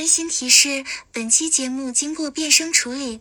[0.00, 0.82] 温馨提示：
[1.12, 3.20] 本期节目经过变声处理。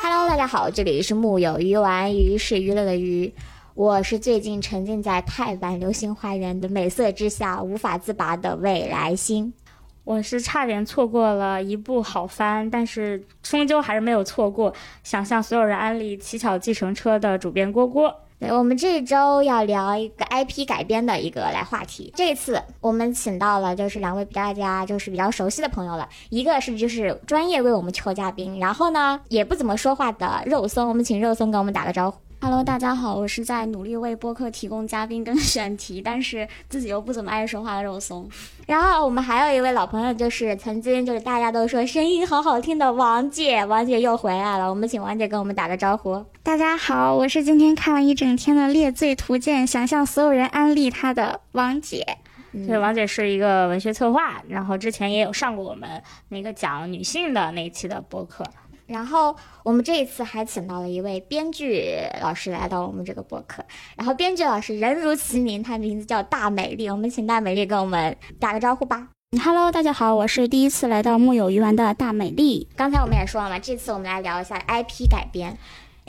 [0.00, 3.34] Hello，大家好，这里是木有鱼丸，鱼是娱乐的鱼。
[3.78, 9.52] 我是最近沉浸在泰版《流星花园》的美色之下无法自拔的未来星。
[10.02, 14.74] 我是差点错过了一部好番，但是终究还是没有错过。
[15.04, 18.12] 想向所有人安利《乞巧计程车》的主编郭郭。
[18.40, 22.12] 对，我们这周要聊一个 IP 改编的一个来话题。
[22.16, 32.18] 这次我们请到了就是两位比大家就是比较熟悉的朋友了，一个是就是专业为我们抽嘉宾，然后呢也不怎么说话的肉松，我们请肉松跟我们打个招呼。
[32.40, 38.28] Hello，大家好，我是在努力为播客提供嘉宾跟 选题，但是自己又不怎么爱说话的肉松。
[38.66, 44.70] 然后我们还有一位老朋友，就是曾经就是大家都说声音好好听的王姐，王姐又回来了。
[44.70, 46.24] 我们请王姐跟我们打个招呼。
[46.44, 52.18] 大家好，我是今天看了一整天的《猎罪图鉴》，想向所有人安利她的王姐。
[52.52, 58.44] 对，王姐是一个文学策划，然后之前也有上过我们那个讲女性的那一期的播客。
[58.88, 63.62] 然后我们这一次还请到了一位编剧老师来到我们这个播客。
[63.96, 66.88] 然后编剧老师人如其名，他名字叫大美丽。
[66.88, 69.08] 我们请大美丽跟我们打个招呼吧。
[69.44, 72.66] Hello，大家好，我是第一次来到木有鱼丸的大美丽。
[72.74, 75.58] 刚才我们也说了嘛，这次我们来聊一下 IP 改编。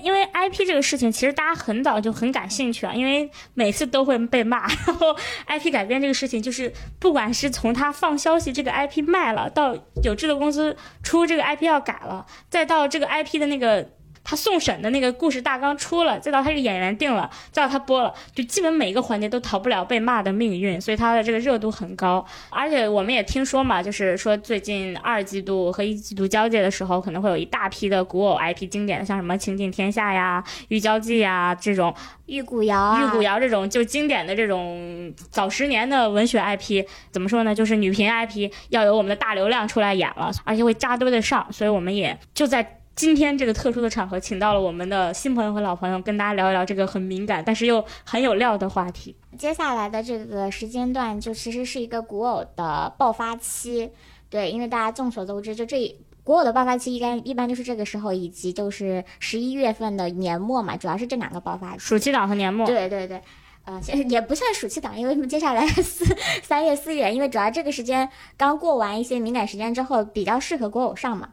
[0.03, 4.67] 因为 IP 这个事情，其实大家很早就很感兴趣啊，因为每次都会被骂。
[4.87, 5.15] 然后
[5.47, 13.87] IP 改编这个事情，就是不管是从他放消息这个 IP 卖了，到有制作公司出这个 IP 要改了，再到这个 IP 的那个
[14.29, 22.23] 他送审的那个故事大纲出了，再到他这个演员定了，再到他播了，就基本每一个环节都逃不了被骂的命运，所以他的这个热度很高。
[22.51, 31.91] 而且我们也听说嘛，就是说最近二季度和一季度交界的时候，可能会有一大批的古偶 IP 经典的，像什么《情景天下》呀、《玉娇记》呀这种。
[32.27, 37.55] 玉骨遥、啊，玉骨遥这种就经典的这种早十年的文学 IP，怎么说呢？
[37.55, 49.15] 就是女频 IP 要有我们的大流量出来演了，而且会扎堆的上，所以我们也就在今天这个特殊的场合，请到了我们的新朋友和老朋友，跟大家聊一聊这个很敏感但是又很有料的话题。
[49.37, 53.89] 接下来的这个时间段，就其实是一个古偶的爆发期，
[54.29, 55.97] 对，因为大家众所周知，就这。
[56.25, 61.79] 古偶的爆发期一般一般就是这个时候，以及就是十一月份的年末嘛，主要是这两个爆发期。
[61.79, 62.67] 暑期档和年末。
[62.67, 63.21] 对对对，
[63.63, 66.03] 呃，也不算暑期档，因为接下来四
[66.43, 71.29] 三月四月，因为主要这个时间刚过完一些敏感时间之后，比较适合古偶上嘛。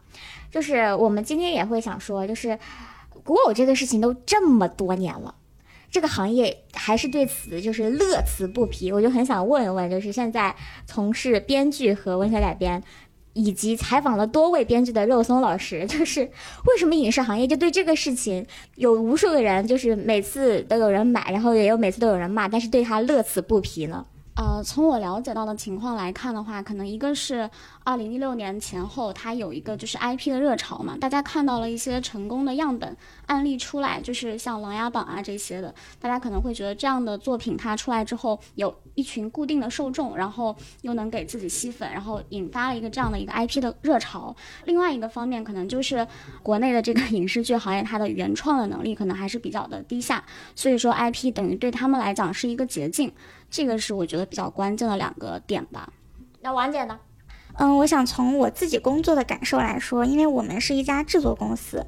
[0.51, 2.57] 就是我们今天也会想说，就是
[3.23, 5.35] 古偶这个事情都这么多年了。
[5.89, 10.55] 这个行业还是对此就是乐此不疲，我就很想问一问，就是现在
[10.85, 12.83] 从事编剧和文学改编。
[13.39, 18.43] 以及采访了多位编剧的肉松老师，就是为什么影视行业就对这个事情
[18.77, 24.03] 有无数个人，就是每次都有人买，然后也有每次都有人骂，但是对他乐此不疲呢？
[24.37, 27.49] 呃，从我了解到的情况来看的话，可能一个是
[27.83, 44.35] 二零一六年前后，它有一个就是 IP 的热潮嘛，大家看到了一些成功的样本案例出来，就是像《琅琊榜》啊这些的，大家可能会觉得这样的作品它出来之后有一群固定的受众，然后又能给自己吸粉，然后引发了一个这样的一个 IP 的热潮。
[44.65, 46.07] 另外一个方面，可能就是
[46.43, 50.23] 国内的这个影视剧行业它的原创的能力可能还是比较的低下，
[50.53, 53.11] 所以说 IP 等于对他们来讲是一个捷径。
[53.49, 55.91] 这个是我觉得比较关键的两个点吧。
[56.41, 56.99] 那王姐呢？
[57.55, 61.85] 嗯，我想从我自己工作的感受来说，因为我们是一家制作公司，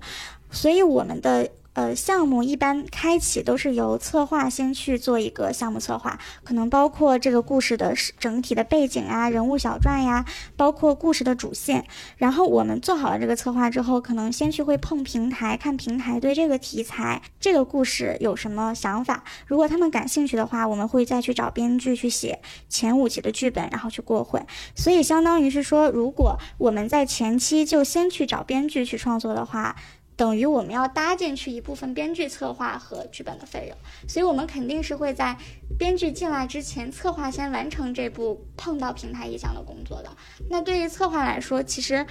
[0.50, 1.50] 所以我们的。
[1.80, 10.26] 呃，项目一般开启都是由策划先去做一个项目策划，可能包括这个故事的整体的背景啊、人物小传呀，
[10.58, 11.86] 包括故事的主线。
[12.18, 19.24] 然后我们做好了这个策划之后，可能先去会碰平台，看平台对这个题材、这个故事有什么想法。
[19.48, 24.46] 如果他们感兴趣的话，我们会再去找编剧去写前五集的剧本，然后去过会。
[24.76, 29.78] 所以相当于是说，如果我们在前期就先去找编剧去创作的话。
[30.20, 35.38] 等于我们要搭进去一部分编剧策划和剧本的费用，所以我们肯定是会在
[35.78, 40.10] 编剧进来之前，策划先完成这部碰到平台意向的工作的。
[40.50, 42.06] 那对于策划来说，其实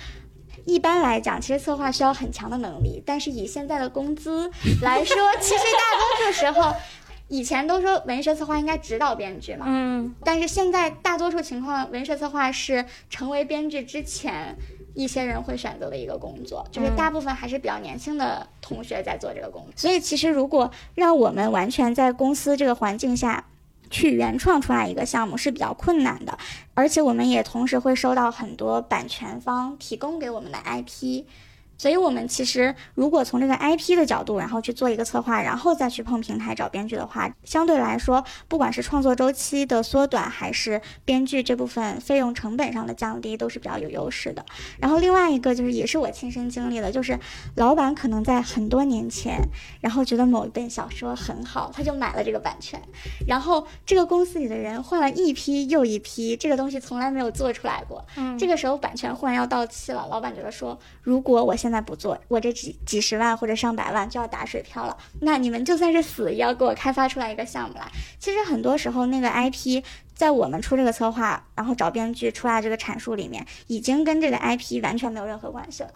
[0.65, 4.51] 一般来讲，其实策划需要很强的能力，但是以现在的工资
[4.81, 6.75] 来说，其实大多数时候。
[7.31, 14.57] 以前都说文学策划应该指导编剧嘛，嗯，但是现在大多数情况，文学策划是成为编剧之前
[14.99, 19.73] 一些人会选择的一个工作，就是大部分还是比较年轻的同学在做这个工作。
[19.77, 23.45] 所以其实如果让我们完全在公司这个环境下
[23.91, 26.37] 去原创出来一个项目是比较困难的，
[26.75, 31.23] 而且我们也同时会收到很多版权方提供给我们的 IP。
[31.79, 44.45] 所以，我们其实如果从这个 IP 的角度，然后去做一个策划，然后再去碰平台找编剧的话，相对来说，不管是创作周期的缩短，还是编剧这部分费用成本上的降低，都是比较有优势的。
[44.79, 47.19] 然后另外一个就是，也是我亲身经历的，就是
[47.55, 49.41] 老板可能在很多年前，
[49.81, 52.83] 然后觉得某一本小说很好，他就买了这个版权，
[53.29, 58.05] 然后这个公司里的人换了一批又一批，这个东西从来没有做出来过。
[58.17, 64.97] 嗯这个时候版权忽然要到期了，老板觉得说，如果我现现在不做，我这几几十万或者上百万就要打水漂了。
[65.21, 67.87] 那你们就算是死，也要给我开发出来一个项目来。
[68.19, 69.85] 其实很多时候，那个 IP
[70.15, 75.91] 在我们出这个策划，然后找编剧出来这个阐述里面，已经跟这个 IP 完全没有任何关系了。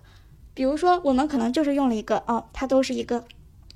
[0.53, 3.25] 比如说，我们可能就是用了一个哦，它都是一个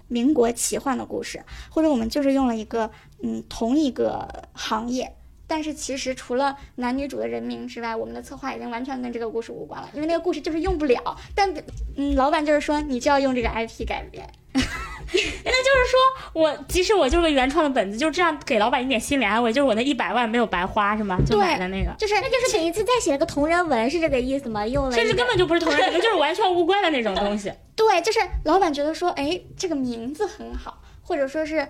[0.08, 2.90] 民国奇幻的故事，或者我们就是用了一个
[3.22, 5.15] 嗯同一个行业。
[5.46, 11.16] 但是其实除了男女主的人名之外，我们的策划已经完全跟这个故事无关了，因为那个故事就是用不了。
[11.34, 11.52] 但
[11.96, 14.28] 嗯，老板就是说你就要用这个 IP 改编。
[14.56, 21.18] 那就是说我即使我就是个原创的本子，就这样给老板一点心理安慰，就是我那一百万没有白花，是吗？
[21.26, 24.66] 就对买的那个，就是那就是你一次再写了个同人文，是这个意思吗？
[24.66, 27.52] 用了甚至根本就不是同人文， 就是完全无关的那种东西。
[27.76, 31.68] 对，就是老板觉得说，哎，这个名字很好，或者说是，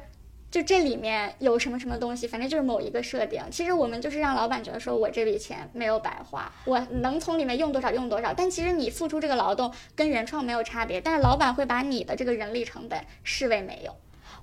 [0.51, 3.43] 就这里面有什么什么东西，反正就是某一个设定。
[3.51, 8.33] 其实我们就是让老板觉得说，我这笔钱没有白花，我能从里面用多少用多少。
[8.33, 13.95] 但其实你付出这个劳动跟原创没有差别，但是老板会把你的这个人力成本视为没有。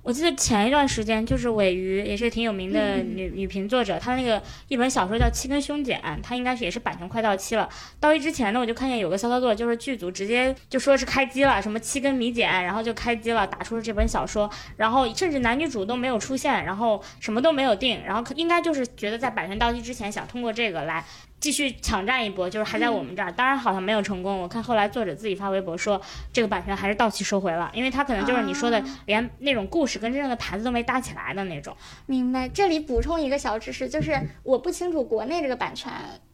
[0.04, 7.66] 我记得前一段时间，就是尾鱼也是挺有名的嗯女、女评作者，她那个一本小说叫《七根凶简》，她应该是也是版权快到期了。
[7.98, 21.02] 到期之前呢，我就看见有个骚操作，就是剧组直接就说是开机了，什么七根米简，然后就开机了，打出了这本小说，然后甚至男女主都没有出现，然后什么都没有定，然后应该就是觉得在版权到期之前想通过这个来。
[21.44, 24.40] 继续抢占一波，就是还在我们这儿，当然好像没有成功。
[24.40, 26.00] 我看后来作者自己发微博说，
[26.32, 31.76] 这个版权还是到期收回了，因为他可能就是你说的，连那种故事跟真正的盘子都没搭起来的那种。
[32.06, 32.48] 明白。
[32.48, 35.92] 这里补充一个小知识，就是我不清楚国内这个版权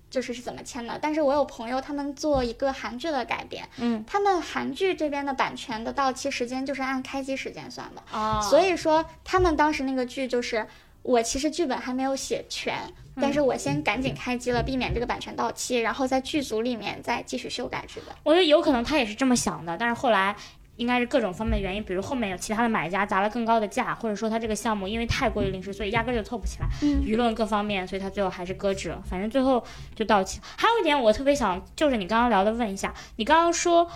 [0.09, 10.69] 就是是怎么签的，但是我有朋友他们做一个韩剧的改编，嗯，他们韩剧这边的版权的到期时间就是按开机时间算的，哦所以说他们当时那个剧就是。
[11.03, 12.75] 我其实剧本还没有写全，
[13.17, 18.15] 但是我先赶紧开机了，避免这个版权到期，然后在剧组里面再继续修改剧本。
[18.23, 20.37] 我觉得有可能他也是这么想的，但是后来
[20.77, 29.03] 应该是各种方面的原因，比如后面有其他的买家砸了更高的价，或者说他这个项目因为太过于临时，所以压根儿就凑不起来，嗯舆论各方面，所以他最后还是搁置了。
[29.09, 29.65] 反正最后
[29.95, 30.45] 就到期了。
[30.57, 33.91] 还有一点我特别想，就是你刚刚聊的问一下，你刚刚说。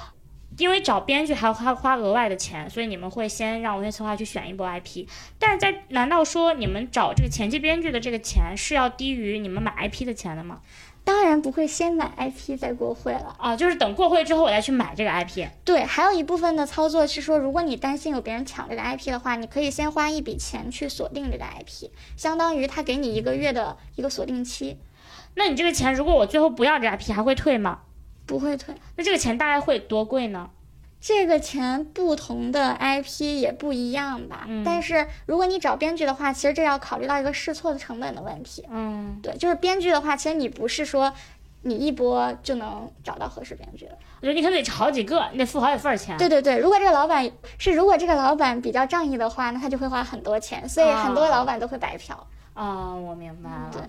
[0.58, 5.06] 因为找编剧还要花花额外的钱，所以你们会先让文学策划去选一波 IP。
[5.38, 10.60] 但是在难道说你们找这个前期编剧的这个钱是要低于你们买 IP 的钱的吗？
[11.06, 13.36] 当然不会先买 IP 再过会了。
[13.38, 15.46] 啊，就是等过会之后我再去买这个 IP。
[15.62, 24.78] 对，还有一部分的操作是说，如果你担心有别人抢这个 IP 的话，你可以先花一笔钱去锁定这个 IP，相当于他给你一个月的一个锁定期，
[25.34, 27.80] 那你这个钱，如果我最后不要这 IP，还会退吗？
[28.26, 28.74] 不会退。
[28.96, 30.50] 那这个钱大概会多贵呢？
[31.00, 38.64] 这个钱不同的 IP 也不一样吧，嗯但是如果你找编剧的话，其实这要考虑到一个试错的成本的问题。
[38.70, 41.12] 嗯，对，就是编剧的话，其实你不是说
[41.60, 43.92] 你一波就能找到合适编剧的。
[44.22, 46.16] 我觉得你可能得找好几个，你得付好几份儿钱。
[46.16, 52.26] 对对对，如果这个老板是如果这个老板比较仗义的话，那他就会花很多钱，所以很多哦老板都会白嫖。
[52.54, 53.70] 哦，我明白了。
[53.70, 53.82] 对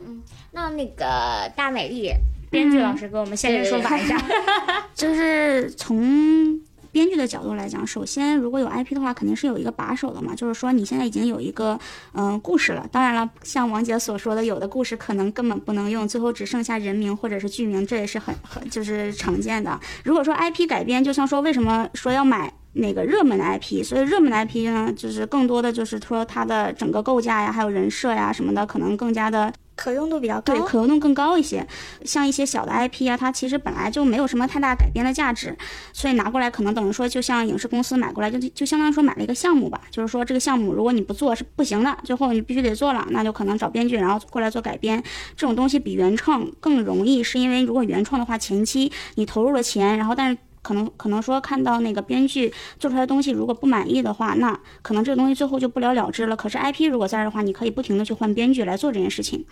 [0.51, 2.11] 那那个大美丽，
[2.55, 4.17] 编剧老师给我们现身说法一下。
[4.95, 6.59] 就是从
[6.91, 11.77] 编剧的角度来讲，首先如果有 IP 的话，肯定是有一个把手的嘛，就是说你现在已经有一个
[12.13, 12.87] 嗯、呃故事了。
[12.89, 19.77] 当然了，像王姐所说的，有的故事可能根本不能用，最后只剩下人名或者是剧名，这也是很很就是常见的。
[20.05, 22.51] 如果说 IP 改编，就像说为什么说要买。
[22.77, 30.53] 那个热门的 IP，所以热门的 IP 呢，就是更多的就是说它的整个构架呀，还有人设呀什么的，可能更加的可用度比较高。
[30.53, 31.65] 对，可用度更高一些。
[32.03, 35.55] 像一些小的 IP 啊，它其实本来就没有什么太大改编的价值，
[35.93, 39.81] 所以拿过来可能等于说，就像影视公司买过来，就就相当于说买了一个项目吧。
[39.91, 45.03] 就是说这个项目如果你不做是不行的，最后你必须得做了，那就可能找编剧然后过来做改编。
[45.35, 50.37] 这种东西比原创更容易，是因为如果原创的话，前期你投入了钱，然后但是。
[50.65, 56.35] 可能可能说看到那个编剧做出来的东西，如果不满意的话，那可能这个东西最后就不了了之了。
[56.35, 59.45] 可是 IP 如果在这儿的话，你可以不停的去换编剧来做这件事情。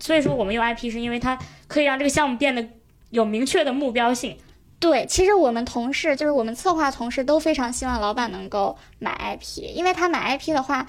[0.00, 2.66] 所以说我们用 IP 是因为它可以让这个项目变得
[3.10, 4.38] 有明确的目标性。
[4.80, 10.86] 对，其实我们同事就是我们策划同事都非常希望老板能够买 IP，因为他买 IP 的话，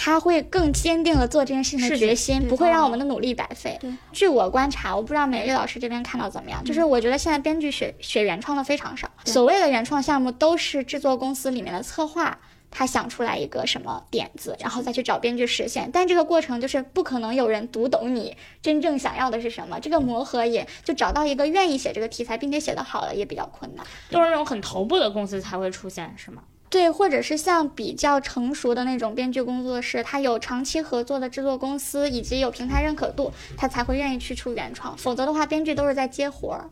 [0.00, 3.76] 他会更坚定的做这件事情的决心，不会让我们的努力白费。
[4.12, 12.38] 据我观察，我不知道美丽老师这边看到怎么样，就是我觉得现在编剧学学原创的非常少，所谓的原创项目都是制作公司里面的策划。
[12.70, 19.80] 他想出来一个什么点子，然后再去找编剧实现，但这个过程就是不可能有人读懂你真正想要的是什么。
[19.80, 23.86] 这个磨合也就找到一个愿意写这个题材并且写得好的也比较困难。
[24.10, 26.42] 都是那种很头部的公司才会出现，是吗？
[26.70, 34.96] 对，或者是像比较成熟的那种编剧工作室，它有长期合作的制作公司，以及有平台认可度，他才会愿意去出原创。
[34.96, 36.70] 否则的话，编剧都是在接活儿。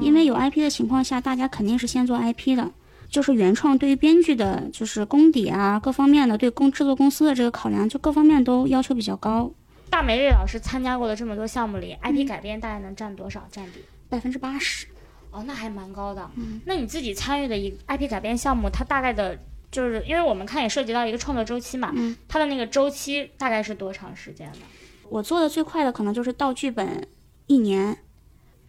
[0.00, 2.70] 因为有 IP 的情况下，大家肯定是先做 IP 的。
[3.10, 9.50] 就是原创对于编剧的，就是功底啊，各方面的对公制作公司的这个考量，就各方面都要求比较高。
[9.90, 13.80] 大美丽老师参加过的这么多项目里，IP 改编大概能占多少占比？
[14.08, 14.86] 百分之八十，
[15.32, 16.30] 哦，那还蛮高的。
[16.36, 19.36] 嗯那你自己参与的一个 IP 改编项目，它大概的，
[19.70, 24.58] 就是因为我们看也涉及到一个创作周期嘛，嗯它的那个周期大概是多长时间呢？
[25.08, 27.06] 我做的最快的可能就是到剧本
[27.46, 27.98] 一年，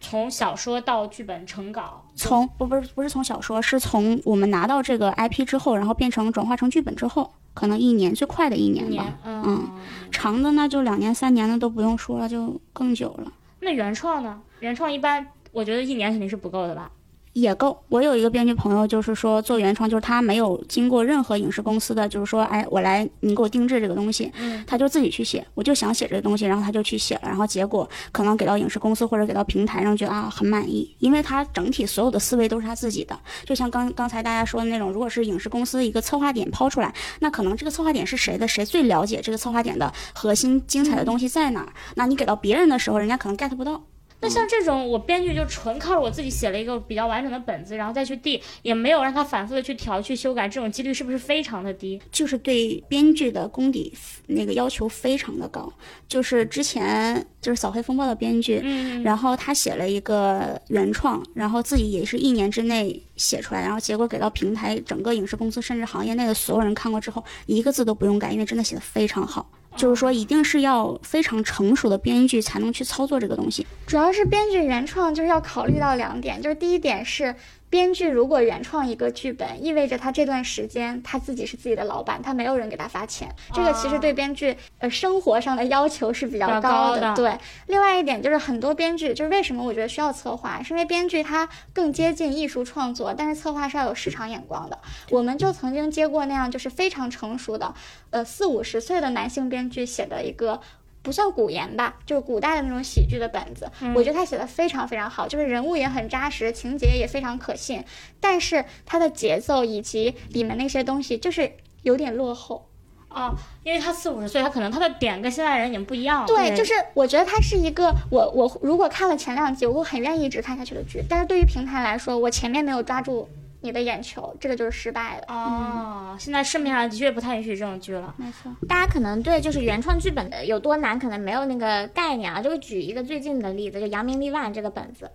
[0.00, 9.04] 从小说到剧本成稿，从不不是不是从小说，是从我们拿到这个 IP 之后，然后变成转化成剧本之后，可能一年，最快的一一年吧。
[9.04, 9.80] 年，嗯，嗯
[10.10, 13.32] 长的那就两年三年的都不用说了，就更久了。
[13.60, 14.42] 那原创呢？
[14.60, 16.90] 原创一般，我觉得一年肯定是不够的吧？
[17.32, 17.76] 也够。
[17.88, 43.82] 我有一个编剧朋友，就是说做原创，就是他没有经过任何影视公司的，就是说，哎，我来你给我定制这个东西，嗯，他就自己去写，我就想写这个东西，然后他就去写了，然后结果可能给到影视公司或者给到平台上，觉得啊很满意，因为他整体所有的思维都是他自己的，就像刚刚才大家说的那种，如果是影视公司一个策划点抛出来，那可能这个策划点是谁的，谁最了解这个策划点的核心精彩的东西在哪儿，那你给到别人的时候，人家可能 get 不到。
[44.24, 52.00] 那像这种，我编剧就纯靠着我自己写了一个比较完整的本子，然后再去递，也没有让他反复的去调、去修改，这种几率是不是非常的低？
[52.10, 53.92] 就是对编剧的功底
[54.28, 55.70] 那个要求非常的高。
[56.08, 69.50] 就是之前就是《扫黑风暴》的编剧，嗯，然后他写了一个原创，然后自己也是一年之内写出来，然后结果给到平台，整个影视公司甚至行业内的所有人看过之后，一个字都不用改，因为真的写的非常好。
[69.76, 73.66] 就是说，一定是要非常成熟的编剧才能去操作这个东西。
[73.86, 77.34] 主要是编剧原创就是要考虑到两点，就是第一点是
[77.74, 94.78] 编剧如果原创一个剧本，意味着他这段时间他自己是自己的老板，他没有人给他发钱，这个其实对编剧呃生活上的要求是比较高的对，另外一点就是很多编剧就是为什么我觉得需要策划，是因为编剧他更接近艺术创作，但是策划是要有市场眼光的。
[95.10, 97.74] 我们就曾经接过那样就是非常成熟的，
[98.10, 100.60] 呃四五十岁的男性编剧写的一个。
[101.04, 107.84] 不算古言吧，就是古代的那种喜剧的本子，我觉得他写的非常非常好，就是人物也很扎实，情节也非常可信，
[108.18, 112.68] 但是他的节奏以及里面那些东西就是有点落后。
[113.10, 113.32] 哦，
[113.62, 116.26] 因为他四五十岁，他可能他的点跟现在人已经不一样了。
[116.26, 123.28] 对，就是我觉得他是一个我我如果看了前两集，我会很愿意一直看下去的剧，但是对于平台来说，我前面没有抓住
[123.64, 125.34] 你的眼球，这个就是失败的。
[125.34, 128.14] 哦，现在市面上的确不太允许这种剧了。
[128.18, 132.42] 没错，大家可能对就是原创剧本的有多难，可能没有那个概念啊。
[132.42, 135.10] 就举一个最近的例子，就《扬名立万》这个本子。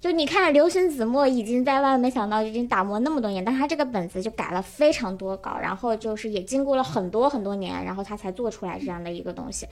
[0.00, 9.66] 就你看，流星子墨已经在外，没想到已经打磨那么多年，但是他这个本子就改了非常多稿，然后就是也经过了很多很多年，然后他才做出来这样的一个东西。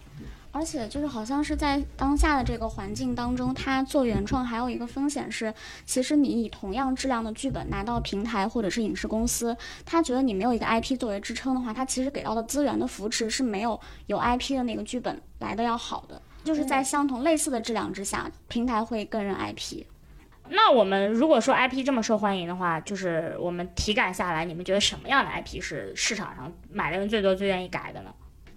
[0.52, 5.52] 而且就是好像是在当下的这个环境当中，它做原创还有一个风险是，
[5.86, 9.56] 其实你以同样质量的剧本拿到平台或者是影视公司，
[9.86, 16.20] 他觉得你没有一个 IP 作为支撑的话，他其实给到的资源的扶持是没有有 IP 的那个剧本来的要好的。
[16.44, 19.84] 就是在相同类似的质量之下，平台会更认 IP。
[20.48, 28.12] 那我们如果说 IP 这么受欢迎的话，就是我们体感下来，你们觉得什么样的 IP 是市场上买的人最多、最愿意改的呢？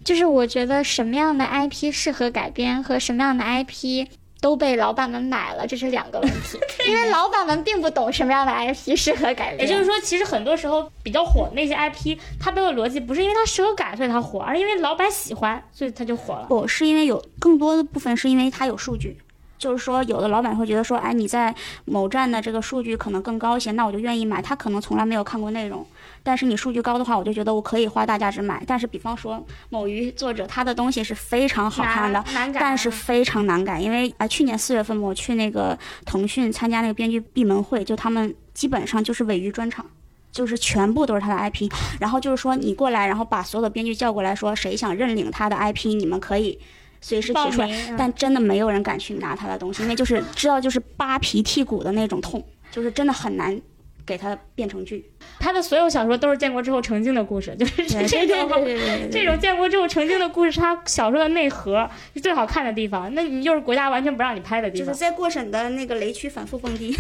[0.06, 4.08] 就是我觉得什么样的 IP 适合改编和什么样的 IP
[4.40, 6.60] 都被老板们买了，这是两个问题。
[6.88, 9.62] 因为老板们并不懂什么样的 IP 适合改编。
[9.62, 16.46] 也就是说，其实很多时候比较火的那些 IP，它背后的逻辑不是因为它适合改所以它火，而是因为老板喜欢，所以它就火了。
[16.48, 19.18] 不是因为有更多的部分是因为它有数据。
[19.58, 24.42] 就是说，有的老板会觉得说，哎，你在某站的这个数据可能更高一些，那我就愿意买。
[24.42, 25.84] 他可能从来没有看过内容，
[26.26, 28.64] 但是你数据高的话，我就觉得我可以花大价值买。
[28.66, 32.24] 但是，比方说某鱼作者他的东西是非常好看的，
[32.56, 39.86] 但是非常难改，因为啊、呃，去年四月份我去那个腾讯参加那个编剧闭门会，就他们基本上就是尾鱼专场。
[40.32, 46.60] 就是全部都是他的 IP，然后就是说你过来，然后把所有的编剧叫过来说，谁想认领他的 IP，你们可以
[47.00, 47.70] 随时提出来。
[47.70, 53.58] 嗯、但真的没有人敢去拿他的东西，因为就是知道就是扒皮剔骨的那种痛，就是真的很难
[54.06, 55.10] 给它变成剧。
[55.40, 58.50] 他的所有小说都是建国之后成精的故事， 就是这种
[59.12, 63.14] 这种建国之后成精的故事，是他小说的内核是最好看的地方。
[63.14, 64.88] 那你就是国家完全不让你拍的地方。
[64.88, 66.96] 就是在过审的那个雷区反复蹦迪。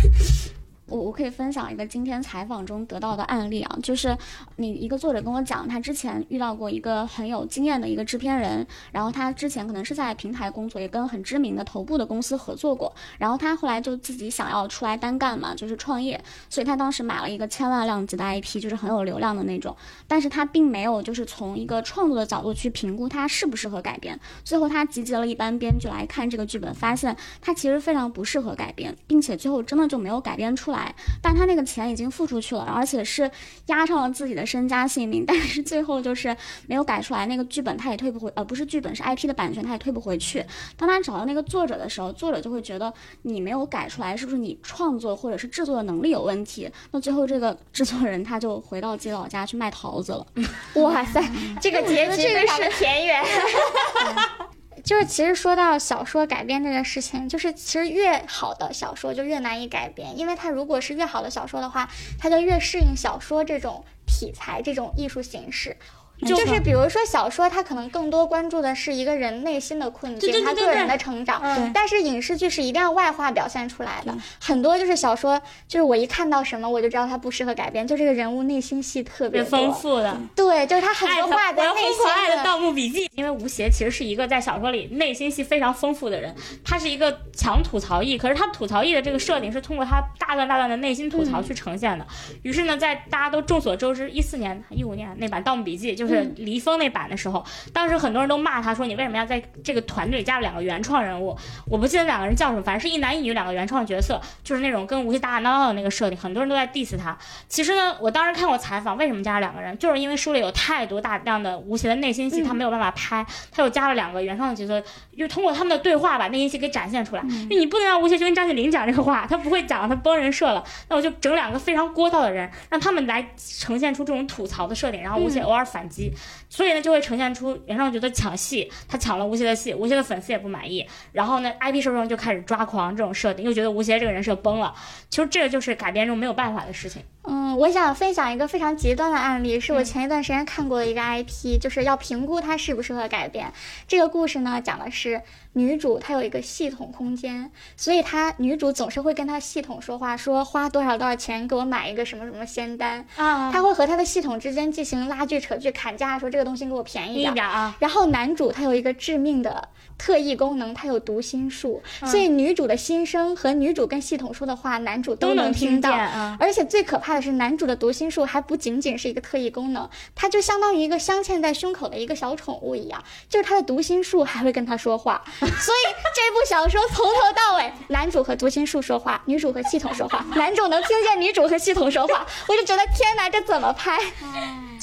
[0.88, 4.16] 我我可以分享一个今天采访中得到的案例啊，就是
[4.58, 19.76] 你一个作者跟我讲，他之前遇到过一个很有经验的一个制片人，然后他之前可能是在平台工作，也跟很知名的头部的公司合作过，然后他后来就自己想要出来单干嘛，就是创业，所以他当时买了一个千万量级的 IP，就是很有流量的那种，
[20.08, 30.75] 但是他并没有就是从一个创作的角度去评估它适不适合改编，最后他集结了一班编剧来看这个剧本，发现它其实非常不适合改编，并且最后真的就没有改编出来。
[31.22, 33.30] 但他那个钱已经付出去了，而且是
[33.68, 36.36] 押上了自己的身家性命， 但是最后就是
[36.68, 40.46] 没有改出来，那个剧本他也退不回，呃，不是剧本是 IP 的版权，他也退不回去。
[40.78, 46.70] 当他找到那个作者的时候，作者就会觉得你没有改出来，是不是你创作或者是制作的能力有问题？
[46.92, 50.26] 那最后这个制作人他就回到自己老家去卖桃子了。
[50.76, 51.22] 哇塞，
[51.62, 53.24] 这个结局这个非常的田园。
[54.86, 61.90] 就是其实说到小说改编这件事情，就是其实越好的小说就越难以改编，因为它如果是越好的小说的话，
[62.20, 65.76] 它就越适应小说这种题材、这种艺术形式。
[66.22, 71.42] 就是比如说小说，它可能更多关注的是一个人内心的困境，他个人的成长。
[71.44, 79.72] 嗯但是影视剧是一定要外化表现出来的，很多就是小说，就是我一看到什么我就知道它不适合改编，就这个人物内心戏特别别丰。
[79.74, 82.44] 富的，对，就是他很多话我要疯在内心狂爱的《的。
[82.44, 92.06] 盗墓笔记》，因为吴邪其实是一个在小说里内心戏非常丰富的人，他是一个强吐槽艺，可是他吐槽艺的这个设定是通过他大段大段的内心吐槽去呈现的。
[92.44, 97.44] 于是呢，在大家都众所周知，一四年、一五年那版《盗墓笔记》就是黎峰那版的时候，
[97.74, 101.38] 当时很多人都骂他说：“你为什么要在这个团队里加了两个原创人物？”
[101.70, 107.18] 我不记得两个人叫什么，反正是一男一女两个原创角色，就是那种跟吴邪打打闹闹的那个设定，很多人都在 diss 他。
[107.48, 114.82] 其实呢，我当时看过采访，为什么加了两个人，就是因为书里有太多大量的吴邪的内心戏，他没有办法拍，他又加了两个原创的角色，
[115.18, 117.22] 就通过他们的对话把内心戏给展现出来。
[117.24, 120.64] 因为你不能让吴邪就跟张起灵讲这个话，他不会讲，他崩人设了。
[120.90, 126.14] 那我就整两个非常聒噪的人，让他们来呈现出这种吐槽的设定，然后吴邪偶尔反机
[126.56, 134.74] 所以呢就会呈现出原创角色抢戏，他抢了吴邪的戏，吴邪的粉丝也不满意，然后呢 IP 受众就开始抓狂这种设定，又觉得吴邪这个人设崩了。
[135.10, 137.04] 其实这个就是改编中没有办法的事情。
[137.28, 143.52] 嗯，我想分享一个非常极端的案例，是我前一段时间看过的一个 IP，、就是要评估它适不适合改编。
[143.88, 145.22] 这个故事呢，讲的是
[145.54, 165.60] 女主她有一个系统空间，所以她女主总是会跟她系统说话，说花多少多少钱给我买一个什么什么仙丹，啊她会和她的系统之间进行拉锯、扯锯、砍价，说这个东西给我便宜一点啊，然后男主他有一个致命的特异功能，他有读心术，嗯所以女主的心声和女主跟系统说的话，男主都能到。
[165.60, 166.38] 听见啊。
[166.40, 175.24] 而且最可怕的是，男主的读心术还不仅仅是一个特异功能，它就相当于一个镶嵌在胸口的一个小宠物一样，就是他的读心术还会跟他说话。
[175.40, 183.98] 所以这部小说从头到尾，男主和读心术说话，女主和系统说话，男主能听见女主和系统说话，我就觉得天哪，这怎么拍？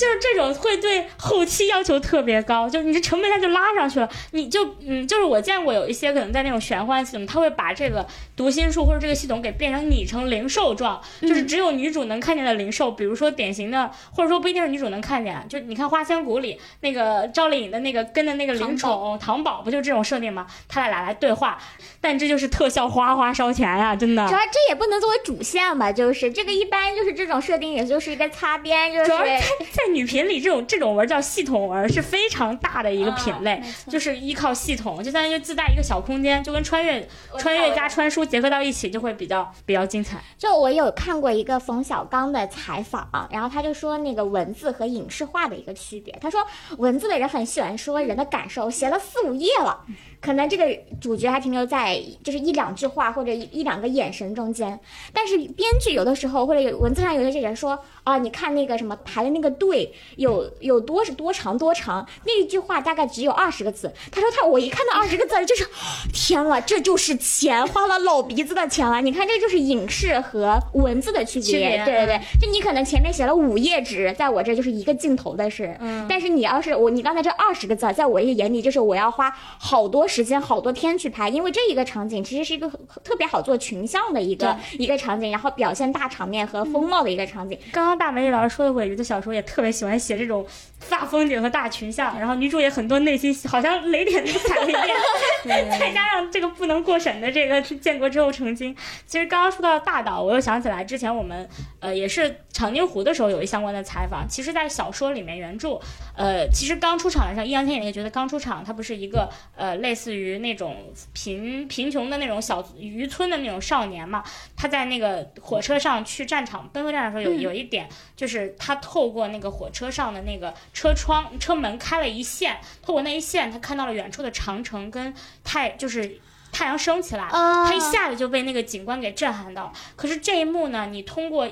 [0.03, 20.47] 就是这种会对后期要求特别高，就你这成本它就拉上去了，你就嗯，就是我见过有一些可能在那种玄幻系统，他会把这个读心术或者这个系统给变成拟成灵兽状，就是只有女主能看见的灵兽，比如说典型的，或者说不一定是女主能看见，就你看《花千骨》里那个赵丽颖的那个跟的那个灵宠糖宝，不就这种设定吗？
[20.69, 21.57] 他俩俩来对话，
[22.01, 24.33] 但这就是特效哗哗烧钱呀、真的主。
[24.33, 29.41] 要这也不能作为主线吧，就是这个一般就是这种设定，也就是一个擦边，就是主要是在
[29.73, 37.07] 在女频里，这种这种文叫系统文，是非常大的一个品类，就是依靠系统，就相当于自带一个小空间，就跟穿越
[37.39, 40.19] 穿越加穿书结合到一起，就会比较比较精彩。
[40.39, 46.17] 就我有看过一个冯小刚的采访，然后他就说那个文字和影视化的一个区别。
[46.21, 46.41] 他说
[46.79, 49.85] 文字的人很喜欢说人的感受，写了四五页了，
[50.21, 50.65] 可能这个
[51.01, 54.79] 主角还停留在就是一两句话或者一一两个眼神中间。
[55.13, 63.93] 但是编剧有的时候或者有文字上有些人说啊，你看那个什么排的那个队有有多是多长多长，那一句话大概只有二十个字。
[64.11, 65.67] 他说他我一看到二十个字就是
[66.13, 69.01] 天了，这就是钱，花了老鼻子的钱了。
[69.01, 71.43] 你看，这就是影视和文字的区别。
[71.43, 75.77] 区别对对对，就你可能前面写了五页纸，在我这就是一个镜头的事。
[75.81, 82.69] 嗯但是你要是我，你刚才这二十个字，在我这个眼里就是我要花好多时间、好多天去拍，因为这一个场景其实是一个
[83.05, 87.57] 特别好做群像的一个一个场景，然后表现大场面和风貌的一个场景。
[87.73, 90.47] 刚刚大美丽老师说的，尾鱼的小说也特别喜欢写这种
[90.89, 98.75] 大风景和大群像，然后女主也很多内心好像雷点都踩了一遍， 再加上这个不能过审的这个建国之后成精。
[99.05, 101.47] 其实刚刚说到大岛，我又想起来之前我们
[101.81, 104.27] 呃也是长津湖的时候有一相关的采访。
[104.27, 105.79] 其实，在小说里面原著，
[106.17, 110.77] 呃，其实刚出场的时候，易烊千玺也觉得刚出场，他不是一个呃类似于那种
[111.13, 114.25] 贫贫穷的那种小渔村的那种少年嘛，
[114.57, 117.82] 他在那个火车上去战场奔赴战场的时候，有有一点
[118.17, 125.15] 就是他透过那个火车上的那个车窗车门开了一线，透过那一线，他看到了远处的长城跟
[125.45, 126.21] 太就是。
[126.55, 129.73] 太阳升起来，他一下子就被那个景观给震撼到。
[129.97, 131.49] 可是这一幕呢，你通过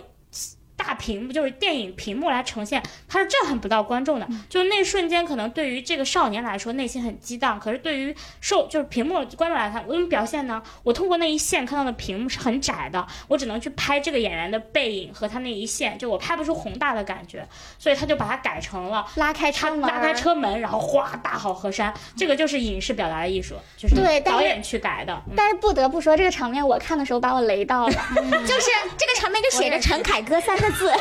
[0.83, 4.27] 大屏幕，就是电影屏幕来呈现，它是震撼不到观众的。
[4.49, 10.63] 就那瞬间，可能对于这个少年来说，内心很激荡；可是对于受就是屏幕观众来看，我怎么表现呢？
[10.83, 17.47] 我通过那一线看到的屏幕是很窄的，我只能去拍这个演员的背影和他那一线，就我拍不出宏大的感觉。
[17.79, 21.93] 所以他就把它改成了拉开车门，拉开车门，然后哗，大好河山。
[22.17, 25.21] 这个就是影视表达的艺术，就是对导演去改的。
[25.37, 27.93] 但是不得不说，这个场面我看的时候把我雷到了，
[28.47, 30.93] 就是这个场面就写着陈凯歌三个字。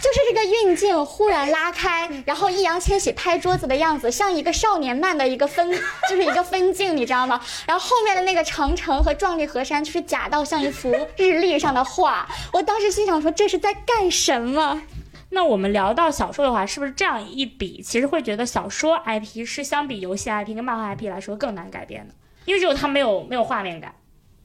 [0.00, 5.70] 就是这个运镜忽然拉开，然后易烊千玺拍桌子的样子，像一个少年漫的一个分，
[6.08, 7.40] 就是一个分镜，你知道吗？
[7.66, 12.26] 然后后面的那个长城和壮丽河山，就是假到像一幅日历上的画。
[12.52, 14.82] 我当时心想说，这是在干什么？
[15.30, 22.14] 那我们聊到小说的话，是不是这样一比，其实会觉得小说 IP 是相比游戏 IP 跟漫画 IP 来说更难改编的，
[22.46, 23.94] 因为只有它没有没有画面感。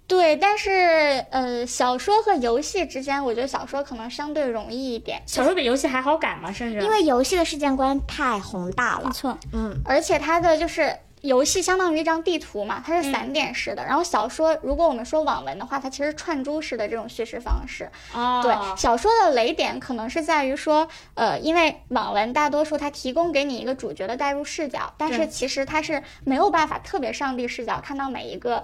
[0.07, 5.21] 对，但是呃，小说和游戏之间，我觉得小说可能相对容易一点。
[5.25, 6.51] 小说比游戏还好改吗？
[6.51, 13.83] 甚至因为游戏的世界观太宏大了，没错，嗯，而且它的就是游戏相当于一张地图嘛，它是散点式的。
[13.83, 17.89] 然后小说，如果我们说网文的话，它其实串珠式的这种叙事方式。
[18.13, 28.63] 哦，对，小说的雷点可能是在于说，呃，因为网文大多数它提供给你一个主角的代入视角，但是其实它是没有办法特别上帝视角看到每一个。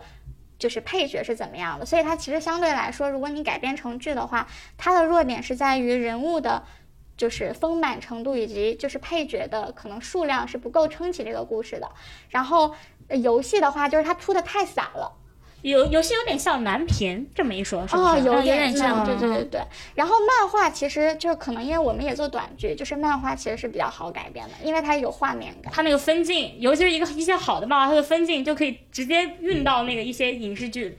[0.62, 4.48] 就是配角是怎么样的，所以它其实相对来说，如果你改编成剧的话，
[4.78, 6.64] 它的弱点是在于人物的，
[7.18, 11.90] 就是丰满程度以及就是配角的可能数量是不够撑起这个故事的。
[12.30, 12.76] 然后
[13.10, 15.12] 游戏的话，就是它铺的太散了。
[15.62, 18.08] 游游戏有点像男频这么一说，是不是？
[18.08, 19.62] 哦，有点像，对对对对。
[19.96, 25.72] 然后漫画其实就是可能因为我们也做短剧，就是漫画其实是比较好改编的，因为它有画面感。
[25.74, 30.98] 它那个分镜，尤其是一个一些好的漫画，它的分镜就可以直接运到那个一些影视剧。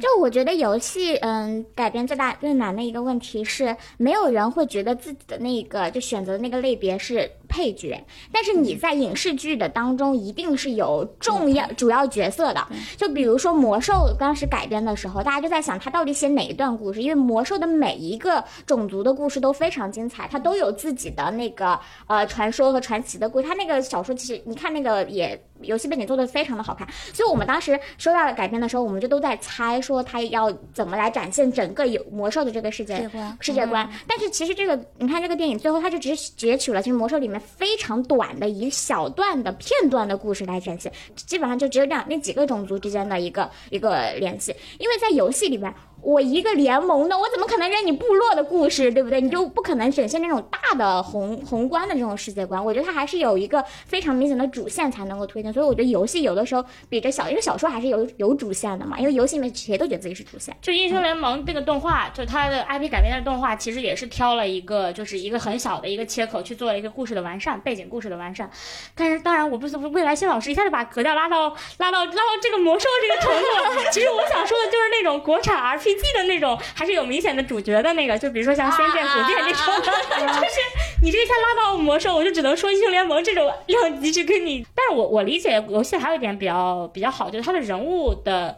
[0.00, 12.66] 就我觉得游戏，嗯，改编最大最难的一个问题是，没有人会觉得自己的那个就选择的那个类别是配角，但是你在影视剧的当中一定是有重要主要角色的。
[12.96, 23.48] 就比如说魔兽当时改编的时候，大家就在想他到底写哪一段故事，因为魔兽的每一个种族的故事都非常精彩，它都有自己的那个呃传说和传奇的故事。
[23.48, 29.80] 它那个小说其实你看那个也游戏背景做的非常的好看，所以我们当时收到改编的时候，我们就都在猜。
[29.80, 33.10] 说他要怎么来展现整个有魔兽的这个世界
[33.40, 45.74] 世界观，但是其实这个你看这个电影最后他就只截取了其实魔兽里面非常短的一小段的片段的故事来展现，基本上就只有这样那几个种族之间的一个一个联系，因为在游戏里边。
[46.02, 49.20] 我一个联盟的，我怎么可能认你部落的故事，对不对？
[49.20, 52.64] 你就不可能展现那种大的宏宏观的这种世界观。
[52.64, 55.52] 我觉得它还是有一个非常明显的主线才能够推进。
[55.52, 58.98] 所以我觉得游戏有的时候比这小，因为小说还是有有主线的嘛。
[58.98, 60.56] 因为游戏里面谁都觉得自己是主线。
[60.62, 68.50] 就英雄联盟这个动画，就它的 IP 改编的动画，其实也是挑了一个就是一个很小的一个切口去做了一个故事的完善，背景故事的完善。
[68.94, 73.90] 但是当然，我不是未来新老师一下就把格调拉到拉到拉到这个魔兽这个程度。
[73.92, 76.58] 其实我想说的就是那种国产 RP RPG 的那种。
[76.74, 79.76] 还是有明显的主角的那个，就比如说像《仙剑古剑》这种，
[80.40, 80.60] 就是
[81.02, 84.66] 你这一下拉到魔兽，我就只能说英雄联盟这种量级去跟你。
[84.74, 88.56] 但是我我理解游戏还有一点比较比较好，就是它的人物的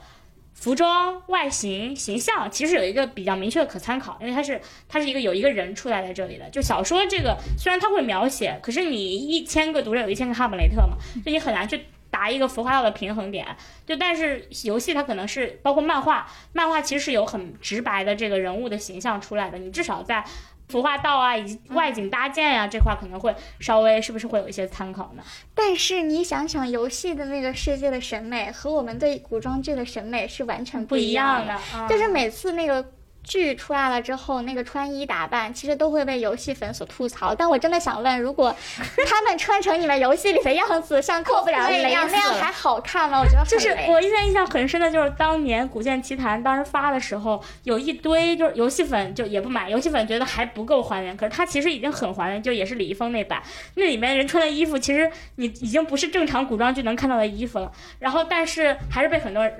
[0.54, 6.48] 服装、外形、形象其实有一个比较明确的可参考，因为它是它是一个有一个人出来在这里的。
[6.50, 11.84] 就小说这个虽然它会描写，可是你一千个读者有一千个哈姆雷特嘛，所以你很难去。
[12.12, 13.46] 达一个服化道的平衡点，
[13.86, 20.22] 就但是游戏它可能是包括漫画，漫画其实是有很直白的这个人物的形象出来的，你至少在
[20.68, 25.22] 服化道啊以及外景搭建呀这块可能会稍微是不是会有一些参考呢？
[25.54, 32.92] 但是你想想，游戏的那个世界的审美和我们对古装剧的审美是完全不一样的，就是每次那个。
[33.24, 37.34] 剧出来了之后，那个穿衣打扮其实都会被游戏粉所吐槽。
[37.34, 38.54] 但我真的想问，如果
[39.08, 43.20] 他们穿成你们游戏里的样子，像 cosplay 一样，那样还好看吗？
[43.20, 53.42] 我觉得就是我现在印象很深的就是当年《古剑奇谭》当时发的时候，有一堆就是游戏粉就也不买，游戏粉觉得还不够还原，可是它其实已经很还原，就也是李易峰那版，
[53.76, 59.54] 那里面人穿的衣服其实你已经不是正常古装剧能看到的衣服了，然后但是还是被很多人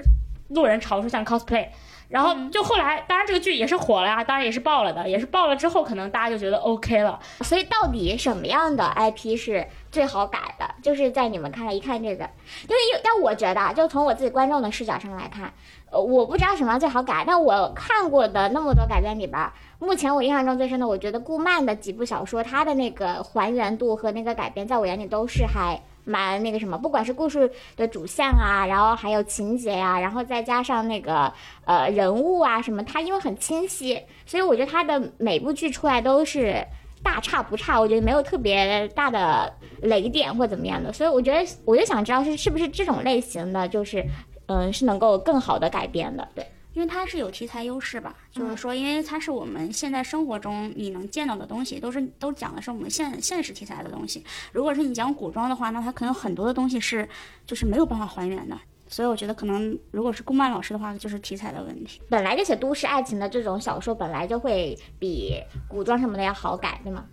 [0.49, 1.69] 路人嘲说像 cosplay。
[2.13, 7.19] 然后就后来，当然这个剧也是火了呀，当然也是爆了的，也是爆了之后，可能大家就觉得 OK 了。
[7.41, 10.75] 所以到底什么样的 IP 是最好改的？
[10.83, 12.29] 就是在你们看来，一看这个，
[12.69, 15.51] 因为但我觉得啊，就从我自己观众的视角上来看，
[15.91, 25.81] 呃，我不知道什么样最好改，但我看过的那么多改编里边儿，目前我印象中最深的，我觉得顾漫的几部小说，它的那个还原度和那个改编，在我眼里都是还。
[26.05, 31.33] 蛮那个什么，不管是故事的主线啊，然后还有情节呀、然后再加上那个
[31.65, 36.65] 呃人物啊什么，它因为很清晰，所以我觉得它的每部剧出来都是
[37.03, 44.05] 大差不差，我觉得没有特别大的雷点或怎么样的，所以我觉得我就想知道是是不是这种类型的，就是
[44.47, 46.47] 嗯是能够更好的改编的，对。
[46.75, 54.25] 因为它是有题材优势吧，就是说，因为它是我们现在生活中你能见到的东西，都是都讲的是我们现现实题材的东西。
[54.53, 57.09] 如果是你讲古装的话，那它可能很多的东西是
[57.47, 58.59] 就是没有办法还原的。
[58.89, 62.03] 所以我觉得可能如果是顾漫老师的话，就是题材的问题。
[62.11, 67.07] 本来就写都市爱情的这种小说，本来就会比古装什么的要好改，对吗？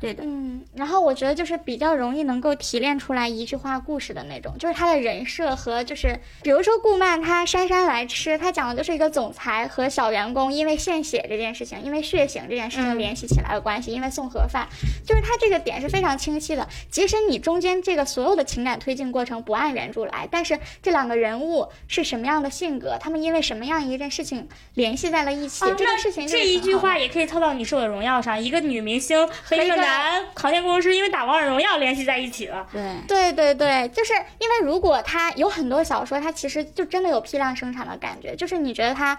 [0.00, 14.68] 对的，嗯，然后我觉得就是比较容易能够提炼出来一句话故事的那种，就是他的人设和就是，比如说顾漫他姗姗来迟，他讲的就是一个总裁和小员工因为献血这件事情，因为血型这件事情联系起来的关系，因为送盒饭，
[15.06, 16.68] 就是他这个点是非常清晰的。
[16.90, 32.66] 即使你中间这个所有的情感推进过程不按原著来，但是这两个人物是什么样的性格，他们因为什么样一件事情联系在了一起，这个事情这一句话也可以套到《你是我的荣耀》上，一个女明星和一个男航天工程师因为打王者荣耀联系在一起了。
[32.72, 39.18] 对，对对对，就是因为如果它有很多小说，它其实就真的有批量生产的感觉，就是你觉得它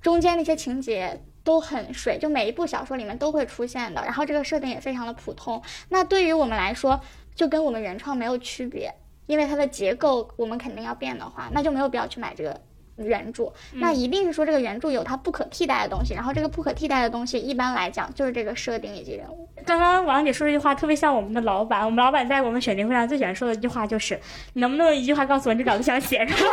[0.00, 5.62] 中间那些情节都很水，就每一部小说里面都会出现的，然后这个设定也非常的普通。
[5.88, 7.00] 那对于我们来说，
[7.34, 8.92] 就跟我们原创没有区别，
[9.26, 12.60] 因为它的结构我们肯定要变的话，那就没有必要去买这个。
[13.04, 19.48] 原著，那一定是说这个原著有它不可替代的东西，然后这个不可替代的东西一般来讲就是这个设定以及人物。
[19.64, 24.18] 刚刚王姐说这句话特别像我们的老板，我们老板在我们选题会上最喜欢说的一句话就是
[24.54, 26.50] ：“你能不能用一句话告诉我你这稿子想写什么？”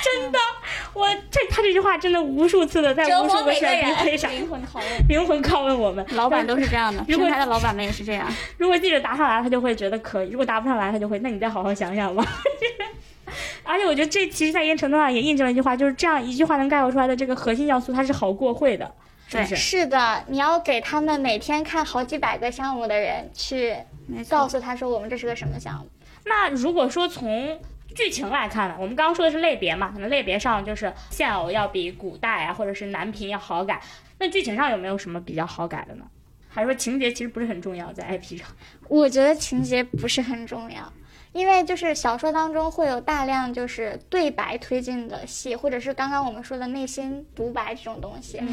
[0.00, 0.38] 真的，
[0.94, 6.06] 我这他这句话真的无数次的在无数个选题会上灵魂拷问，灵魂拷问我们。
[6.12, 8.26] 老板都是这样的，平台的老板们也是这样。
[8.56, 12.24] 如果记者答上来，他就会觉得可以；如果答不上来，他就会，那你再好好想想吧。
[13.64, 18.92] 而且我觉得这其实，在一定程度上也印证了一句话，就是这样一句话能概括出来的这个核心要素，它是好过会的，
[19.28, 19.56] 是不是？
[19.56, 23.74] 是的，你要给他们每天看好几百个项目的人去
[24.28, 25.88] 告诉他说我们这是个什么项目。
[26.24, 27.58] 那如果说从
[27.94, 33.80] 剧情来看呢，我们刚刚说的是类别嘛，可能类别上就是现偶要比古代啊，或者是男频要好改。
[34.18, 36.04] 那剧情上有没有什么比较好改的呢？
[36.50, 38.46] 还是说情节其实不是很重要，在 IP 上？
[38.88, 40.92] 我觉得情节不是很重要，
[41.32, 48.48] 因为就是小说当中会有大量就是对白推进的戏，或者是刚刚我们说的内心独白这种东西，嗯，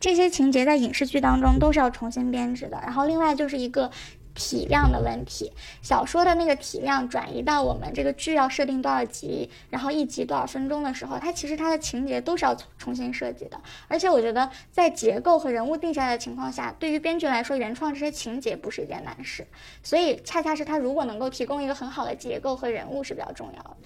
[0.00, 2.78] 这些情节在影视剧当中都是要重新编制的。
[2.82, 3.90] 然后另外就是一个
[4.36, 5.50] 体量的问题，
[5.82, 13.60] 小说的那个体量转移到我们这个剧要设定多少集，然后一集多少分钟的时候，它其实它的情节都是要重新设计的。
[13.88, 19.44] 而且我觉得在结构和人物定下来的情况下，对于编剧来说，原创这些情节不是一件难事。
[19.82, 23.76] 所以恰恰是它如果能够提供一个很好的结构和人物是比较重要的。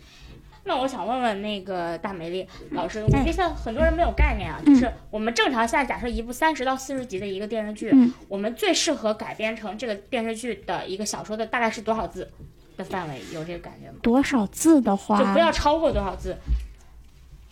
[0.65, 12.31] 那我想问问那个大美丽老师，我觉得现在很多人没有概念啊，就是我们正常现在假设一部三十到四十集的一个电视剧，嗯我们最适合改编成这个电视剧的一个小说的大概是多少字
[12.77, 13.21] 的范围？
[13.33, 13.97] 有这个感觉吗？
[14.03, 16.37] 多少字的话，就不要超过多少字，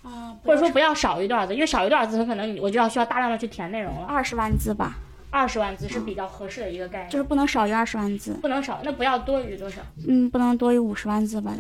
[0.02, 4.06] 啊，或者说不要少于多少字，因为少于多少字，很可能你我就要需要大量的去填内容了。
[4.06, 4.98] 二十万字吧，
[5.30, 9.80] 二十万字是比较合适的一个概念，就是不能少于二十万字，不能少，那不要多于多少？
[10.06, 11.54] 嗯，不能多于五十万字吧。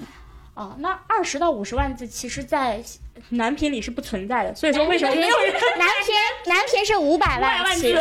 [0.58, 2.82] 哦，那二十到五十万字，其实在
[3.28, 5.52] 男频里是不存在的，所以说为什么没有人？
[5.78, 7.92] 男频男频是五百万万字，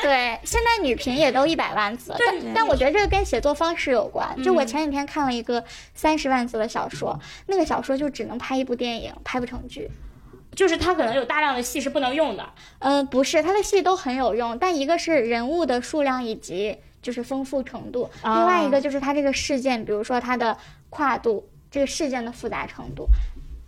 [0.00, 4.34] 对，现在女频也都一百万字，但但我觉得这个跟写作方式有关。
[4.42, 9.90] 就我前几天看了一个三十万字的小说，那个小说就只能拍一部电影，拍不成剧。
[10.54, 12.48] 就是它可能有大量的戏是不能用的，
[12.78, 20.56] 嗯，不是，它的戏都很有用，但一个是人物的数量以及就是丰富程度，啊另外一个就是它这个事件，比如说它的
[20.88, 23.06] 跨度，这个事件的复杂程度。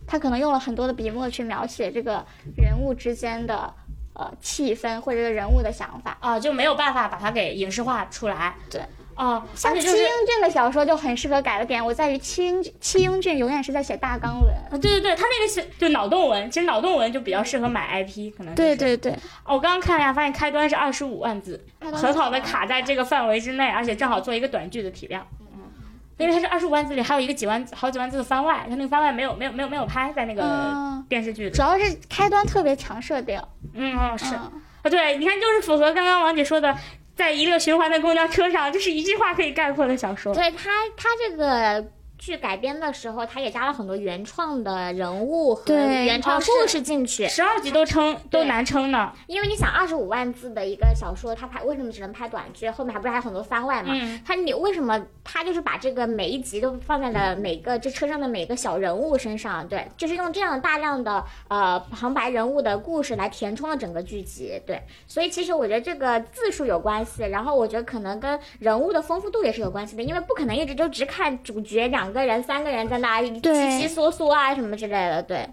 [0.06, 2.24] 他可能用了很多的笔墨去描写这个
[2.56, 3.70] 人物之间的
[4.14, 6.16] 呃气氛或者是人物的想法。
[6.20, 8.54] 啊，就没有办法把它给影视化出来。
[8.70, 8.80] 对，
[9.16, 9.92] 哦，像戚英
[10.26, 14.50] 俊的小说就很适合改的点，我在于戚英戚英俊永远是在写大纲文。
[14.70, 18.74] 啊，对对对，他那个是就脑洞文，其实脑洞文就比较适合买 IP，可能、对。
[18.74, 19.12] 对对，
[19.44, 25.26] 哦，我刚刚看了一下，发现开端是二十五万字，很好的卡在这个范围之内，而且正好做一个短剧的体量。
[25.40, 25.47] 嗯，
[26.18, 31.50] 因为它是二十五万字里还有一个几万好几万字的番外，它那个番外没有没有没有没有拍在那个嗯电视剧里。
[31.50, 33.40] 主要是开端特别强设定。
[33.72, 34.34] 嗯，哦是。
[34.34, 36.72] 嗯啊，对，你看，就是符合刚刚王姐说的，
[37.16, 40.32] 在一个循环的公交车上，就是一句话可以概括的小说。
[40.32, 41.84] 对他，他这个
[42.18, 47.26] 剧改编的时候，他也加了很多原创的人物和对原创故事进去。
[47.28, 49.12] 十二集都撑都难撑呢。
[49.26, 52.68] 因为你想，二十五万字的一个小说，他拍为什么只能拍短剧？
[52.68, 53.94] 后面还不是还有很多番外嘛？
[53.94, 59.66] 嗯他你为什么他就是把这个每一集都放在了每个这车上的每个小人物身上？
[59.68, 64.60] 对，就是用这样大量的呃旁白人物的故事来填充了整个剧集。
[64.66, 75.22] 对，所以其实我觉得这个字数有关系，然后我觉得可能跟人物的丰富度也是有关系的，因为不可能一直就只看主角两个人、三个人在那里对稀稀嗦嗦啊什么之类的。
[75.22, 75.48] 对，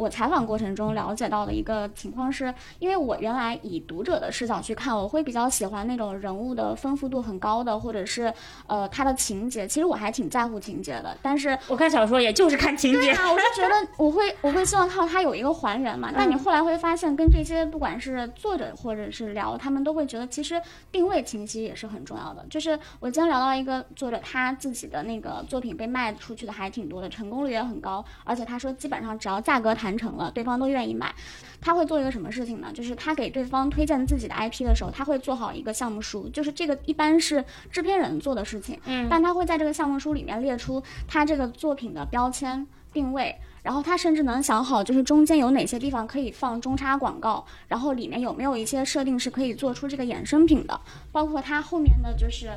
[0.00, 8.32] 我采访过程中了解到的一个情况是，因为我原来以读者的视角去看，我会比较喜欢那种人物的丰富度很高的，或者是
[8.66, 13.10] 呃他的情节，其实我还挺在乎情节的，但是我看小说也就是看情节。
[13.10, 16.10] 啊，我就觉得我会我会希望看到它有一个还原嘛。
[16.16, 20.58] 但你后来会发现，跟这些不管是作者或者是聊，他们都会觉得其实
[20.90, 22.42] 定位清晰也是很重要的。
[22.48, 31.14] 就是我今天聊到一个作者，他自己的那个作品被卖出去的还挺多的，成功率也很高，而且他说基本上只要价格谈成了，对方都愿意买。
[31.60, 32.70] 他会做一个什么事情呢？
[32.72, 43.36] 就是他给对方推荐自己的 IP 的时候，他会做好一个项目书，就是这个一般是制片人做的事情，嗯但他会在这个项目书里面列出他这个作品的标签定位。
[43.62, 50.80] 然后他甚至能想好，就是中间有哪些地方可以放中插广告，然后里面有没有一些设定是可以做出这个衍生品的，
[51.12, 52.48] 包括他后面的就是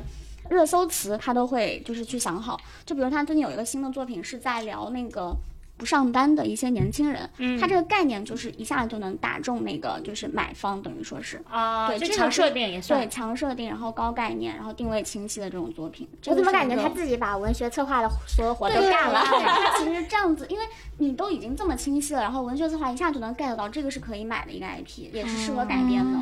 [0.48, 2.58] 热搜词，他都会就是去想好。
[2.86, 5.36] 就比如他最近有一个新的作品是在聊那个
[5.84, 13.08] 不上班的一些年轻人，嗯他这个概念就是一下就能打中那个就是买方，等于说是啊，对这个设定也算对。
[13.10, 16.08] 强设定，然后高概念，然后定位清晰的这种作品。
[16.26, 19.20] 我怎么感觉他自己把文学策划的所有活都干了？
[19.30, 20.64] 对他其实这样子，因为
[20.96, 26.18] 你都已经这么清晰了，然后文学策划一下就能 get 到这个是可以买的一个 IP，也是适合改编的。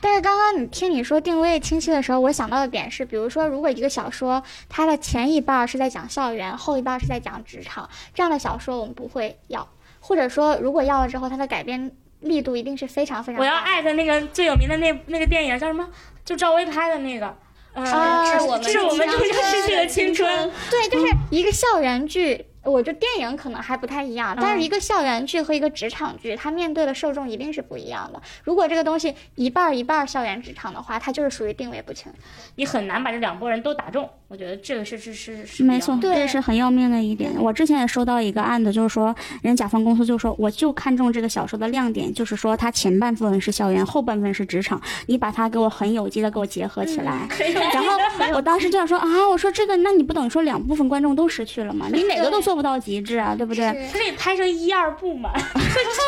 [0.00, 9.68] 但是刚刚你听你说定位清晰的时候，我想到的点是，比如说，如果一个小说它的前一半是在讲校园，后一半是在讲职场，这样的小说我们不会要，
[10.00, 11.90] 或者说如果要了之后，它的改编
[12.20, 15.88] 力度一定是非常非常我要艾特那个最有名的那那个电影叫什么？
[16.24, 17.36] 就赵薇拍的那个。
[17.74, 20.52] 呃，啊是我们是我们即将即将逝去的青春。
[20.70, 28.22] 对，就是一个校园剧，我觉得电影可能还不太一样，但是一个校园剧和一个职场剧，它面对的受众一定是不一样的。
[28.44, 32.12] 如果这个东西一半儿一半儿校园职场的话，它就是属于定位不清。
[32.54, 34.08] 你很难把这两拨人都打中。
[34.34, 37.30] 我觉得这个是是是是没错，比较这是很要命的一点。
[37.38, 47.28] 我之前也收到一个案子，就是说，人甲方公司就说，我就看中这个小说的亮点，就是说它前半部分是校园，后半部分是职场，你把它给我很有机的给我结合起来。
[47.72, 47.96] 然后
[48.34, 51.86] 我当时就想说啊，我说这个，那你不等于说两部分观众都失去了吗？
[51.92, 53.88] 你哪个都做不到极致啊，对不对？
[53.92, 55.30] 可以拍成一二部嘛？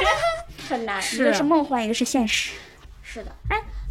[0.68, 1.00] 很难。
[1.14, 2.54] 一个是梦幻，一个是现实。
[3.04, 3.30] 是的，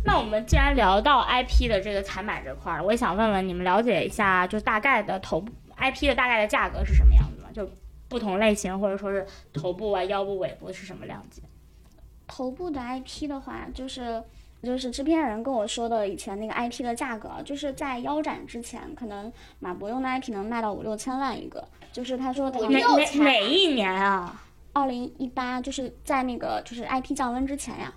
[0.05, 7.49] 那我们既然聊到 IP 的这个采买这块儿，我也想问问你们了解一下，就大概的头部 IP 的大概的价格是什么样子吗？
[7.51, 7.67] 就
[8.07, 11.41] 不同类型或者说是头部啊、腰部、尾部是什么量级？
[12.27, 14.23] 头部的 IP 的话，就是
[14.61, 21.67] 就是制片人跟我说的以前那个 IP 的价格，就是在腰斩之前，可能马伯庸的 IP 能卖到五六千万一个。
[21.91, 24.43] 就是他说唐哪哪哪一年啊？
[24.73, 27.93] 二零一八，就是在那个就是 IP 降温之前呀。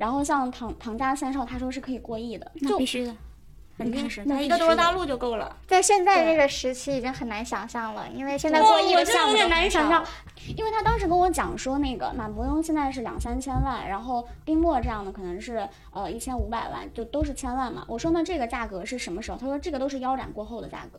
[0.00, 3.14] 然后像唐唐家三少，他说是可以过亿的，就那必须的，
[3.76, 5.54] 肯定是，那一个必须的多大陆就够了。
[5.66, 10.02] 在现在这个时期已经很难想象了，因为现在过亿的项目都很难以想象。
[10.56, 17.84] 因为他当时跟我讲说，那个马伯庸现在是两三千万，然后丁墨这样的可能是呃一千五百万，就都是千万嘛。
[17.86, 19.36] 我说那这个价格是什么时候？
[19.36, 20.98] 他说这个都是腰斩过后的价格，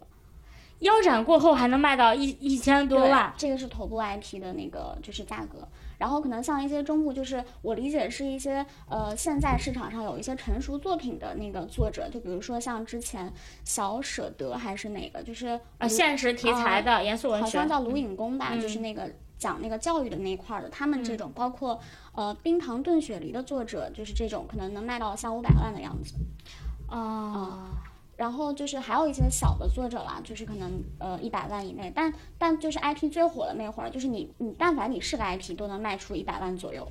[0.81, 5.67] 腰斩过后还能卖到一一千多万，这个是头部 IP 的那个就是价格。
[6.01, 13.31] 然后可能像一些中部，就是我理解是一些呃现在市场上有一些成熟作品的那个作者，就比如说像之前
[13.63, 17.69] 小舍得还是哪个，就是啊，现实题材的严肃文学好像。
[17.69, 21.79] 叫卢影公吧，嗯就是那个讲那个教育的那一块儿的，他们这种包括
[22.13, 26.15] 呃冰糖炖雪梨的作者，就是这种可能能卖到三五百万的样子。
[26.89, 27.69] 哦，
[28.21, 36.87] 然后就是还有一些小的作者啦，就是可能呃一百万以内，但但就是 IP 最火的那会儿，就是你你但凡你是个 IP 都能卖出一百万左右。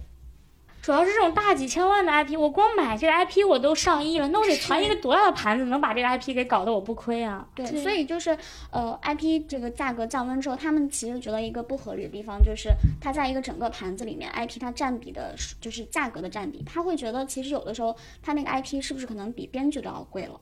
[0.83, 7.47] 主要是这种大几千万的 IP，我光买这个 IP 我都上亿了，那我得传一个多大的盘子，能把这个 IP 给搞得我不亏啊？
[7.55, 8.37] 对，所以就是
[8.72, 12.70] 呃，IP 这个价格降温之后，他们其实觉得一个不合理的地方就是
[13.01, 20.41] 它在一个整个盘子里面，IP 它占比的就是价格的占比，他会觉得其实有的时候它那个 IP 是不是可能比编剧都要贵了。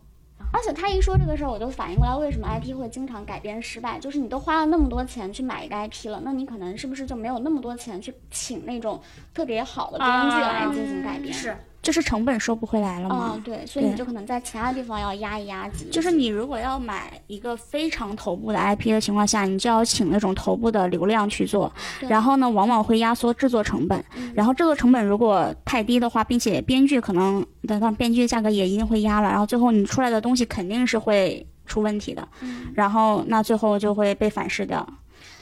[0.52, 3.98] 而且他一说这个事儿，我就反应过来，为什么 IP 会经常改编失败？
[3.98, 9.00] 就是你都花了那么多钱去买一个 IP 了，那你可能是不是就没有那么多钱去请那种
[9.34, 11.32] 特别好的编剧来进行改编？
[11.32, 11.56] 是。
[11.80, 13.32] 就是成本收不回来了嘛？
[13.34, 15.88] 嗯，对，所以你就可能在其他地方要压一压级。
[15.90, 24.04] 就是你如果要买一个非常头部的 IP 的情况下，你就要请那种头部的流量去做，然后呢，往往会压缩制作成本。
[24.34, 32.26] 然后制作成本如果太低的话，并且编剧可能等到编剧的价格也一定会压了，然后最后你出来的东西肯定是会出问题的。
[32.74, 34.86] 然后那最后就会被反噬掉。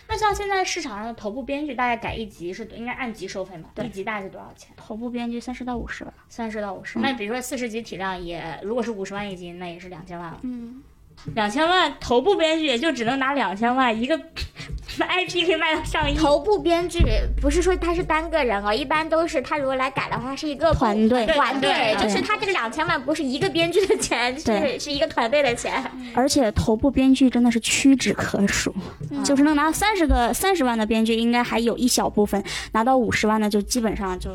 [0.09, 3.71] 那像现在市场上的头部编剧，大概改一集是应该按集收费吗？
[3.85, 4.75] 一集大概是多少钱？
[4.77, 6.99] 头部编剧三十到五十吧，三十到五十。
[6.99, 10.41] 那比如说四十集体量，也如果是五十万一集，那也是两千万了。
[10.43, 10.83] 嗯。
[11.35, 14.17] 两千万，头部编剧也就只能拿两千万一个
[14.97, 16.15] IP 可以卖到上亿。
[16.15, 17.01] 头部编剧
[17.41, 25.85] 不是说他是单个人哦，一般都是他如果来改的话，他是一个团队，团队就是他这个两千万不是一个编剧的钱，是是一个团队的钱。
[26.15, 28.73] 而且头部编剧真的是屈指可数，
[29.25, 32.43] 就是能拿三十个三十万的编剧，应该还有一小部分
[32.73, 34.31] 拿到五十万的，就基本上就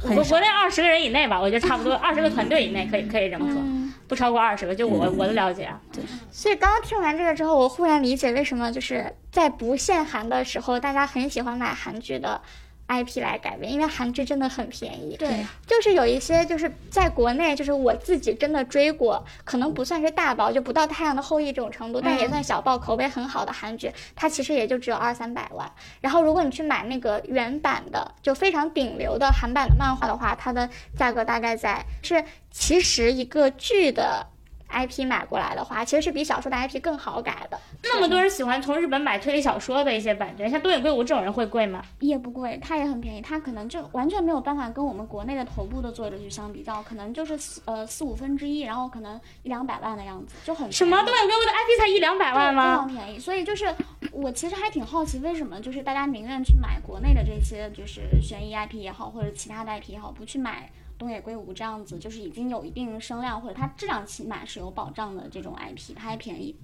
[0.00, 3.60] 国国内二十个人以内吧，我觉得差不多二十个团队以内可以可以这么说，
[4.06, 5.78] 不超过二十个，就我我的了解啊。
[5.92, 6.02] 对。
[6.30, 12.40] 所以刚刚听完这个之后，我忽然理解为什么就是在不限韩的时候，大家很喜欢买韩剧的
[12.86, 15.16] IP 来改编，因为韩剧真的很便宜。
[15.18, 25.70] 对，就是有一些就是在国内，就是我自己真的追过，可能不算是大爆，就不到《太阳的后裔》这种程度，但也算小爆，口碑很好的韩剧，它其实也就只有二三百万。
[26.00, 34.26] 然后如果你去买那个原版的，就非常顶流的韩版的漫画的话，它的价格大概在是其实一个剧的。
[34.70, 37.58] IP 买过来的话，其实是比小说的 IP 更好改的。
[37.82, 41.82] 那么多人喜欢从日本买推理小说的一些版权，像东野圭吾这种人会贵吗？
[42.00, 52.72] 也不贵，他也很便宜，他可能就完全没有办法跟我们国内的头部的作者去相比较，可能就是四呃四五分之一，然后可能一两百万的样子，就很什么东野圭吾的 IP 才一两百万吗？
[52.72, 53.74] 非常便宜，所以就是
[54.12, 60.70] 我其实还挺好奇，为什么就是大家宁愿去买国内的这些就是悬疑 IP 也好，或者其他的 IP 也好，不去买。
[60.98, 66.56] 东野圭吾这样子，就是已经有一定声量或者它质量起码是有保障的这种 IP，它还便宜，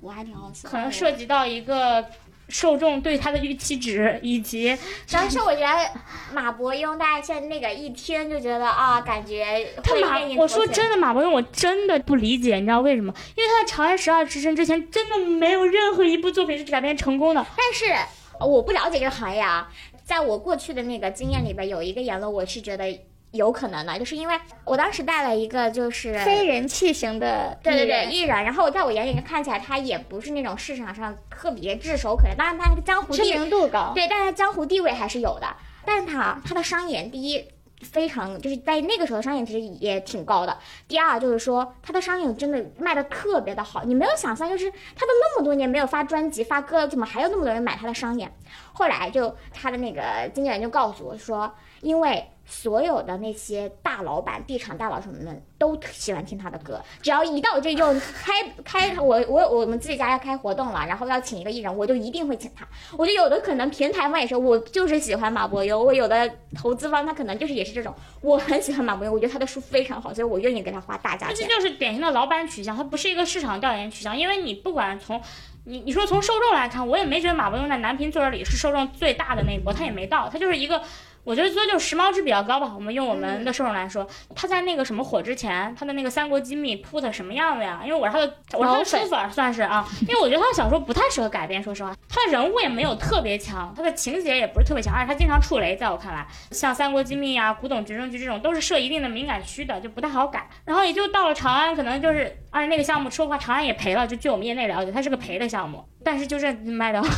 [0.00, 0.66] 我还挺好奇。
[0.66, 2.02] 可能涉及到一个
[2.48, 4.74] 受众对它的预期值，以及
[5.06, 6.00] 主要是我觉得
[6.32, 13.12] 马伯庸，大家现在那个一听就觉得啊，感觉他马，我说真的，马伯庸我真的不理解，你知道为什么？
[13.36, 17.46] 因为他在《长安十二时辰》之前真的没有任何一部作品是改编成功的。
[17.54, 17.94] 但是
[18.40, 19.70] 我不了解这个行业啊，
[20.04, 22.98] 在我过去的那个经验里边，有一个言论我是觉得。
[23.34, 35.46] 有可能的，就是因为我当时带了一个就是非人气型的，对对对，艺人，然后在我眼里看起来他也不是那种市场上特别炙手可热，当然他江湖知名度高，对，但是江湖地位还是有的。
[35.84, 37.44] 但是他他的商演第一
[37.82, 40.56] 非常就是在那个时候商演其实也挺高的，
[40.86, 48.32] 第二就是说他的商演真的卖的特别的好，你没有想象就是他都那么多年没有发专辑发歌，怎么还有那么多人买他的商演？
[48.72, 52.30] 后来就他的那个经纪人就告诉我说，因为。
[52.46, 56.80] 所有的那些大老板、地产大佬什么的都喜欢听他的歌。
[57.00, 58.32] 只要一到这就开
[58.64, 62.66] 开，我我我们自己家要开活动了，然后要请一个艺人，我就一定会请他。
[62.96, 65.78] 我觉得有的可能平台方也是，我就是喜欢马伯庸。
[65.78, 71.48] 我有的投资方他可能就是也是这种，我很喜欢马伯庸，我觉得他的书非常好，所以我愿意给他花大价钱。
[71.48, 74.16] 这就是典型的老板取向，它不是一个市场调研取向。
[74.16, 75.20] 因为你不管从
[75.64, 80.82] 你你说从受众来看，我也没觉得马伯庸在男频作者里是受众最大的那一波，他也没到，他就是一个。
[81.24, 82.70] 我觉得这就是时髦值比较高吧。
[82.74, 84.06] 我们用我们的受众来说，
[84.36, 87.80] 他在那个什么火之前，他的那个《三国机密》铺的什么样子呀？
[87.82, 89.86] 因为我是他的，我是他的书粉算是啊。
[90.02, 100.48] 因为我觉得他的小说不太适合改编，说实话，他的人物也没有特别强，他的情节也不是特别强，而且他经常触雷，在我看来，像《三国机密》啊、《古董直升机》这种都是设一定的敏感区的，就不太好改。
[100.64, 104.06] 然后也就到了长安，可能就是，而且那个项目说实话，长安也赔了。
[104.06, 105.82] 就据我们业内了解，它是个赔的项目。
[106.06, 107.00] 但是就这卖掉，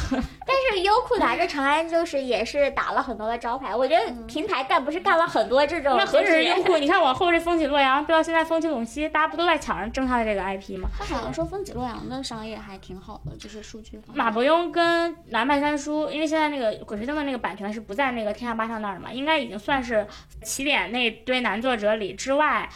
[0.46, 3.95] 但是优酷打着长安就是也是打了很多的招牌，我觉得
[4.26, 5.96] 平台干不是干了很多这种。
[5.96, 6.76] 那何止是用户？
[6.78, 10.88] 你看往后这风起洛阳，不知道现在风起陇西，大家不都在抢着争他的这个 IP 吗？
[10.98, 14.00] 他好像说风起洛阳的商业还挺好的，就是数据。
[14.14, 20.06] 马伯庸跟南派三叔，因为现在那个鬼吹灯的那个版权是不在那个天下八上那儿嘛，应该已经算是
[20.42, 22.68] 起点那堆男作者里之外。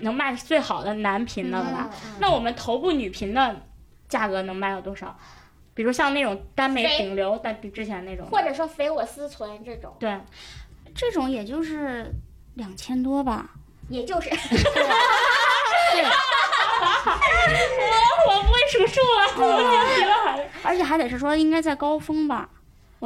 [0.00, 1.90] 能卖最好的男频的了吧？
[2.18, 3.54] 那我们头部女频的
[4.08, 5.14] 价格能卖到多少？
[5.74, 10.18] 比如像那种耽美顶流，但比之前那种，或者说非我思存这种，对，
[10.94, 12.12] 这种也就是
[12.54, 13.50] 两千多吧。
[13.88, 14.36] 也就是 我
[18.34, 20.38] 我不会数数了，我晋级了。
[20.62, 22.48] 而且还得是说应该在高峰吧。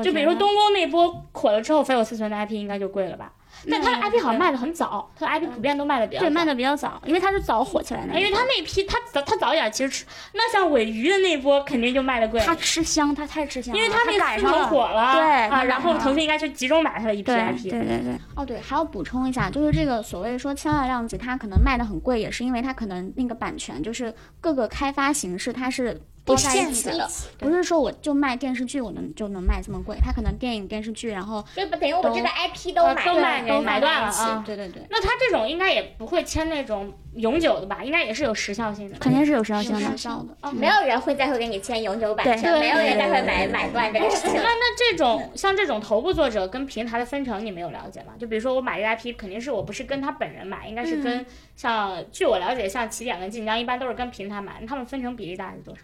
[0.04, 3.32] 就比如说东宫那波火了之后，非我四存的 IP 应该就贵了吧？
[3.70, 8.14] 但他的 IP 好像卖的很早，他的 IP 普遍都卖的比较对卖的比较早，因为他是早火起来的。
[8.18, 10.04] 因为他那批他早它早一点，其实吃
[10.34, 27.08] 那像尾鱼的那波肯定就卖的贵，他吃香，他太吃香了，因为他那个赶上火了，对啊，然后腾讯应该就集中买他的一批 IP，对对对，哦，对，还要补充一下，就是这个所谓说千万量级，它可能卖的很贵，也是因为它可能那个版权就是各个开发形式它是包在一起的，
[27.38, 34.42] 不是说我就卖电视剧我能就能卖这么贵，它可能电影电视剧，然后就等于我这个 IP 都呃买了都卖给都买断了啊。
[34.46, 37.82] 对对对，那它这种应该也不会签那种永久的吧？
[37.82, 38.98] 应该也是有时效性的。
[38.98, 39.96] 肯定是有时效性的。
[39.96, 40.36] 效的。
[40.42, 44.58] 哦，没有人会再会给你签永久版权，没有人再会买买断这个事情 那。
[44.58, 48.12] 那这种像这种头部作者跟平台的分成，你没有了解吗？
[48.18, 51.24] 就比如说我买这个 IP，肯定是我不是跟他本人买，应该是跟
[51.56, 55.80] 像据我了解，像起点跟晋江一般都是跟平台买，他们分成比例大概是多少？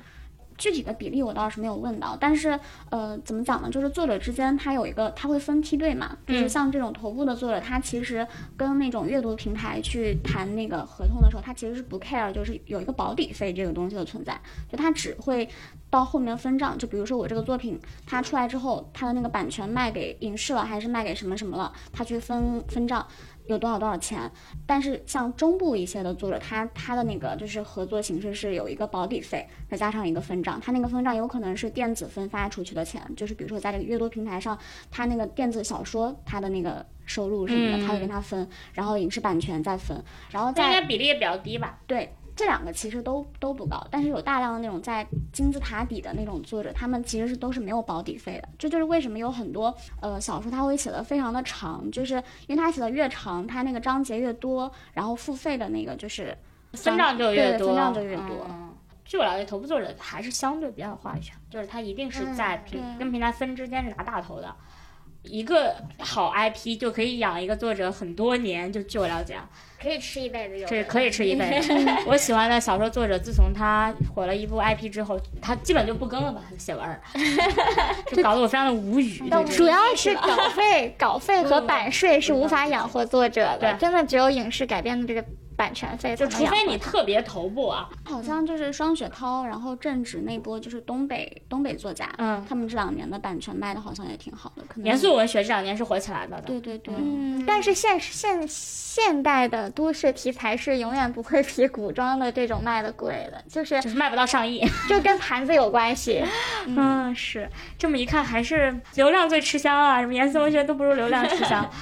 [0.57, 2.59] 具体的比例我倒是没有问到，但是
[2.90, 3.70] 呃，怎么讲呢？
[3.70, 8.26] 就是作者之间他有一个，他会分梯队嘛，就是嗯像这种头部的作者，他其实
[8.57, 14.40] 跟那种阅读平台去谈那个合同的时候，他其实是不 care，就是有一个保底费这个东西的存在，
[14.70, 15.48] 就他只会
[15.90, 23.07] 到后面分账，就比如说我这个作品它出来之后，它的那个版权卖给影视了，还是卖给什么什么了，他去分分账。
[23.47, 24.30] 有多少多少钱？
[24.66, 34.59] 但是像中部一些的作者，他他的那个就是合作形式是有一个保底费，再加上一个分账，他那个分账有可能是电子分发出去的钱，就是比如说在这个阅读平台上，
[34.90, 41.78] 他那个电子小说他的那个收入什么的，嗯他会跟他分，然后影视版权再分，然后再应该比例也比较低吧？
[41.86, 42.14] 对。
[42.37, 48.49] 这两个其实都都不高，但是有大量的那种在金字塔底的那种作者，他们其实是都是没有保底费的。
[48.59, 52.14] 这就是为什么有很多呃小说他会写的非常的长，就是
[52.47, 56.37] 因为他写的越长，他那个章节越多，然后付费的那个就是
[56.72, 58.47] 分账就越多，对分账就越多。
[58.49, 58.70] 嗯
[59.07, 64.53] 据我了解，头部作者还是相对比较有话语权，就是他一定是在平、对跟平台分之间是拿大头的。
[65.22, 69.49] 一个好 IP 就可以养一个作者很多年，就据我了解啊，
[69.85, 71.72] 可以吃一辈子有的这可以吃一辈子。
[72.09, 76.99] 我喜欢的小说作者，自从他火了一部 IP 之后，他基本就不更了吧，写文儿，
[78.11, 79.22] 就搞得我非常的无语。
[79.55, 85.22] 主要是稿费、稿费和版税是无法养活作者的，真的只有影视改编的这个
[85.57, 96.48] 版权费就除非你特别头部啊，好像就是双雪涛，然后正直那波就是东北东北作家，嗯，他们这两年的版权卖的好像也挺好的，可能严肃文学这两年是火起来了的。
[96.48, 104.64] 对对对，嗯，但是现现现代的都市题材是永远不会比古装的这种卖的贵的，就是就是卖不到上亿。
[104.88, 106.24] 就跟盘子有关系。
[106.66, 107.48] 嗯，是
[107.78, 110.00] 这么一看，还是流量最吃香啊！
[110.00, 111.68] 什么严肃文学都不如流量吃香。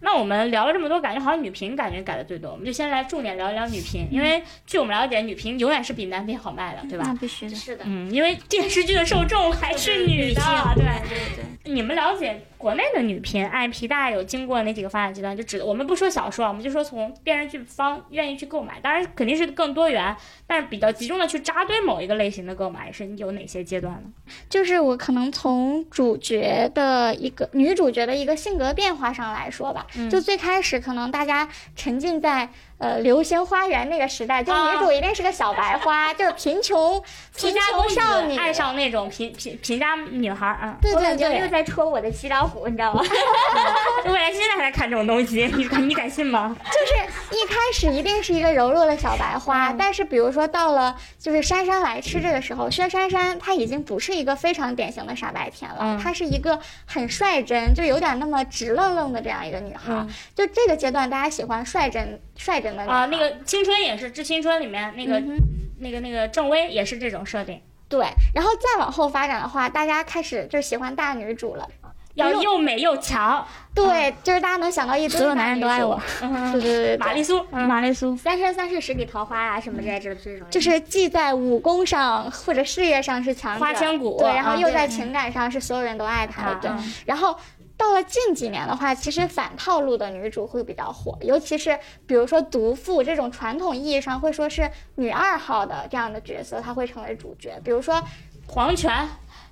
[0.00, 7.04] 那我们聊了这么多，感觉好像女频感觉改的最多，我们就先来重点聊一聊女频，因为据我们了解，女频永远是比男频好卖的，对吧？
[7.06, 7.54] 那必须的。
[7.54, 10.42] 是的，嗯，因为电视剧的受众还是女的，
[10.76, 15.34] 对你们了解国内的女频 IP 大概有经过哪几个发展阶段？
[15.34, 20.14] 就指我们不说小说，我们就说从电视剧方愿意去购买，当然肯定是更多元，
[20.46, 24.10] 但是比较集中的去扎堆某一个类型的购买是有哪些阶段呢？
[24.50, 32.50] 就是我可能从主角的一个女主角的一个性格变化上来说吧，嗯就最开始可能大家沉浸在
[32.80, 37.00] 呃流星花园那个时代，就啊女主一定是个小白花，就是贫穷
[37.36, 40.76] 贫穷少女，爱上那种贫贫贫家女孩儿啊！
[40.80, 41.48] 对对对又对。
[41.50, 43.02] 在戳我的七老虎，你知道吗？
[44.06, 46.56] 未来现在还在看这种东西，你你敢信吗？
[46.64, 59.92] 就是一开始一定是一个柔弱的小白花，但是比如说到了就是姗姗来迟这个时候，薛姗姗她已经不是一个非常典型的傻白甜了，嗯她是一个很率真，就有点那么直愣愣的这样一个女孩。
[59.92, 65.38] 嗯就这个阶段，大家喜欢率真率真啊，那个青春也是《致青春》里面那个、嗯
[65.82, 67.58] 那个那个郑薇也是这种设定，
[67.88, 71.66] 对，然后再往后发展的话，大家开始就喜欢大女主了。
[72.14, 73.46] 要又美又强。
[73.72, 75.98] 对，就是大家能想到一堆所有男人都爱我。
[76.20, 77.66] 嗯对对对对，玛丽苏，嗯。
[77.66, 84.18] 玛丽苏，三生三世十里桃花啊，什么之类的这种，就是既在武功上或者事业上是强者，花千骨。
[84.18, 86.70] 对，然后啊又在情感上是所有人都爱她的，对。
[86.70, 87.34] 嗯然后
[87.80, 97.58] 到了近几年的话，其实反套路的女主会比较火，尤其是比如说毒妇这种传统意义上会说是女二号的这样的角色，她会成为主角。
[97.64, 98.02] 比如说
[98.46, 98.92] 黄泉《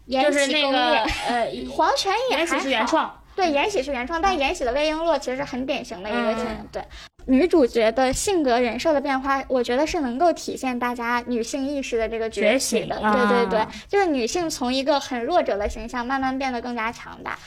[0.04, 6.82] 延就是禧攻略那个》呃， 黄泉也延禧还是原创，对，《延禧》是原创，但《延禧》的魏璎珞其实是很典型的一个嗯情人，对。
[7.26, 12.98] 女主角的性格人设的变化，我觉得是能够体现大家女性意识的这个觉醒的。
[12.98, 17.38] 对对对啊，就是女性从一个很弱者的形象慢慢变得更加强大。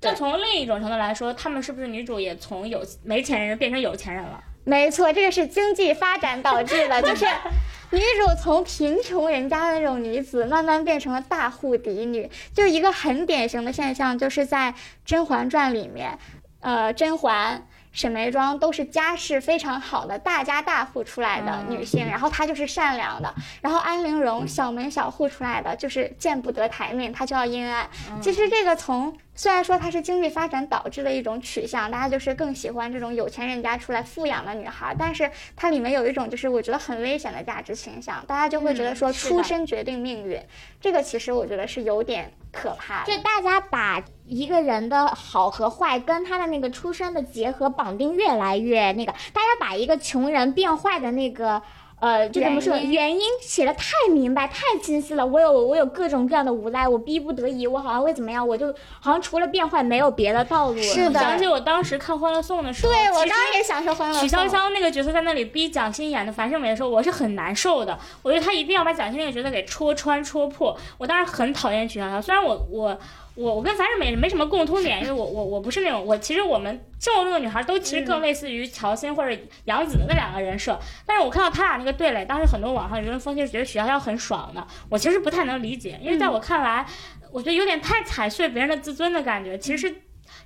[0.00, 4.42] 但从另一种程度来说，他们是不是女主也从有没钱人变成有钱人了？
[4.64, 7.24] 没错，这个是经济发展导致的，就是
[7.92, 14.72] 女主从贫穷人家的那种女子，慢慢变成了大户嫡女，就一个很典型的现象，就是在
[15.04, 16.18] 《甄嬛传》里面，
[16.60, 17.66] 呃，甄嬛。
[17.92, 23.34] 沈眉庄都是家世非常好的大家大户出来的女性，然后她就是善良的。
[23.60, 27.88] 然后安陵容小门小户出来的，就是见不得台面，她就要阴暗。
[28.22, 40.40] 其实这个从虽然说它是经济发展导致的一种取向，大家就是更喜欢这种有钱人家出来富养的女孩，但是它里面有一种就是我觉得很危险的价值倾向，大家就会觉得说出身决定命运，
[40.80, 43.04] 这个其实我觉得是有点可怕。
[43.04, 51.62] 就大家把一个人的好和坏跟他的那个出身的结合绑定越来越那个，大家把一个穷人变坏的那个。
[52.00, 55.24] 呃，就怎么说，原因原因写的太明白、太清晰了。
[55.24, 60.82] 我有我有各种各样的无奈，我逼不得已，我好像会怎么样，我就好像除了变坏没有别的道路了。
[60.82, 67.98] 是的想起我当时看《欢乐颂》的时候，对我其实刚刚也享受欢乐曲颂筱绡那个角色在那里逼蒋欣演的樊胜美的时候，我是很难受的。
[68.22, 70.76] 我觉得她一定要把蒋欣那个角色给戳穿、戳破。
[70.96, 72.98] 我当时很讨厌许潇潇，虽然我我
[73.34, 80.78] 我我跟樊胜美没什么共通点，因为我我我不是那种我其实我们生活中的女孩都其实更类似于乔欣或者杨紫那两个人设。
[81.06, 86.86] 但是我看到他俩那个对垒，当时很多网上舆论风气是觉得许潇潇很爽的，我其实不太能理解，因为在我看来，
[87.32, 89.94] 我觉得有点太踩碎别人的自尊的感觉，其实是。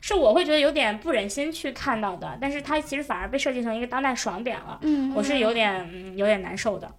[0.00, 6.90] 是我会觉得有点不忍心去看到的，但是它其实反而被设计成一个当代爽点了，嗯，我是有点嗯有点难受的。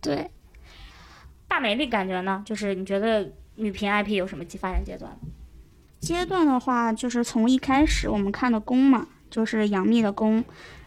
[0.00, 0.30] 对。
[1.46, 5.16] 大美丽感觉呢，就是你觉得女频 IP 有什么发展阶段？
[6.00, 10.44] 阶段的话，就是从一开始我们看的宫嘛，就是杨幂的宫，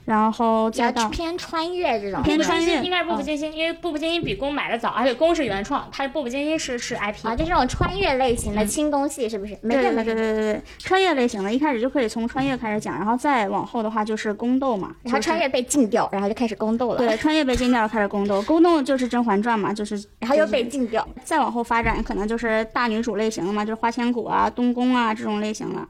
[0.08, 9.58] 然后比较再到偏穿越这种，偏穿越应该是步步惊心，因为步步惊心比宫买的早，而且宫是原创，它步步惊心是是 IP 啊，就这种穿越类型的轻宫戏，是不是？
[9.62, 10.06] 没对对对事没事。
[10.06, 21.06] 对对对，穿越类型的，一开始就可以从穿越开始讲，然后再往后的话就是宫斗嘛，就是然后穿越被禁掉，然后就开始宫斗了，对穿越被 禁掉了，开始宫斗，宫斗就是《甄嬛传》嘛，就是然后又被禁掉。
[21.26, 25.86] 再往后发展，可能就是大女主类型了嘛，就是花千骨啊、东宫啊这种类型了。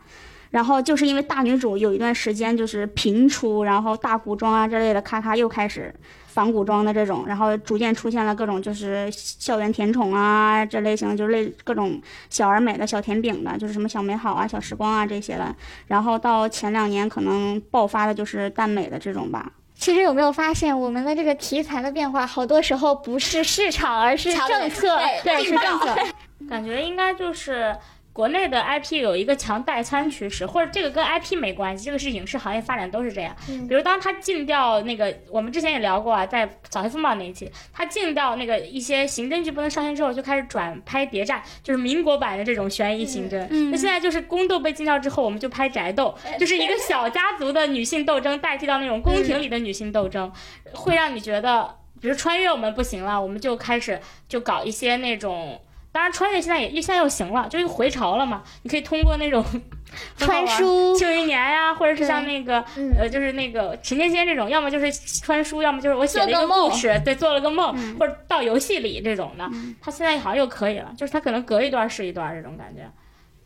[0.52, 5.94] 然后就是因为大女主有一段时间就是频出，然后大古装啊之类的，咔咔又开始
[6.28, 15.56] 仿古装的这种，然后逐渐出现了各种就是校园甜宠啊这类型，就是类各种小而美的小甜饼的，就是什么小美好啊、小时光啊这些的。
[15.88, 19.52] 然后到前两年可能爆发的就是耽美的这种吧。
[19.76, 24.98] 其实有没有发现，我们的这个题材的变化，好多时候不是市场，而是政策。
[25.24, 25.96] 对，是政策。
[26.50, 27.76] 感觉应该就是
[28.18, 33.36] 国内的 IP 有一个强代餐趋势，或者这个跟 IP 没关系，这个是影视行业发展都是这样。
[33.70, 43.38] 比如当他禁掉那个，我们之前也聊过啊，在《扫黑风暴》那一期，他禁掉那个一些刑侦剧不能上线之后，就开始转拍谍战，就是民国版的这种悬疑刑侦。
[43.70, 50.34] 那现在就是宫斗被禁掉之后，我们就拍宅斗，就是一个小家族的女性斗争代替到那种宫廷里的女性斗争，
[50.74, 51.76] 会让你觉得。
[52.00, 54.00] 比如穿越我们不行了，我们就开始
[54.30, 55.60] 就搞一些那种，
[55.98, 58.44] 当然穿越现在也现在又行了，就又回潮了嘛。
[58.62, 59.44] 你可以通过那种
[60.16, 64.92] 穿书庆余年呀、或者是像那个嗯呃，就是那个陈芊芊这种，要么就是
[65.24, 69.50] 穿书，要么就是我写了一个故事，对，做了个梦，或者到游戏里这种的。
[69.82, 72.88] 他现在好像又可以了，就是他可能隔一段是一段这种感觉，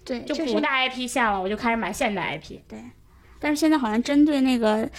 [0.04, 2.60] 对，就古代 IP 线了，我就开始买现代 IP。
[2.68, 2.78] 对
[3.40, 4.90] 但是现在好像针对那个。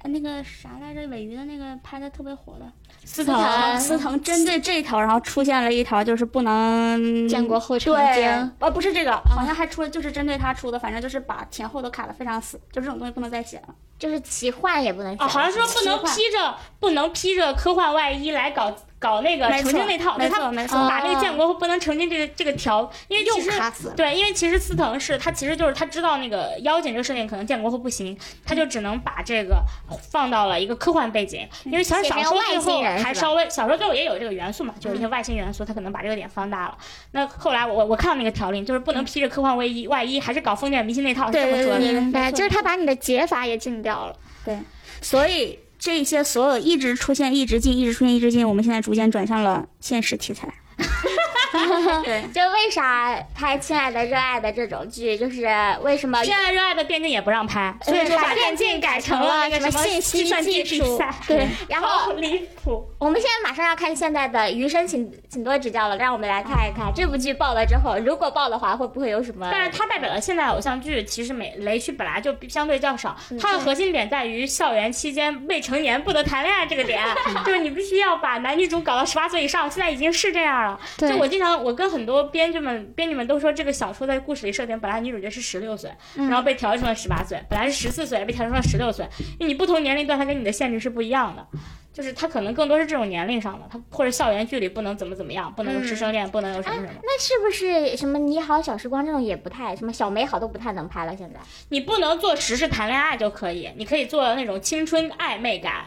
[0.00, 2.70] 呃那个啥来着，尾鱼的那个拍的特别火的
[3.04, 13.74] 司藤藤，司藤，针对这一条，然后出现了一条就是不能建国后成对精，，呃，不是这个，好像还出了就是针对他出的，反正就是把前后都卡的非常死，就这种东西不能再写了。
[13.98, 23.50] 就是奇幻也不能写哦，好像说不能披着不能披着科幻外衣来搞搞那个成精那套，他错没错把那个建国不能成精这个这个条，因为其实
[23.96, 29.62] 对，因为其实司藤是他其实就是他知道那个妖精这个设定可能建国后不行，他就只能把这个
[30.10, 36.76] 放到了一个科幻背景，因为其实小说最后还稍微小说最后也有这个元素嘛，就是一些外星元素，他可能把这个点放大了。
[37.12, 41.78] 那后来我我看到那个条令就是不能披着科幻外衣外衣，还是搞封建迷信那套，是这么说的。
[41.78, 44.14] 明白，就是他把你的解法也禁掉了。
[44.44, 44.58] 对
[45.00, 50.52] 所以这些所有一直出现、一直进、一直出现、一直进，我们现在逐渐转向了现实题材。
[52.04, 55.46] 对，就为啥拍《亲爱的热爱的》这种剧，就是
[55.82, 62.88] 为什么现在热爱的电竞也不让拍，所以说把电竞改成了了什么信息技术比赛，对 然后离谱。
[62.98, 69.48] 我们现在马上要看现在的《余生请请多指教》了，让我们来看一看这部剧爆了之后，如果爆的话，会不会有什么？
[69.52, 77.00] 但是它代表了现在偶像剧，其实美雷区本来就相对较少，它的核心点在于校园期间未成年不得谈恋爱这个点，
[77.46, 80.80] 就是你必须要把男女主搞到十八岁以上，现在已经是这样了。
[80.96, 89.06] 对就我经常我跟很多编剧们编剧们都说，这个小说在故事里设定本来女主角是十六岁，然后被调成了十八岁，本来是十四岁被调成了十六岁，
[89.38, 91.46] 因为你不同年龄段它跟你的限制是不一样的。
[91.90, 96.88] 就是它可能更多是这种年龄上的，它或者校园剧里不能怎么怎么样，不能有师生恋，不能有什么什么。
[97.02, 101.16] 那是不是什么你好小时光这种也不太什么小美好都不太能拍了？
[101.16, 101.40] 现在
[101.70, 105.86] 你不能做实事谈恋爱就可以，你可以做那种青春暧昧感。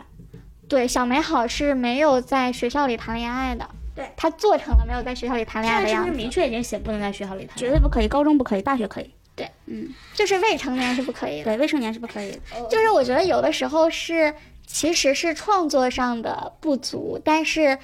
[0.68, 3.70] 对，小美好是没有在学校里谈恋爱的，
[4.02, 7.58] 对她做成了没有在学校里谈恋爱现在是不是的样子，明确已经写不能在学校里谈？
[7.58, 9.14] 绝对不可以，高中不可以，大学可以。
[9.36, 11.46] 对，嗯就是未成年是不可以的。
[11.46, 12.40] 对，未成年是不可以的。
[12.70, 14.34] 就是我觉得有的时候是
[14.68, 17.78] 其实是创作上的不足，但是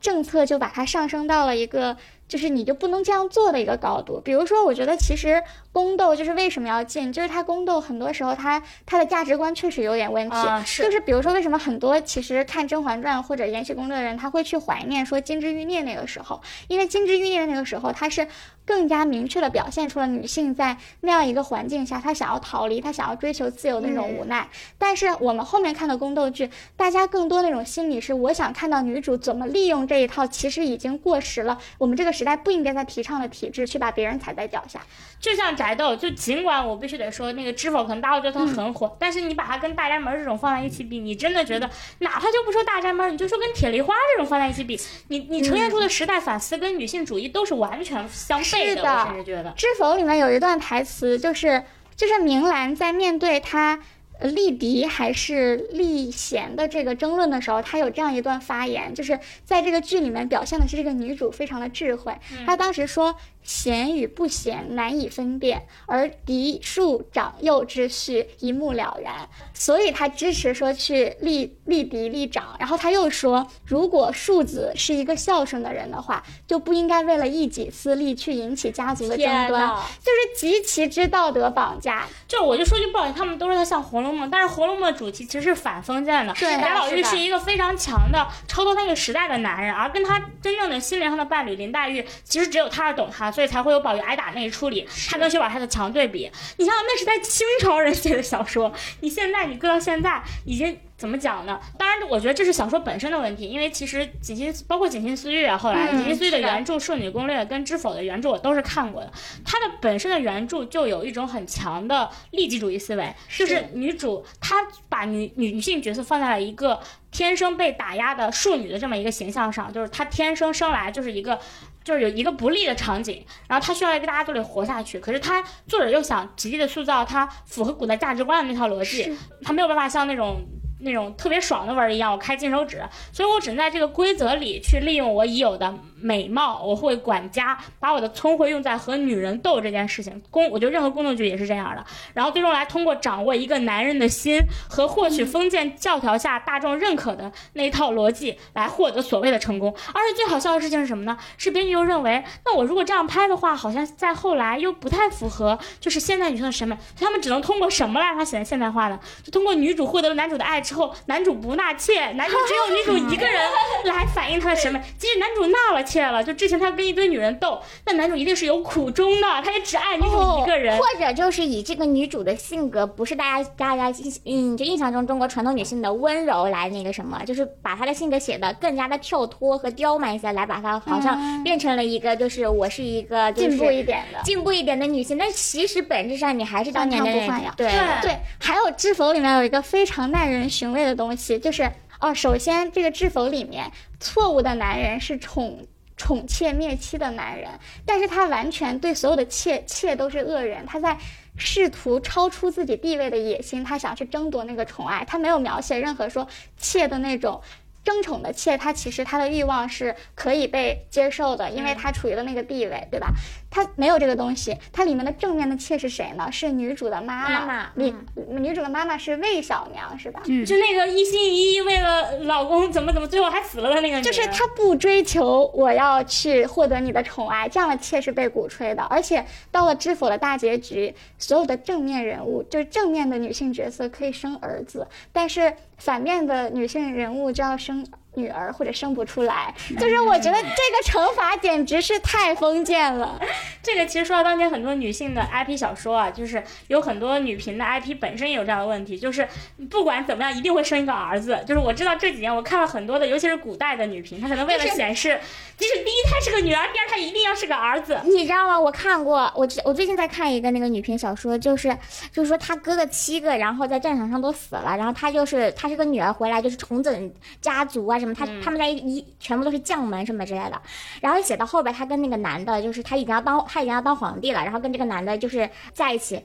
[0.00, 1.96] 政策就把它上升到了一个
[2.26, 4.20] 就是你就不能这样做的一个高度。
[4.20, 5.42] 比如说，我觉得其实
[5.74, 10.36] 宫斗就是为什么要禁，就是它宫斗很多时候它它的价值观确实有点问题。
[10.36, 18.28] 啊，是就是比如说，为什么很多其实看《甄嬛传》或者《延禧攻略》的人，他会去怀念说金枝欲孽那个时候，因为金枝欲孽的那个时候，它是
[18.64, 24.48] 更加明确的表现出了女性在那样一个环境下，她想要逃离，她想要追求自由的那种无奈。
[24.78, 34.80] 但是我们后面看的宫斗剧，大家更多那种心理是，我想看到女主怎么利用这一套其实已经过时了，我们这个时代不应该再提倡的体制，去把别人踩在脚下。
[35.18, 49.50] 就像宅斗，就尽管我必须得说那个知否，可能大家觉得它很火，但是你把它跟大宅门这种放在一起比，你真的觉得，哪怕就不说大宅门，你就说跟铁梨花这种放在一起比，你你呈现出的时代反思跟女性主义都是完全相悖是的我甚至觉得。
[49.54, 51.62] 《知否》里面有一段台词，就是
[51.96, 53.80] 就是明兰在面对她
[54.20, 62.12] 呃力敌还是力贤的这个争论的时候，她有这样一段发言，就是在这个剧里面表现的是这个女主非常的智慧。
[62.46, 72.56] 她当时说：“贤与不贤难以分辨，而嫡庶长幼之序一目了然。”所以他支持说去立立嫡立长。
[72.58, 79.68] 然后他又说，如果庶子是一个孝顺的人的话，就不应该为了一己私利去引起家族的争端，
[80.00, 82.06] 就是极其之道德绑架。
[82.26, 86.32] 就我就说句不好听，他们都说他像《红楼梦》，但是《红楼梦》的主题其实是反封建的。
[86.34, 96.30] 对贾宝玉是一个非常强的超脱那个时代的男人，而跟他真正的心灵上的伴侣林黛玉，其实只有他是懂他，所以才会有宝玉挨打那一处理，他跟薛宝钗的强对比。
[96.56, 100.78] 你想想，那是在清朝人写的小说，你现在你搁到现在已经。
[100.96, 101.60] 怎么讲呢？
[101.76, 109.12] 当然，我觉得这是小说本身的问题，因为其实锦心包括锦心思玉啊，后来嗯锦心思玉的原著《庶女攻略》跟《知否》的原著我都是看过的，
[109.44, 116.80] 它的本身的原著就有一种很强的利己主义思维，就是女主她把女女女性角色放在了一个
[117.10, 121.38] 天生被打压的庶女的这么一个形象上，就是她天生生来就是一个。
[121.84, 124.98] 就是有一个不利的场景，然后他需要一个大家都得活下去。
[124.98, 130.42] 可是他作者又想极力的塑造他符合古代价值观的那套逻辑，他没有办法像那种
[130.84, 132.82] 那种特别爽的文儿一样，我开金手指，
[133.12, 140.22] 所以我只能在这个规则里去利用我已有的美貌，我会管家，把我的聪慧用在和女人斗这件事情。
[140.30, 141.84] 工，我觉得任何宫斗剧也是这样的。
[142.12, 149.74] 然后最终来通过掌握一个男人的心和获取封建教条下大众认可的那一套逻辑，来获得所谓的成功。
[149.92, 151.16] 而且最好笑的事情是什么呢？
[151.38, 159.00] 是编剧又认为，那我如果这样拍的话，好像在后来又不太符合就是现代女性的审美，他们只能通过什么来让它显得现代化呢？
[159.22, 163.40] 就通过女主获得了男主的爱之后，男主不纳妾，男主只有女主一个人
[163.84, 164.80] 来反映他的审美。
[164.98, 170.76] 即使男主纳了妾了，就之前他跟一堆女人斗，那男主一定是有苦衷的，他也只爱女主一个人。
[170.76, 184.18] 或者就是以这个女主的性格，不是大家大家嗯就印象中中国传统女性的温柔来那个什么，就是把她的性格写的更加的跳脱和刁蛮一些，来把她好像变成了一个就是我是一个就是进步一点的。
[184.24, 187.12] 进步一点的女性，但其实本质上你还是当年的
[187.56, 187.68] 对
[188.02, 195.66] 对，还有《知否》里面有一个非常耐人寻行为的东西，就是哦，首先这个《知否》里面错误的男人是宠。
[195.96, 197.48] 宠妾灭妻的男人，
[197.86, 200.98] 但是他完全对所有的妾妾都是恶人，他在
[201.36, 207.40] 试图超出自己地位的野心，他想去争夺那个宠爱，他没有描写任何说妾的那种
[207.84, 213.08] 争宠的妾，她其实她的欲望是可以被接受的，因为她处于了那个地位，对吧？
[213.50, 216.28] 她没有这个东西，它里面的正面的妾是谁呢？
[216.32, 217.94] 是女主的妈妈妈女、
[218.28, 220.22] 女主的妈妈是魏小娘，是吧？
[220.26, 228.82] 嗯就那个一心一意为了老公怎么怎么，最后还死了的那个，就是她不追求我要去获得你的宠爱，这样的妾是被鼓吹的。
[228.84, 239.54] 而且到了《知否》的大结局，所有的正面人物，就是正面的女性角色可以生儿子，但是反面的女性人物就要生生女儿或者生不出来。
[239.78, 243.20] 就是我觉得这个惩罚简直是太封建了。
[243.62, 249.26] 这个其实说到当年很多女性的 IP 小说啊，就是有很多女频的 IP 本身也有这样的问题，就是
[249.70, 251.38] 不管怎么样一定会生一个儿子。
[251.46, 255.18] 就是我知道这几年我看了很多的，尤其是古代的女频，她可能为了显示，
[255.56, 257.98] 即使第一胎是个女儿，第二胎一定要是个儿子。
[258.04, 258.60] 你知道吗？
[258.60, 261.76] 我看过，我我最近在看一个那个女频小说，就是
[262.12, 270.60] 就是说她哥哥七个，然后在战场上都死了，然后她就是她是个女儿回来，就是重整家族啊什么，他、他们在一一全部都是将门什么之类的。
[271.00, 276.22] 然后写到后边，他跟那个男的，就是他已经要当他已经要当皇帝了，然后跟这个男的就是在一起。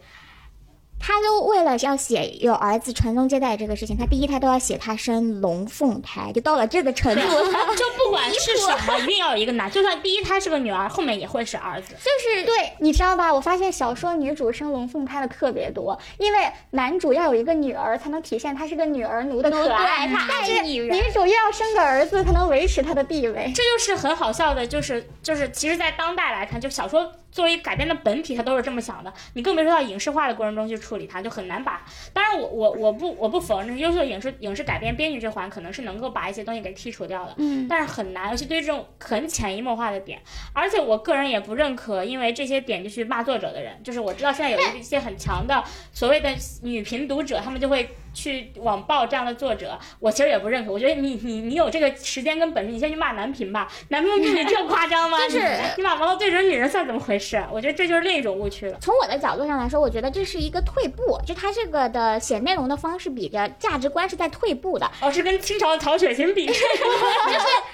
[0.99, 7.21] 他都为了要写有儿子传宗接代这个事情，他第一胎都要写他生龙凤胎，就到了这个程度。
[7.21, 11.93] 就不管是 什么，一定要有一个男，就算第一胎是个女儿，后面也会是儿子。
[11.93, 13.33] 就是对，你知道吧？
[13.33, 16.39] 我发现小说女主生龙凤胎的特别多，因为
[16.71, 20.09] 男主要有一个女儿，才能体现他是个女儿奴的可爱。
[20.27, 23.51] 但是爱女人女主又要生个儿子，才能维持她的地位。
[23.55, 29.13] 这就是很好笑的，就是就是，其实，在当代来看，就小说作为改编的本体，他都是这么想的。
[29.33, 31.85] 你更别说到影视化的过程中去处理它，就很难把。
[32.11, 40.19] 当然我，我我不我不否认，优秀的影视影视改编编剧这环可能是能够把一些东西给剔除掉的，嗯，但是很难，尤其对于这种很潜移默化的点。
[40.53, 43.81] 而且我个人也不认可，因为这些点就去骂作者的人。
[43.83, 45.63] 就是我知道现在有一些很强的
[45.93, 46.29] 所谓的
[46.63, 47.89] 女频读者，他们就会。
[48.13, 50.71] 去网暴这样的作者，我其实也不认可。
[50.71, 53.67] 我觉得你你你有这个时间跟本事，你先去骂男频吧。
[53.89, 55.17] 男频比你这夸张吗？
[55.29, 57.43] 就是你你把矛头对准女人算怎么回事？
[57.51, 58.77] 我觉得这就是另一种误区了。
[58.81, 64.89] 从我的角度上来说，我觉得这是一个退步，就他这个的写内容的方式比着价值观是在退步的。
[65.01, 66.59] 哦，是跟清朝的曹雪芹比， 就是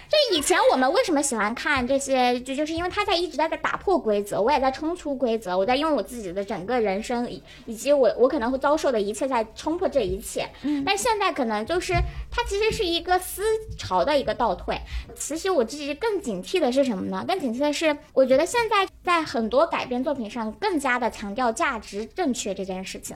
[0.07, 10.49] 就以前我们为什么喜欢看这些，就就是因为他在一直在在打破规则，我也在冲出规则，我在用我自己的整个人生以以及我我可能会遭受的一切在冲破这一切。
[10.63, 11.93] 嗯，但现在可能就是
[12.32, 13.43] 它其实是一个思
[13.78, 14.82] 潮的一个倒退。
[15.15, 17.23] 其实我自己更警惕的是什么呢？
[17.28, 23.15] 更警惕的是，我觉得现在在很多改编作品上更加的强调价值正确这件事情。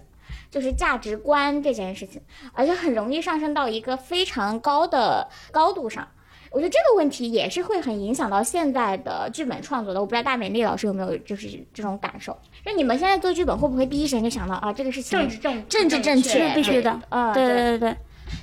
[0.52, 2.22] 就是价值观这件事情，
[2.54, 6.08] 而且很容易上升到一个非常高的高度上。
[6.52, 10.00] 我觉得这个问题也是会很影响到现在的剧本创作的。
[10.00, 12.38] 我不知道大美丽老师有没有就是这种感受？
[12.66, 17.00] 就你们现在做剧本会不会第一时间就想到啊，这个事情政治正政治正确，必须的。
[17.10, 17.98] 啊，对对对对。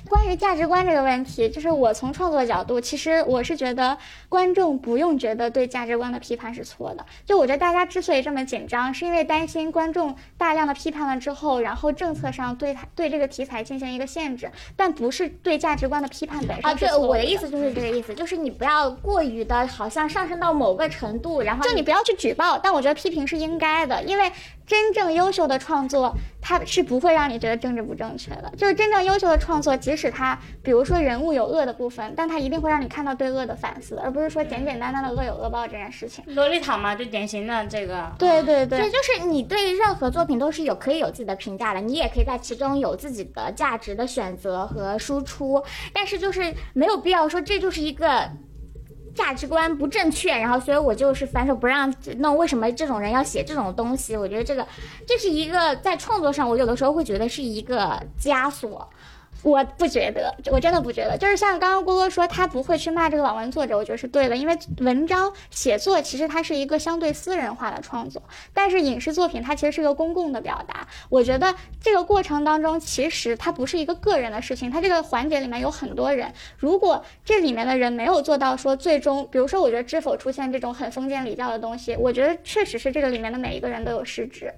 [0.09, 3.97] 关于价值观这个问题，就是我从创作角度，其实我是觉得
[4.29, 7.05] 观众不用觉得对价值观的批判是错的。
[7.25, 16.73] 就我觉得大家之所以这么紧张，是因为担心观众大量的批判了之后，然后政策上对它对这个题材进行一个限制，但不是对价值观的批判本身啊。
[16.73, 24.31] 对，是错误我的意思就是这个意思，就是你不要过于的，好像上升到某个程度，然后就你不要去举报，但我觉得批评是应该的，因为
[24.67, 28.51] 真正优秀的创作，它是不会让你觉得政治不正确的。
[28.57, 36.21] 就是真正优秀的创作，即使它，比如说人物有恶的部分，但它一定会让你看到对恶的反思，而不是说简简单单的恶有恶报这件事情。
[36.35, 38.11] 洛丽塔嘛，就典型的这个。
[38.19, 45.63] 对对对，对，就是你对任何作品都是有可以有自己的评价的，你也可以在其中有自己的价值的选择和输出，
[45.93, 48.29] 但是就是没有必要说这就是一个。
[49.17, 52.37] 价值观不正确，然后所以我就是反手不让弄。
[52.37, 54.15] 为什么这种人要写这种东西？
[54.15, 54.65] 我觉得这个
[55.07, 58.87] 这是一个在创作上，我有的时候会觉得是一个枷锁。
[59.47, 61.17] 我不觉得，我真的不觉得。
[61.17, 64.35] 就是像刚刚郭哥说，他不会去骂这个网文作者，我觉得是对的。
[64.35, 68.21] 因为文章写作其实它是一个相对私人化的创作，
[68.53, 70.85] 但是影视作品它其实是一个公共的表达。
[71.07, 76.29] 我觉得这个过程当中，其实它不是一个个人的事情，它这个环节里面有很多人。
[76.57, 84.53] 如果这里面的人没有做到说最终，比如说，我觉得知否出现这种很封建礼教的东西，我觉得确实是这个里面的每一个人都有失职。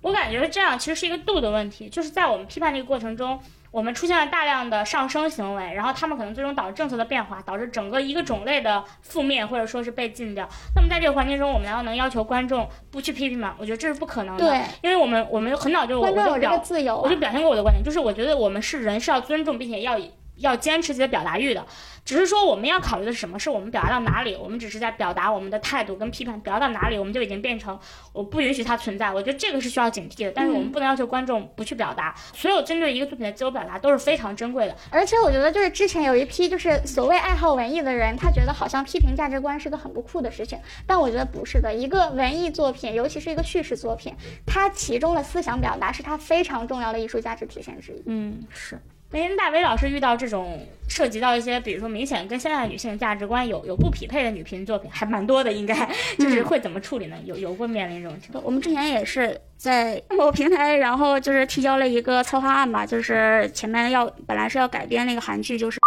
[0.00, 3.38] 我感觉这样其实是一个度的问题，就是在我们批判这个过程中。
[3.72, 10.46] 我们出现了大量的上升行为，然后他们可能最终导致政策的变化，导致整个一个种类的负面或者说是被禁掉。
[10.76, 13.56] 那么在这个环境中，我们难道能要求观众不去批评吗？
[13.58, 14.46] 我觉得这是不可能的。
[14.46, 20.12] 对，因为我们我们很早就观众有这个表、啊，我就表现过我的观点，就是我觉得我们是人是要尊重并且要以
[20.42, 21.64] 要坚持自己的表达欲的。
[22.04, 23.38] 只是说我们要考虑的是什么？
[23.38, 24.34] 是我们表达到哪里？
[24.34, 27.78] 我们只是在表达我们的态度跟批判，表达到哪里，我们就已经变成
[28.12, 29.08] 我不允许它存在。
[29.12, 30.32] 我觉得这个是需要警惕的。
[30.32, 32.12] 但是我们不能要求观众不去表达。
[32.34, 34.76] 所有针对一个作品的自由表达都是非常珍贵的。
[34.90, 40.58] 而且我觉得，就是之前有一批就是所谓爱好文艺的人，他觉得好像批评价值观是个很不酷的事情。
[40.84, 41.72] 但我觉得不是的。
[41.72, 44.12] 一个文艺作品，尤其是一个叙事作品，
[44.44, 48.02] 它其中的思想表达是它非常重要的艺术价值体现之一。
[48.06, 48.76] 嗯，是。
[49.12, 55.74] 那天大伟老师遇到这种涉及到一些，比如说明显跟现在女性价值观有有不匹配的女频作品，还蛮多的，应该
[56.18, 57.16] 就是会怎么处理呢？
[57.24, 58.42] 有有过面临这种情况？
[58.42, 65.78] 我们之前也是在某平台，然后就是提交了一个策划案吧，就是前面要本来是要改编那个韩剧，就是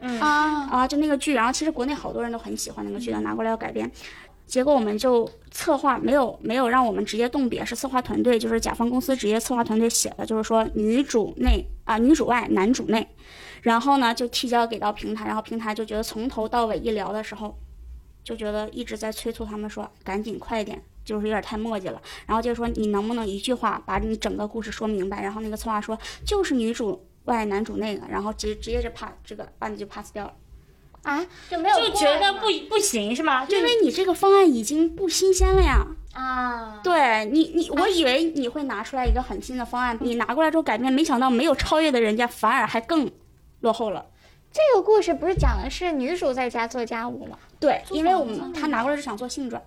[0.00, 3.90] 嗯啊，啊，就那个剧，然后其实国内好多人都很喜欢那个剧的，拿过来要改编。
[4.52, 13.08] 结果我们就策划没有没有让我们直接动笔，是策划团队，就是甲方公司直接策划团队写的，就是说女主内啊、女主外男主内，
[13.62, 17.58] 然后呢就提交给到平台，然后平台就觉得从头到尾一聊的时候，
[18.22, 30.34] 就觉得一直在催促他们说赶紧快一点，就是有点太磨叽了，然后就说你能不能一句话把你整个故事说明白，然后那个策划说就是女主外男主内个，然后直直接就 pass 这个把你就 pass 掉了。
[31.02, 33.44] 啊，就没有就觉得不不行是吗？
[33.44, 35.84] 就因为你这个方案已经不新鲜了呀。
[36.14, 43.10] 啊，对你，你我以为你会拿出来一个很新的方案，你拿过来之后改变，没想到没有超越的人家，反而还更
[43.60, 44.04] 落后了。
[44.52, 47.38] 这个故事不是讲的是女主在家做家务吗？
[47.58, 49.62] 对，因为我们他拿过来是想做性转，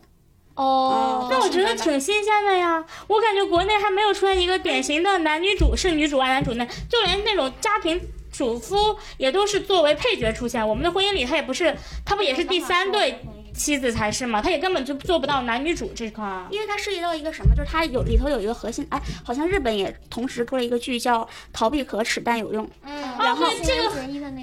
[0.54, 8.00] 哦那我觉得挺新鲜的呀，我感觉国内还没有出现一个典型的男女主是女主外男主内，就连那种家庭
[8.38, 10.68] 主夫也都是作为配角出现。
[10.68, 13.20] 我们的婚姻里他也不是，他不也是第三对
[13.56, 14.42] 妻子才是嘛？
[14.42, 16.46] 他也根本就做不到男女主这块儿。
[16.52, 23.90] 因为它涉及到一个什么，就是它有里头有一个核心，哎，好像日本也同时出了一个剧叫《逃避可耻但有用》，嗯，然后对这个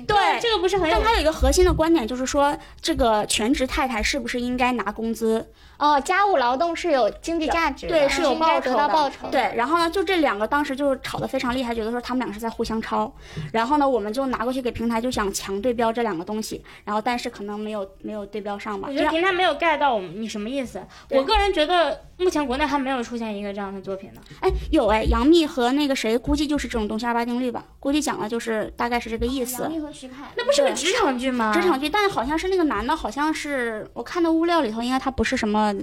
[0.06, 5.46] 对这个不是很有但它有一个核心的观点，就是说这个全职太太是不是应该拿工资？
[5.78, 8.88] 哦，家务劳动是有经济价值的，对，是有报酬的。
[8.88, 9.30] 报酬的。
[9.30, 13.12] 对，然后呢，就这两个当时就是吵得非常厉害，觉得说他们两个是在互相抄。
[13.52, 16.62] 然后呢，我们就拿过去给平台，就想强对标这两个东西。
[16.84, 18.86] 然后但是可能没有没有对标上吧。
[18.88, 20.80] 我觉得平台没有 get 到我们你什么意思。
[21.10, 24.20] 我个人觉得目前国内还没有出现一个这样的作品呢。
[24.40, 27.64] 哎，有哎，杨幂和那个谁，估计就是这种东西二八定律吧？
[27.78, 29.72] 估计讲的就是大概是这个意思杨。
[29.72, 31.52] 幂和徐凯，那不是个职场剧吗？
[31.54, 35.74] 职场剧，但好像是那个男的，好像是我看的物料里头，应该他不是什么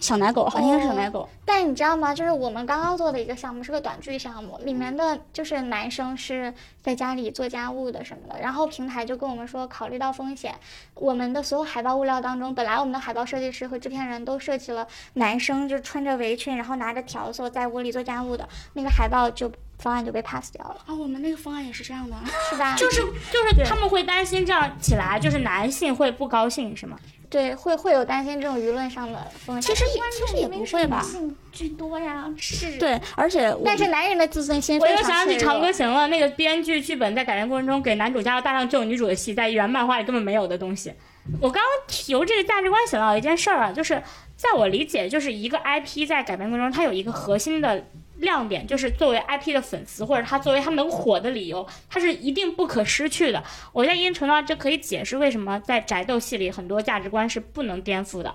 [0.00, 1.28] 小奶狗，好像应该是小奶狗。
[1.44, 2.14] 但你知道吗？
[2.14, 10.54] 就是我们刚刚做的一个项目是个短剧项目，里面的就是男生是在家里做家务的什么的，然后平台就跟我们说，考虑到风险，
[10.94, 22.16] 我们的所有海报物料当中，本来我们的海报设计师和制片人都设计了男生就穿着围裙，然后拿着笤帚在屋里做家务的那个海报就方案就被 pass 掉了，啊，我们那个方案也是这样的。
[22.48, 22.76] 是吧？
[22.76, 23.00] 就是
[23.32, 26.98] 就是他们会担心这样起来，就是男性会不高兴，是吗？
[27.30, 29.72] 对，会会有担心这种舆论上的风险。
[29.72, 31.00] 其实也其实也不会吧？
[31.00, 32.28] 性居多呀。
[32.36, 40.92] 是，对，而且但是男人的自尊心我又想起《长歌行》了，那个编剧剧本在改编过程中给男主加了大量只有女主的戏，在原漫画里根本没有的东西。
[41.40, 44.02] 我刚刚由这个价值观想到一件事儿啊，就是
[44.36, 47.84] 在我理解，就是一个 IP 在改编过程中，它有一个核心的
[48.20, 53.42] 亮点，就是作为 IP 的粉丝，或者它作为他能火的理由，它是一定不可失去的。
[53.72, 58.34] 我在一定程度上，这可以解释为什么在宅斗戏里很多价值观是不能颠覆的。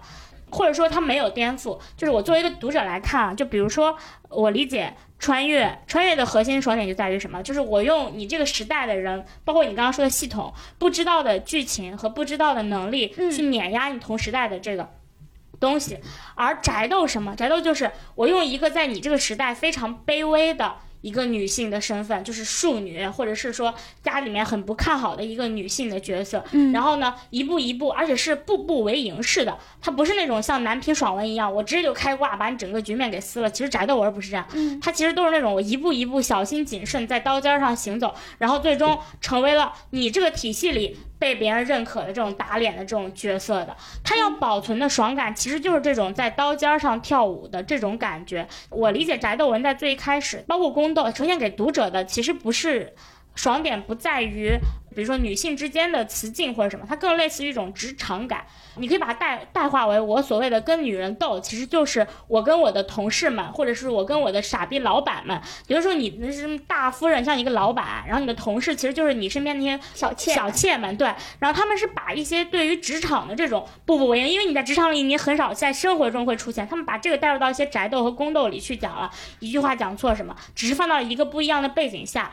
[0.52, 3.98] 或者说它没有颠覆，就是我作为一个读者来看啊，就比如说
[4.30, 7.42] 我理解穿越，穿越的核心爽点就在于什么？
[7.42, 14.90] 就是我用你这个时代的人，包括你刚刚说的系统，不知道的剧情和不知道的能力，去碾压你同时代的这个。
[15.60, 15.98] 东西，
[16.36, 17.36] 而宅斗什么？
[17.36, 33.50] 宅斗就是我用一个在你这个时代非常卑微的一个女性的身份，就是庶女，或者是说家里面很不看好的一个女性的角色，嗯然后呢，一步一步，而且是步步为营式的，它不是那种像男频爽文一样，我直接就开挂把你整个局面给撕了。
[33.50, 34.48] 其实宅斗文不是这样，
[34.82, 43.76] 它其实都是那种我一步一步小心谨慎在刀尖上行走，然后最终成为了你这个体系里被别人认可的这种打脸的这种角色的。
[44.04, 48.48] 他要保存的爽感，其实就是这种在刀尖上跳舞的这种感觉。
[48.70, 52.94] 我理解宅斗文在最开始，包括宫斗呈现给读者的，其实不是
[53.36, 54.58] 爽点，不在于
[54.96, 58.46] 比如说女性之间的雌竞或者什么，它更类似于一种职场感。
[58.78, 65.40] 你可以把它代代化为我所谓的跟女人斗，其实就是我跟我的同事们，或者是我跟我的傻逼老板们。
[65.66, 71.08] 比如说你那是大夫人，像一个老板，然后你的同事其实就是你身边那些小妾小妾们，对。
[71.40, 79.10] 然后他们是把一些对于职场的这种步步为营，因为你在职场里你很少在生活中会出现，他们把这个带入到一些宅斗和宫斗里去讲了，
[79.40, 82.32] 一句话讲错什么，只是放到一个不一样的背景下。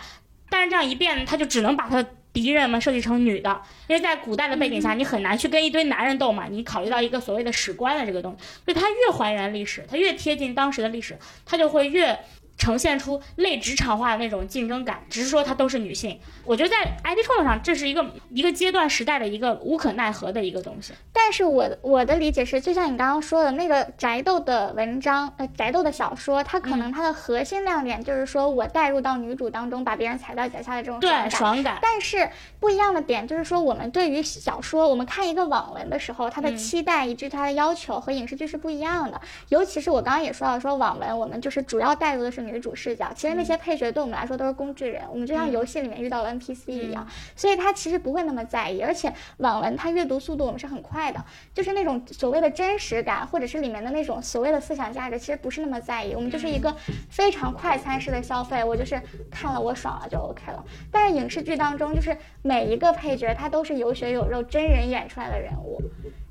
[0.52, 6.46] 但是这样一变，他就只能把他敌人们设计成女的，因为在古代的背景下，你很难去跟一堆男人斗嘛。
[6.50, 12.18] 你考虑到一个所谓的史观的这个东西，所以他越还原历史，他越贴近当时的历史，他就会越
[12.56, 15.02] 呈现出类职场化的那种竞争感。
[15.10, 20.92] 只是说她都是女性，我觉得在 ID 创作上，这是一个一个阶段时代的一个无可奈何的一个东西。
[21.12, 31.30] 但是我我的理解是，就像你刚刚说的那个宅斗的文章，呃，宅斗的小说，它可能它的核心亮点就是说我带入到女主当中，把别人踩到脚下的这种爽对，感。
[31.30, 31.78] 爽感。
[31.82, 32.28] 但是
[32.62, 39.20] 不一样的点就是说，我们对于小说，我们看一个网文的时候，它的期待以及它的要求和影视剧是不一样的。
[39.48, 47.04] 尤其是我刚刚也说到，说网文我们就是主要带入的是女主视角，其实那些配角对我们来说都是工具人，我们就像游戏里面遇到了 NPC 一样，
[47.34, 48.80] 所以他其实不会那么在意。
[48.80, 56.14] 而且网文它阅读速度我们是很快的，就是那种所谓的真实感，或者是里面的那种所谓的思想价值，其实不是那么在意。
[56.14, 56.72] 我们就是一个
[57.10, 59.02] 非常快餐式的消费，我就是
[59.32, 60.64] 看了我爽了就 OK 了。
[60.92, 65.80] 但是影视剧当中，就是每每一个配角他都是有血有肉、真人演出来的人物。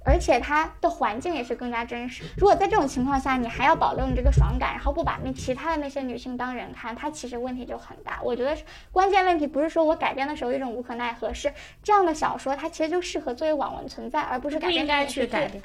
[0.04, 2.24] 而且他的环境也是更加真实。
[2.36, 8.20] 如果在这种情况下，你还要保证这个爽感，然后不把那其他的那些女性当人看，它其实问题就很大。
[8.24, 8.56] 我觉得
[8.92, 11.54] 关键问题不是说我改编的时候有一种无可奈何，是
[11.84, 15.06] 这样的小说它其实就适合作为网文存在，而不是改编不应该。
[15.06, 15.62] 去改编。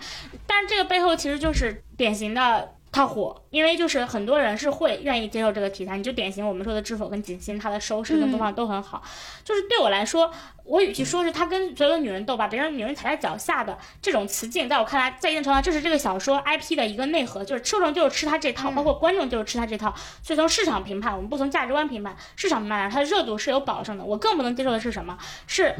[0.47, 5.99] 但这个背后其实就是典型的它火，因为就是很多人是会愿意接受这个题材。
[5.99, 9.03] 你就典型我们说的《知否》跟《锦心》，它的收视跟播放都很好。
[9.45, 10.33] 就是对我来说，
[10.65, 19.95] 我与其说是他跟所有的女人斗，把别人女人踩在脚下的这种词境，在我看来，在一定程度上，这是这个小说 IP 的一个内核，就是受众就是吃它这套，包括观众就是吃它这套。
[20.23, 24.05] 所以从市场评判，我们不从价值观评判，市场评判来说，它的热度是有保证的。
[24.05, 25.19] 我更不能接受的是什么？
[25.47, 25.75] 是。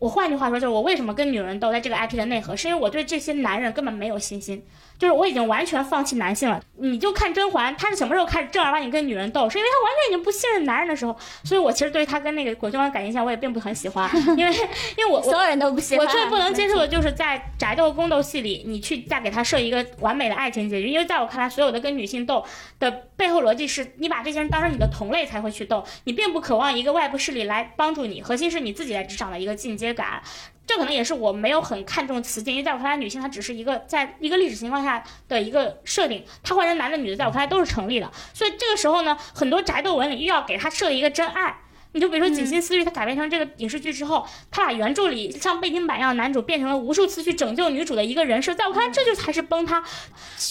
[0.00, 4.64] 我换句话说，就是我为什么跟女人斗在这个 IP 的内核，是因为我对这些男人根本没有信心，
[4.98, 6.60] 就是我已经完全放弃男性了。
[6.80, 9.48] 你就看甄嬛，她是什么时候开始正儿八经跟女人斗？
[9.48, 11.16] 是因为她完全已经不信任男人的时候。
[11.44, 14.52] 所以我其实对她跟那个果郡王感情线我也并不很喜欢，因为
[14.98, 16.06] 因为我我所有人都不喜欢。
[16.06, 22.44] 我最不能接受的就是在宅斗宫斗戏里，你去再给他设一个完美的爱情结局，因为在我看来，所有的跟女性斗
[22.78, 30.22] 的背后逻辑是你把这些人当成你的同类才会去斗，你并不渴望一个外部势力来帮助你，核心是你自己在职场的一个进阶感。
[30.68, 38.12] 这可能也是我没有很看重词境，因为在我看来，女性她只是一个在一个历史情况下的一个设定，她换成男的女的，在我看来都是成立的。
[38.34, 41.56] 所以这个时候呢，很多宅斗文里又要给她设一个真爱。
[41.92, 49.82] 你就比如说《锦心似玉》，它改编成这个影视剧之后，他把原著里像背景板一样男主变成了无数次去拯救女主的一个人设，在我看来，这就才是崩塌。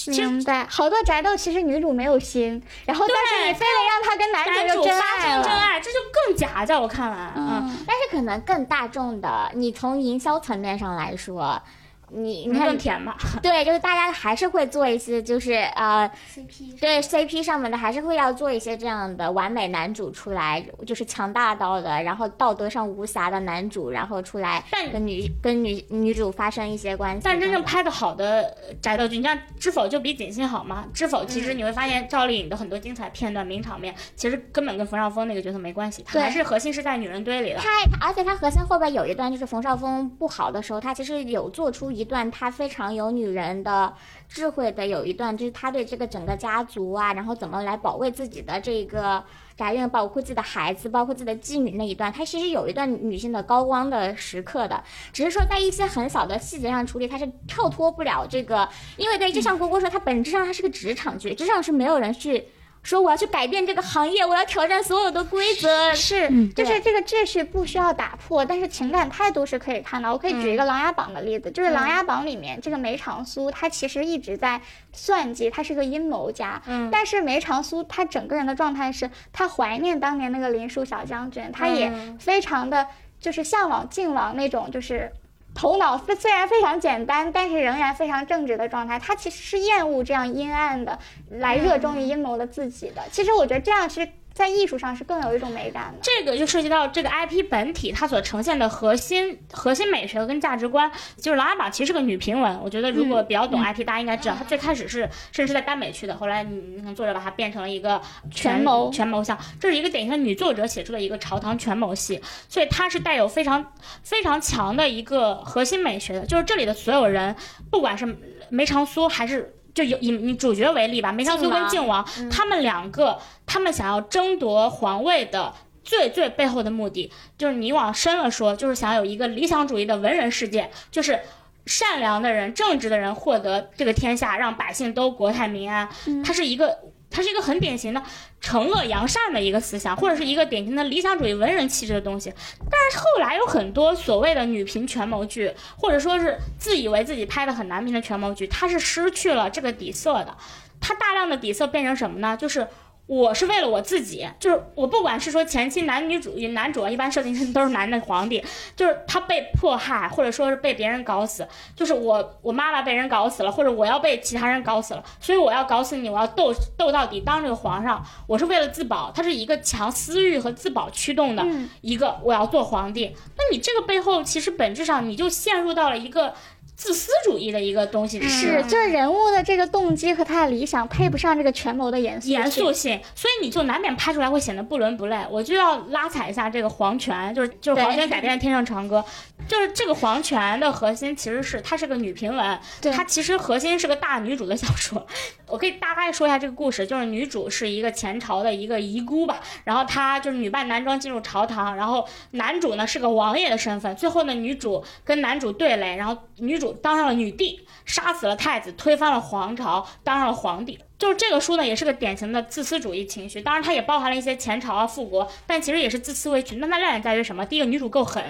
[0.07, 5.43] 明白，好多宅斗其实女主没有心，然后但是你非得让她跟男男主发爱了。
[5.43, 11.61] 生真爱，这就更假，在我看来，嗯，但是可能更大众的，你从营销层面上来说，
[12.09, 13.17] 你你你看更甜吧？
[13.43, 27.21] 对，就是大家还是会做一些，就是呃 CP 对 CP 上面的，还是会要做一些这样的完美男主出来，就是强大到的，然后道德上无瑕的男主，然后出来但跟女跟女女主发生一些关系。
[27.23, 30.85] 但真正拍的好的宅斗剧，你像《知否》就比《锦心》好吗？
[30.97, 37.59] 《知否》其实你会发现赵丽颖的很多精彩片段、名场面，其实根本跟冯绍峰那个角色没关系，他还是核心是在女人堆里的。
[37.59, 37.69] 他，
[38.07, 43.93] 而且他核心后边有一段，就是冯绍峰不好的时候，他其实有做出一段他非常有女人的
[44.27, 49.23] 智慧的，有一段就是他对这个整个家族啊，然后怎么来保卫自己的这个
[49.55, 58.67] 宅院，保护自己的孩子，包括自己的妓女那一段，他其实有一段女性的高光的时刻的，只是说在一些很小的细节上处理，他是跳脱不了这个，
[58.97, 62.47] 因为对，就像郭郭说，它本质上它是个职场剧，职场是没有人去。
[62.87, 70.13] 说我要去改变这个行业，我要挑战所有的规则，是，就是这个秩序不需要打破，但是情感态度是可以看到。
[70.13, 74.61] 我可以举一个《琅琊榜》的例子，就是《琅琊榜》里面这个梅长苏，他其实一直在
[74.93, 76.61] 算计，他是个阴谋家。
[76.65, 82.87] 嗯但是梅长苏他整个人的状态是，他怀念当年那个林殊小将军，他也嗯非常的
[83.19, 85.11] 就是向往晋王那种就是。
[85.57, 88.99] 头脑虽虽然非常简单，但是仍然非常正直的状态。
[88.99, 90.99] 他其实是厌恶这样阴暗的，
[91.31, 93.01] 来热衷于阴谋的自己的。
[93.11, 94.07] 其实我觉得这样是
[94.37, 95.97] 在艺术上是更有一种美感的。
[96.03, 100.91] 这个就涉及到这个 IP 本体它所呈现的核心核心美学跟价值观。
[101.15, 113.73] 就是《琅琊榜》其实是个女评文，我觉得如果比较懂 IP，、大家应该知道，它最开始是甚至是在耽美区的，后来你你看作者把它变成了一个权谋权谋像，这是一个典型的女作者写出的一个朝堂权谋戏，所以它是带有非常
[114.03, 116.23] 非常强的一个核心美学的。
[116.27, 117.35] 就是这里的所有人，
[117.71, 118.05] 不管是
[118.49, 119.55] 梅长苏还是。
[119.77, 125.53] 就有以你主角为例吧，梅长苏跟靖王，他们两个，他们想要争夺皇位的
[125.83, 131.19] 最最背后的目的，就是你往深了说，就是想有一个理想主义的文人世界，就是
[131.67, 135.87] 善良的人、正直的人获得这个天下，让百姓都国泰民安。
[136.25, 138.01] 它是一个它是一个很典型的
[138.41, 142.31] 惩恶扬善的一个思想，或者是一个典型的理想主义文人气质的东西。
[142.59, 150.35] 但是后来有很多所谓的女频权谋剧，或者说是自以为自己拍的很男频的权谋剧，它是失去了这个底色的。
[150.79, 152.37] 它大量的底色变成什么呢？
[152.37, 152.67] 就是
[153.07, 158.43] 我是为了我自己，就是我不管是说前期男女主男主啊，一般设定成都是男的皇帝，
[158.75, 171.45] 就是他被迫害，或者说是被别人搞死，就是我我妈妈被人搞死了，或者我要被其他人搞死了，所以我要搞死你，我要斗斗到底，当这个皇上，我是为了自保，他是一个强私欲和自保驱动的
[171.81, 173.15] 一个我要做皇帝。
[173.37, 176.33] 那你这个背后其实本质上你就陷入到了一个。
[176.77, 185.25] 自私主义的一个东西是，就是人物的这个动机和他的理想配不上这个权谋的严肃严肃性，所以你就难免拍出来会显得不伦不类。
[185.31, 189.03] 我就要拉踩一下这个皇权，就是就是皇权改编的《天上长歌》，
[189.47, 192.59] 就是这个皇权的核心其实是它是个女频文，
[192.93, 195.05] 它其实核心是个大女主的小说。
[195.47, 206.67] 我可以大概说一下这个故事，就是女主是一个前朝的一个遗孤吧，然后她就是女扮男装进入朝堂，然后男主呢是个王爷的身份，最后呢女主跟男主对垒，然后女主。
[206.73, 210.77] 当上了女帝，杀死了太子，推翻了皇朝，当上了皇帝。
[210.97, 213.41] 就是这个书呢，也是个典型的自私主义情绪。
[213.41, 216.55] 当然，它也包含了一些前朝啊、复国，但其实也是自私为取。
[216.55, 217.45] 那它亮点在于什么？
[217.45, 218.23] 第一个，女主够狠；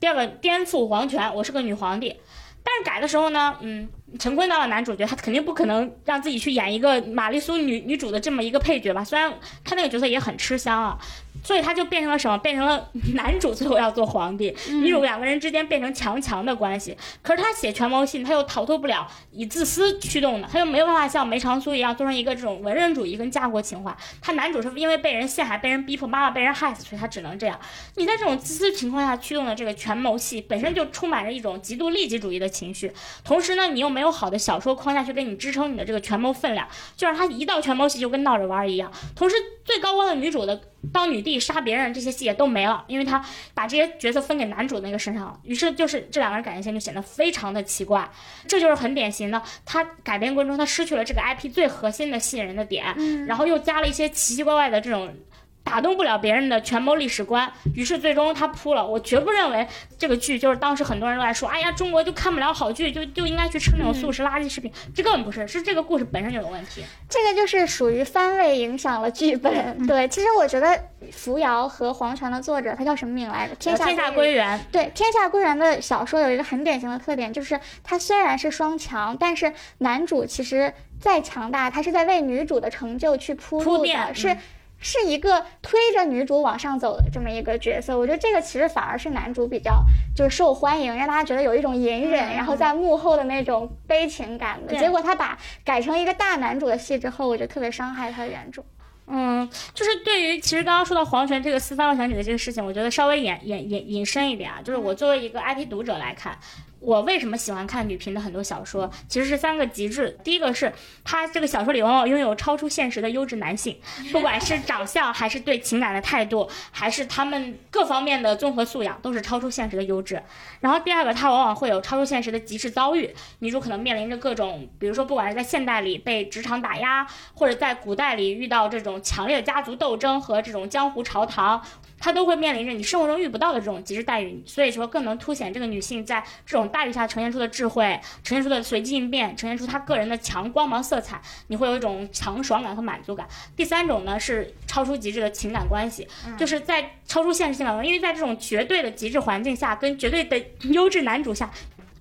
[0.00, 2.16] 第二个，颠覆皇权，我是个女皇帝。
[2.62, 3.86] 但是改的时候呢，嗯，
[4.18, 9.04] 陈坤当了男主角，他肯定不可能让自己去演一个玛丽苏女女主的这么一个配角吧？
[9.04, 9.32] 虽然
[9.62, 10.98] 他那个角色也很吃香啊。
[11.44, 12.36] 所以他就变成了什么？
[12.38, 16.96] 变成了 男主最后要做皇帝，女主两个人之间变成强强的关系。
[17.22, 23.94] 可是他写权谋戏，他又逃脱不了以自私驱动的，他又没有办法像梅长苏一样做成一个这种文人主义跟家国情怀。
[24.22, 27.60] 他男主是因为被人陷害、被人逼迫、妈妈被人害死，所以他只能这样。
[27.96, 32.90] 你在这种自私情况下驱动的这个权谋戏，本身就充满着一种极度利己主义的情绪。
[33.22, 36.66] 同时呢，你又没有好的小说框架去给你支撑你的这个权谋分量，
[36.96, 38.90] 就让他一到权谋戏就跟闹着玩一样。
[39.14, 40.60] 同时，最高光的女主的。
[40.92, 43.24] 当女帝杀别人这些戏也都没了，因为他
[43.54, 45.38] 把这些角色分给男主那个身上了。
[45.42, 48.08] 于是就是这两个人感情线就显得非常的奇怪，
[48.46, 52.94] 这就是很典型的他改编过程中他失去了这个 IP 最核心的吸引人的点，
[53.26, 55.14] 然后又加了一些奇奇怪怪的这种。
[55.64, 58.86] 打动不了别人的权谋历史观，于是最终他扑了。
[58.86, 59.66] 我绝不认为
[59.98, 64.70] 这个剧就是当时很多人都在说，哎呀，中国就看不了好剧，就就应该去吃那种素食垃圾食品。
[64.94, 66.84] 这根本不是，是这个故事本身就有问题。
[67.08, 69.86] 这个就是属于番位影响了剧本。
[69.86, 70.68] 对，其实我觉得
[71.10, 73.54] 《扶摇》和《黄泉》的作者他叫什么名来着？
[73.54, 74.60] 天下归元。
[74.70, 84.36] 对，《天下归元》的小说有一个很典型的特点，就是它虽然是双强，但是男主其实再强大，他是在为女主的成就去铺路的，是。
[84.84, 89.82] 是一个推着女主往上走的这么一个角色，我觉得这个其实反而是男主比较
[90.14, 94.76] 就是受欢迎，让大家觉得有一种隐忍，然后在幕后的那种悲情感的。
[94.76, 98.62] 结果他把改成一个大男主的戏之后，我觉得特别伤害他的原著。
[99.06, 106.38] 嗯，就是对于其实刚刚说到黄泉这个四番位选举的这个事情，我觉得稍微引引引引申一点啊，就是我作为一个 IP 读者来看。
[106.84, 108.90] 我为什么喜欢看女频的很多小说？
[109.08, 110.14] 其实是三个极致。
[110.22, 110.70] 第一个是，
[111.02, 113.78] 他这个小说里往往拥有超出现实的优质男性，
[114.12, 120.22] 不管是长相，还是对情感的态度，还是他们各方面的综合素养，都是超出现实的优质。
[120.60, 131.64] 然后第二个，他往往会有超出现实的极致遭遇，女主可能面临着各种，比如说不管是在现代里被职场打压，或者在古代里遇到这种强烈的家族斗争和这种江湖朝堂。
[132.04, 143.26] 她都会面临着你生活中遇不到的这种极致待遇，所以说更能凸显这个女性在这种待遇下呈现出的智慧，呈现出的随机应变，呈现出她个人的强光芒色彩，你会有一种强爽感和满足感。
[143.56, 146.06] 第三种呢是超出极致的情感关系，
[146.36, 151.50] 就是在超出现实情感因为在这种绝对的极致环境下，跟绝对的优质男主下。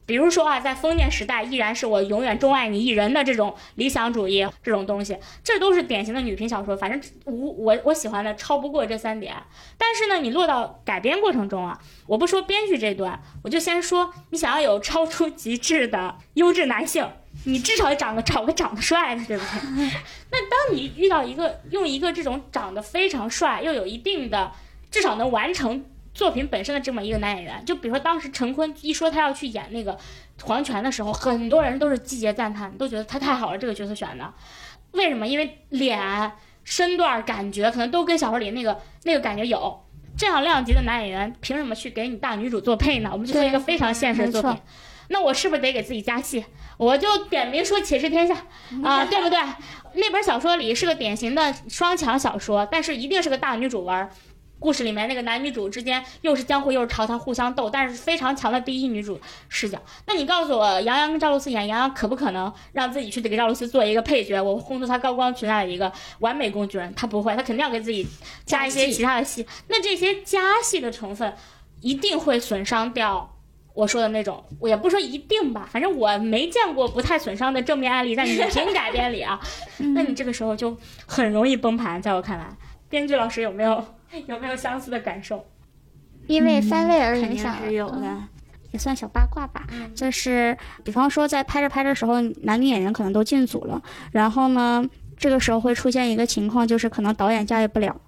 [0.06, 6.76] 比如说啊，在封建时代，依然是我永远钟爱你一人的这种理想主义这种东西，这都是典型的女频小说。
[6.76, 9.36] 反正无我我喜欢的超不过这三点。
[9.78, 17.08] 但是呢，你落到改编过程中啊，我不说编剧这段，我就先说你想要有超出极致的优质男性，
[17.46, 19.90] 你至少得长个找个长得帅的，对不对？
[20.32, 24.52] 那当你遇到一个用一个这种长得非常帅又有一定的，
[24.92, 25.86] 至少能完成。
[26.14, 29.98] 作品本身的这么一个男演员，就比如说当时陈坤一说他要去演那个
[30.44, 34.34] 黄泉的时候，很多人都是季节赞叹，都觉得他太好了，这个角色选的。
[34.92, 35.28] 为什么？
[35.28, 36.32] 因为脸、
[36.64, 39.80] 身段、感觉可能都跟小说里那个那个感觉有。
[40.16, 43.10] 这样量级的男演员，凭什么去给你大女主做配呢？
[43.12, 44.62] 我们就说一个非常现实的作品。
[45.08, 46.46] 那我是不是得给自己加戏？
[46.78, 48.36] 我就点名说《且试天下》
[48.86, 49.40] 啊，对不对？
[49.96, 54.08] 那本小说里是个典型的双强小说，但是一定是个大女主文。
[54.64, 59.20] 故事里面那个男女主之间又是江湖又是朝堂互相斗，但是非常强的第一女主
[59.50, 59.78] 视角。
[60.08, 64.42] 那你告诉我，杨洋跟赵露思演，杨洋可不可能让自己去给赵露思做一个配角？
[64.42, 68.08] 我烘托她高光裙下的一个完美工具人，他不会，他肯定要给自己
[68.46, 69.46] 加一些其他的戏。
[69.68, 71.34] 那这些加戏的成分
[71.82, 73.30] 一定会损伤掉。
[73.74, 79.40] 我说的那种，我也不说一定吧，反正我没见过不太损伤的正面案例在女频改编里啊。
[79.96, 80.78] 那你这个时候就
[81.08, 82.48] 很容易崩盘，在我看来，
[82.94, 83.84] 编剧老师有没有
[84.28, 85.44] 有没有相似的感受？
[86.28, 87.66] 因为番位而影响了。
[87.66, 88.24] 是有的，
[88.70, 89.66] 也算小八卦吧。
[89.96, 94.88] 就是比方说在拍着拍着时候，男女演员可能都进组了，然后呢，
[95.18, 98.00] 这个时候会出现一个情况，就是可能导演驾驭不了，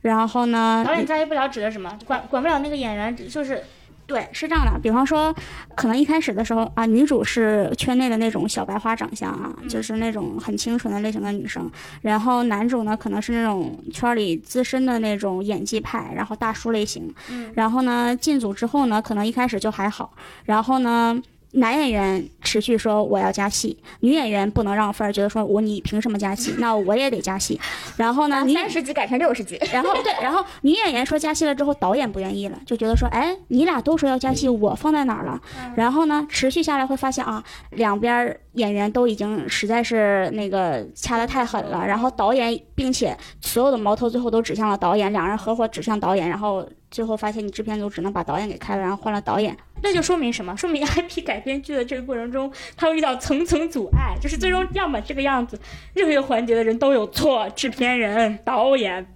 [0.00, 1.96] 然后呢，导演驾驭不了指的什么？
[2.04, 3.62] 管管不了那个演员，就是
[4.06, 4.78] 对，是这样的。
[4.78, 5.34] 比方说，
[5.74, 11.68] 可能一开始的时候啊，女主是圈内的那种小白花长相啊，就是那种很清纯的类型的女生。
[12.02, 17.12] 然后男主呢，可能是那种圈里资深的那种演技派，然后大叔类型。
[17.30, 17.52] 嗯。
[17.56, 20.12] 然后呢，进组之后呢，可能一开始就还好。
[20.44, 21.20] 然后呢，
[21.52, 26.54] 男演员持续说我要加戏，女演员不能让范儿，觉得说我你凭什么加戏？
[26.58, 27.58] 那我也得加戏。
[27.96, 35.40] 然后呢，三十集改成六十集， 然后对，然后女演员说加戏了之后，导演不愿意了，就觉得说，哎，你俩都说要加戏，我放在哪儿了？
[35.76, 46.66] 然后呢，持续下来会发现啊，两边演员都已经实在是那个掐得太狠了，然后导演，并且所有的矛头最后都指向了导演，两人合伙指向导演，然后
[46.96, 49.54] 最后发现你制片组只能把导演给开了，然后换了导演。
[49.82, 50.56] 那就说明什么？
[50.56, 55.60] 说明 IP 改编剧的这个过程中，他会遇到层层阻碍，就是最终要么这个样子，
[55.92, 59.06] 任何一个环节的人都有错，制片人、导演，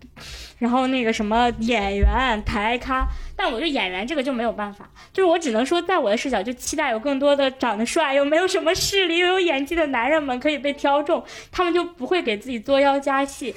[0.58, 3.08] 然后那个什么演员、台咖。
[3.42, 13.54] 但我觉得演员这个就没有办法，就是我只能说，在我的视角，就期待有更多的长得帅又没有什么势力又有演技的男人们可以被挑中，他们就不会给自己作妖加戏。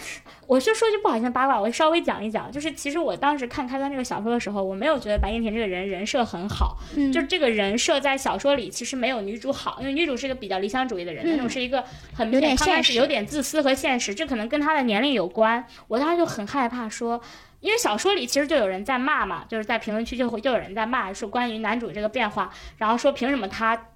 [0.47, 11.84] 我就说句不好听的八卦，我稍微讲一讲，就是其实我当时看开端这个小说的时候，我没有觉得白敬亭这个人人设很好，嗯就是这个人设在小说里其实没有女主好，因为女主是一个比较理想主义的人，那种是一个
[12.14, 15.65] 很有点刚开现实始有点自私和现实，这可能跟她的年龄有关。
[15.89, 17.22] 我当时就很害怕说。
[17.64, 23.88] 因为小说里其实就有人在骂嘛，就是在评论区就会就有人在骂，说关于男主这个变化，然后说凭什么他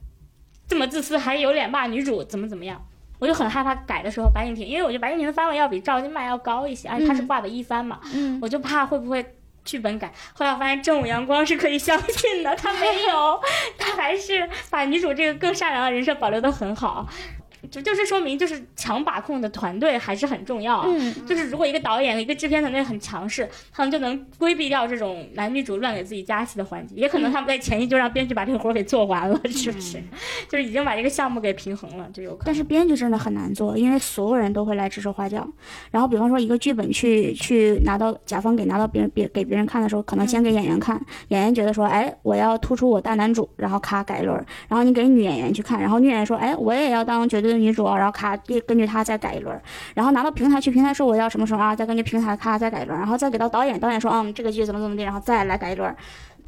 [0.66, 2.82] 这么自私，还有脸骂女主怎么怎么样，
[3.20, 9.36] 我就很害怕改的时候白敬亭，因为我觉得白敬亭的番位要比赵今麦要高一些，而且他是挂的一番嘛，嗯，我就怕会不会
[9.66, 10.14] 剧本改。
[10.34, 13.42] 后来我发现正午阳光是可以相信的，他没有，
[13.78, 17.06] 他还是把女主这个更善良的人设保留的很好。
[17.70, 20.86] 就就是说明，就是强把控的团队还是很重要啊。
[20.88, 26.96] 嗯就是如果一个导演、一个制片团队很强势，他们就能规避掉这种男女主乱给自己加戏的环节。
[26.96, 29.98] 也可能他们在前期就让编剧把这个活儿给做完了，是不是？
[30.50, 32.44] 就是已经把这个项目给平衡了，就有可能。
[32.46, 35.48] 但是编剧真的很难做，因为所有人都会来指手画脚。
[35.92, 44.46] 然后，比方说一个剧本去去拿到甲方给拿到别人别给别人看的时候，可能先给演员看，演员觉得说，哎，我要突出我大男主，然后咔改一轮儿。
[44.68, 49.62] 然后你给女演员去看，然后女演员说，哎，我也要当绝对的女主，然后咔根根据她再改一轮儿。
[49.94, 55.96] 然后拿到平台去，平台说我要什么什么啊，再根据平台咔再改一轮儿，然后再给到导演，导演说，嗯，这个剧怎么怎么地，然后再来改一轮儿，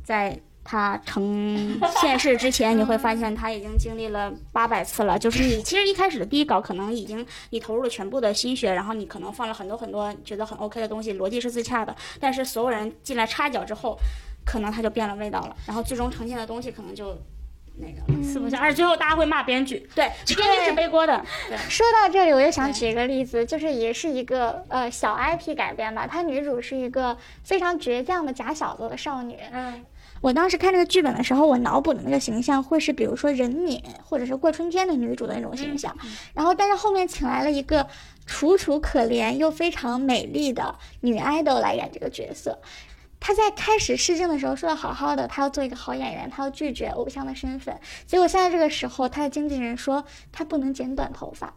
[0.03, 0.39] 在。
[0.61, 5.17] 他成现世之前，你会发现他已经经历了 八百次了。
[5.17, 11.95] 就是你其实一开始的第一稿可能已经你投入了全部的心血，然后你可能放了很多很多觉得很 OK 的东西，逻辑是自洽的。
[12.19, 13.97] 但是所有人进来插脚之后，
[14.45, 17.17] 可能他就变了味道了，然后最终呈现的东西可能就
[17.79, 18.23] 那个了。
[18.23, 19.89] 四不像，而且最后大家会骂编剧。
[19.95, 21.23] 对，编剧是背锅的。
[21.49, 29.37] 对，说到这里，我就想举一个例子，就是也是一个呃小 IP 改编吧，它女主是一个非常倔强的假小子的少女。
[29.51, 29.83] 嗯，
[30.21, 35.95] 我当时看这个剧本的时候，我脑补的那个形象会是，比如说任敏或者是过春天的女主的那种形象，
[36.33, 37.87] 然后但是后面请来了一个
[38.25, 42.59] 楚楚可怜又非常美丽的女爱豆来演这个角色。
[43.19, 47.77] 她在开始试镜的时候说的好好的，他要做一个好演员，他要拒绝偶像的身份。
[48.05, 51.53] 结果现在这个时候，他的经纪人说他不能剪短头发，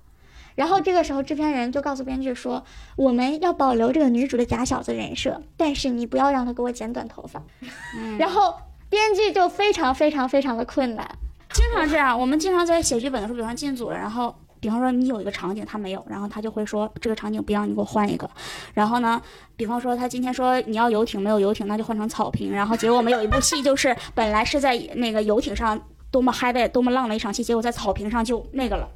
[0.57, 2.65] 然后这个时候制片人就告诉编剧说，
[2.97, 7.43] 我们要保留这个女主的假小子人设，但是你不要让她给我剪短头发。
[8.19, 8.55] 然后
[8.91, 11.09] 编剧就非常非常非常的困难。
[11.53, 12.19] 经常这样。
[12.19, 14.35] 我们经常在写剧本的时候，比方进组了，然后。
[14.63, 18.31] 比方说你有一个场景他没有，然后他就会说这个场景不要，你给我换一个。
[18.75, 19.21] 然后呢，
[19.57, 22.53] 比方说他今天说你要游艇没有游艇，那就换成草坪。
[22.53, 25.77] 然后结果我们有一部戏就是本来是在那个游艇上
[26.13, 28.89] 多么嗨的多么浪的一场戏，结果在草坪上就那个了。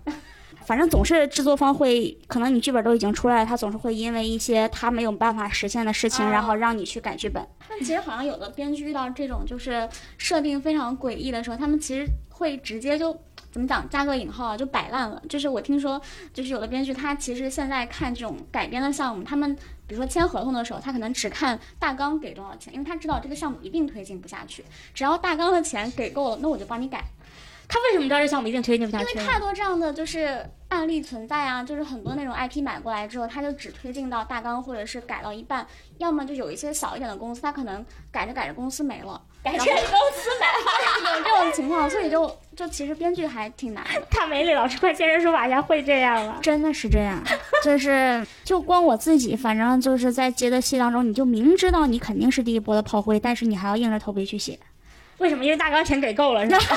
[0.64, 7.44] 反正总是制作方会，可能你剧本都已经出来了，他总是会因为一些他没有办法实现的事情，然后让你去改剧本。
[7.68, 13.16] 但其实好像有的编剧遇到这种就是设定非常诡异的时候，他们其实会直接就
[13.56, 15.22] 怎么讲加个引号啊，就摆烂了。
[15.30, 15.98] 就是我听说，
[16.34, 19.56] 就是有的编剧他其实现在看这种改编的项目，他们
[19.86, 24.62] 比如说签合同的时候，他可能只看大纲给多少钱，因为他知道这个项目一定推进不下去，
[24.92, 27.02] 只要大纲的钱给够了，那我就帮你改。
[27.68, 29.20] 他为什么知道这项目一定推进不下因去因？
[29.20, 35.66] 为太多这样的就是案例存在啊，就是很多那种 IP 买过来之后，他就只推进到大纲，或者是改到一半，
[35.98, 41.18] 要么就有一些小一点的公司，他可能改着改着公司没了，改成公司没了。
[41.18, 44.01] 有这种情况，所以就就其实编剧还挺难的。
[44.10, 46.38] 大美女老师快现身说法一下，会这样吗？
[46.40, 47.20] 真的是这样，
[47.64, 54.59] 就是就光我自己，反正就是在接的戏当中，你就明知道你肯定是第一波的炮灰，但是你还要硬着头皮去写。
[55.18, 55.44] 为什么？
[55.44, 56.59] 因为大纲钱给够了，是吧？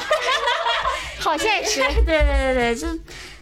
[1.19, 1.81] 好现实。
[2.05, 2.87] 对对对对，就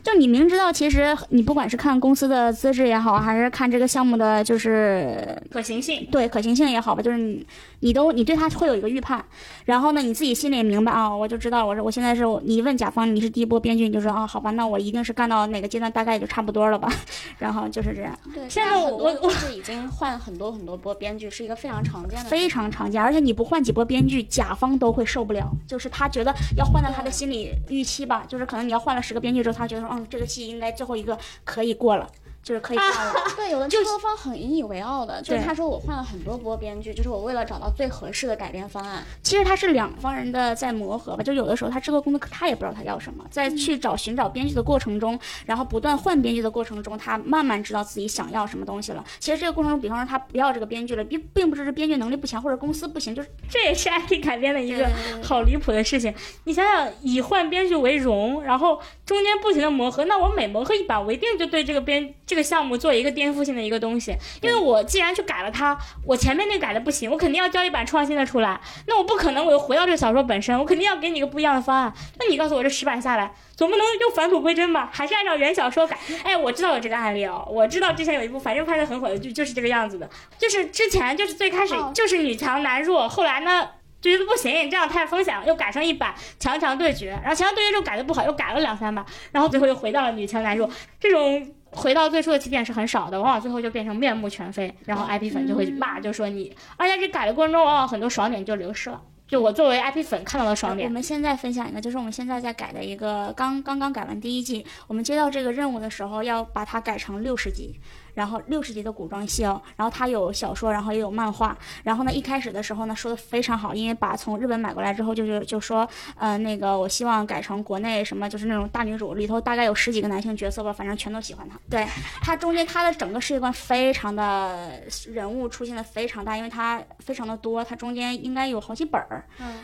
[0.07, 6.07] 就你明知道，其实你不管是看公司的资质也好，还是看这个项目的就是可行性。
[6.09, 7.45] 对可行性也好吧，就是你
[7.81, 9.21] 你都你对他会有一个预判，
[9.65, 16.89] 然后呢，你自己心里也明白啊，我就知道我说我现在是你一问甲方你是第一波编剧，你就说啊，好吧，那我一定是干到哪个阶段，大概也就差不多了吧，
[17.39, 22.29] 然后就是这样，对，现在很我我是已经换很多很多波编剧，是一个非常常见的。
[22.29, 32.11] 非常常见，而且你不换几波编剧，甲方都会受不了，就是他觉得要换到他的心理预期吧，就是可能你要换了十个编剧之后，他觉得说，这个戏应该最后一个可以过了，
[32.43, 33.13] 就是可以换了。
[33.35, 39.03] 对，有的制作方很引以为傲的，就是对他说我换了很多波编剧，就是我为了找到最合适的改编方案。
[39.21, 49.03] 其实他是两方人的在磨合吧，就有的时候他制作公司他也不知道他要什么，在去找寻找编剧的过程中，然后不断换编剧的过程中，他慢慢知道自己想要什么东西了。
[49.19, 54.89] 其实这个过程中，比方说他不要这个编剧了，并并不是编剧能力不强或者公司不行，就是这也是 IP 改编的一个
[55.21, 56.13] 好离谱的事情。
[56.45, 64.15] 你想想，以换编剧为荣，然后中间不停的磨合，那我每磨合一把，我一定就对这个编这个项目做一个颠覆性的一个东西。
[64.41, 68.59] 因为我既然去改了它，我前面那改的不行，我肯定要交一版创新的出来。
[68.87, 71.93] 那我不可能我又回到这个小说本身，我肯定要给你一个不一样的方案。
[72.19, 74.89] 那你告诉我这十版下来，总不能又返璞归真吧？
[74.93, 75.97] 还是按照原小说改？
[76.23, 83.69] 哎，我知道有这个案例哦，我知道之前有一部反正拍的很火的剧就是这个样子的，就是之前就是最开始哦就是女强男弱，后来呢。
[83.99, 90.69] 就觉得不行，你这样太风险了，又改成一版强强对决，然后强强对决之后改的不好，又改了两三版，然后最后又回到了女强男弱。
[90.99, 99.01] 这种回到最初的起点是很少的，往往最后就变成面目全非，然后 IP 粉就会骂，就说你，而且这改的过程中，往往很多爽点就流失了。
[99.27, 100.87] 就我作为 IP 粉看到的爽点。
[100.87, 107.77] 我，们现在分享一个，就是我们现在在改的一个，刚刚刚改完第一季，我们接到这个任务的时候，要把它改成六十集，
[108.17, 115.87] 然后六十集的古装戏哦，然后它有小说，然后也有漫画，然后呢，一开始的时候呢说的非常好，因为把从日本买过来之后，就就就说，
[116.17, 121.59] 呃，那个我希望改成国内什么，就是那种大女主，里头大概有十几个男性角色吧，反正全都喜欢她。
[121.69, 121.85] 对，
[122.23, 124.81] 她中间她的整个世界观非常的
[125.11, 129.23] 人物出现的非常大，因为她非常的多，她中间应该有好几本儿。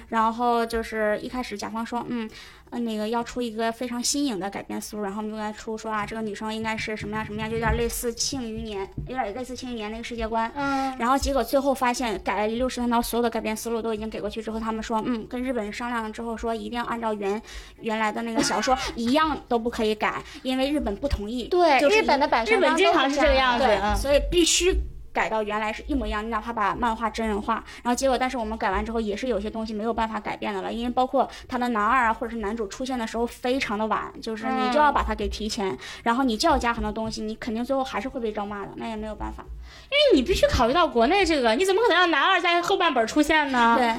[0.09, 2.29] 然后就是一开始甲方说，嗯，
[2.73, 10.51] 呃，那个要出一个非常新颖的改编思路，然后我们就来出说啊，这个女生应该是什么样什么样，就有点类似《庆余年》，有点类似《庆余年》那个世界观。
[10.55, 17.39] 嗯，然后结果最后发现改了六十三刀，所有的改编思路都已经给过去之后，他们说，嗯，跟日本人商量了之后说，一定要按照原
[17.81, 21.47] 原来的那个小说 一样都不可以改，因为日本不同意。
[21.49, 24.75] 对，就是日本的版日本经常是这个样子，对，嗯，所以必须
[25.13, 26.25] 改到原来是一模一样。
[26.25, 39.43] 你哪怕把漫画真人化，然后结果，但是我们改完之后，也是有些东西没有办法改变的了，因为包括他的男二啊，或者是男主出现的时候非常的晚，就是你就要把它给提前，然后你就要加很多东西，你肯定最后还是会被招骂的，那也没有办法。
[39.85, 43.75] 因为你必须考虑到国内这个，你怎么可能让男二在后半本出现呢？
[43.77, 43.93] 对。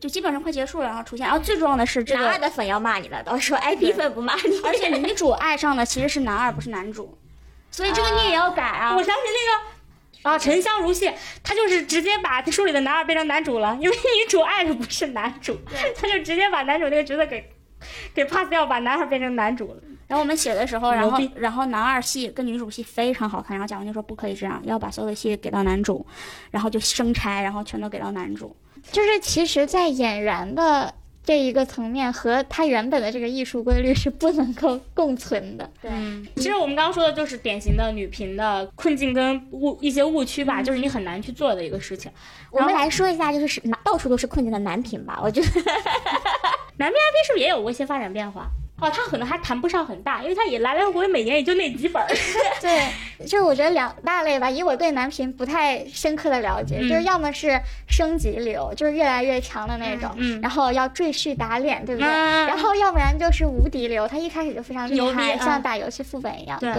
[0.00, 4.60] 就基本上快结束了，然后出现，然后最重要的是这个，男二的粉要骂你了，到时候 IP 粉不骂你。
[4.62, 7.16] 而且女主爱上的其实是男二，不是男主，
[7.70, 8.94] 所以这个你也要改啊。
[8.94, 9.73] 我想起那个。
[10.24, 15.56] 啊，沉香如屑，他就是直接把书里的男二变成男主了，因为女主爱的不是男主，
[15.96, 17.44] 他就直接把男主那个角色给
[18.14, 19.80] 给 pass 掉，把男二变成男主了。
[20.06, 26.06] 然后我们写的时候，然后然后男二戏跟女主戏非常好看，然后贾文就说不可以这样，要把所有的戏给到男主，
[26.50, 28.56] 然后就生拆，然后全都给到男主。
[28.92, 30.94] 就是其实，在演员的
[31.24, 35.68] 这一个层面和它原本的这个艺术规律是不能够共存的。
[35.80, 35.90] 对，
[36.36, 42.12] 其实我们刚刚说的就是典型的女频的困境跟误一些误区吧，就是你很难去做的一个事情。
[42.50, 45.18] 我们来说一下，就是是到处都是困境的男频吧。
[45.22, 45.46] 我觉得
[46.76, 48.50] 男频 IP 是不是也有过一些发展变化？
[48.80, 52.08] 哦，他可能还谈不上很大，因为他也来来回回每年也就那几本儿。
[52.60, 52.88] 对，
[53.24, 54.50] 就是我觉得两大类吧。
[54.50, 62.10] 以我对男频不太深刻的了解，嗯就是要么是升级流，就是越来越强的那种，嗯然后要赘婿打脸，对不对？
[62.10, 66.58] 嗯然后要不然就是无敌流，他一开始就非常厉害，像打游戏副本一样。
[66.58, 66.74] 对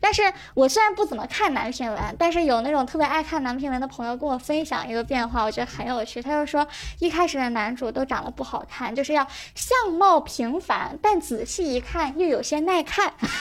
[0.00, 0.22] 但是
[0.54, 6.22] 我虽然不怎么看男频文，但是有那种特别爱看男频文的朋友跟我分享一个变化，我觉得很有趣。
[6.22, 6.66] 他就说，
[7.00, 13.34] 一开始的男主都长得不好看，就是要相貌平凡，但仔细一看又有些耐看， 就是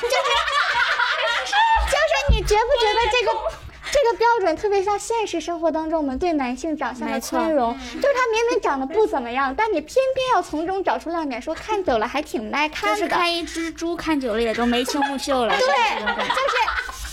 [1.85, 3.39] 就是你觉不觉得这个？
[3.91, 12.95] 这个标准特别像现实生活当中我们对男性长相的宽容，就是他明明长得不怎么样，但你偏偏要从中找出亮点，说看久了还挺耐看的。
[12.95, 15.57] 就是看一只猪看久了也就眉清目秀了。
[15.57, 16.55] 对，就是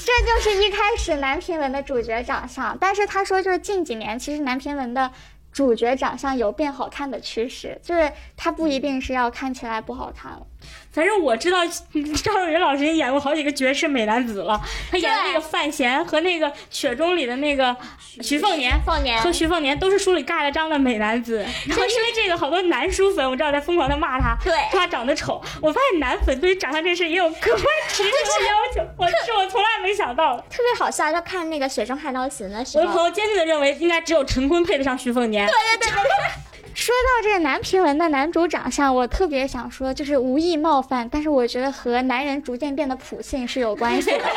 [0.04, 5.10] 这就是一开始男频文的主角长相，但是他说就是近几年其实男频文的
[5.56, 10.46] 主角长相有变好看的趋势，就是他不一定是要看起来不好看了。
[10.96, 11.58] 反正我知道
[12.24, 14.58] 赵若昀老师也演过好几个绝世美男子了，
[14.90, 17.76] 他演的那个范闲和那个《雪中》里的那个
[18.22, 21.44] 徐凤年，凤年和徐凤年都是书里盖了章的美男子。
[21.66, 25.38] 然后因为这个，好多男书粉我知道在疯狂的骂他，对说他长得丑。
[25.60, 30.42] 我发现男粉对于长相这事也有客观尺度的要求，我是我从来没想到的。
[30.48, 35.46] 特别好笑，就看那个《雪中悍刀行》的时候，我的朋友坚定的认为，应该只有陈坤配得上徐凤年。
[36.76, 44.18] 说到这个男频文的男主长相，我特别想说，就是无意冒犯，但是我觉得和男人逐渐变得普信是有关系的。
[44.20, 44.28] 就是，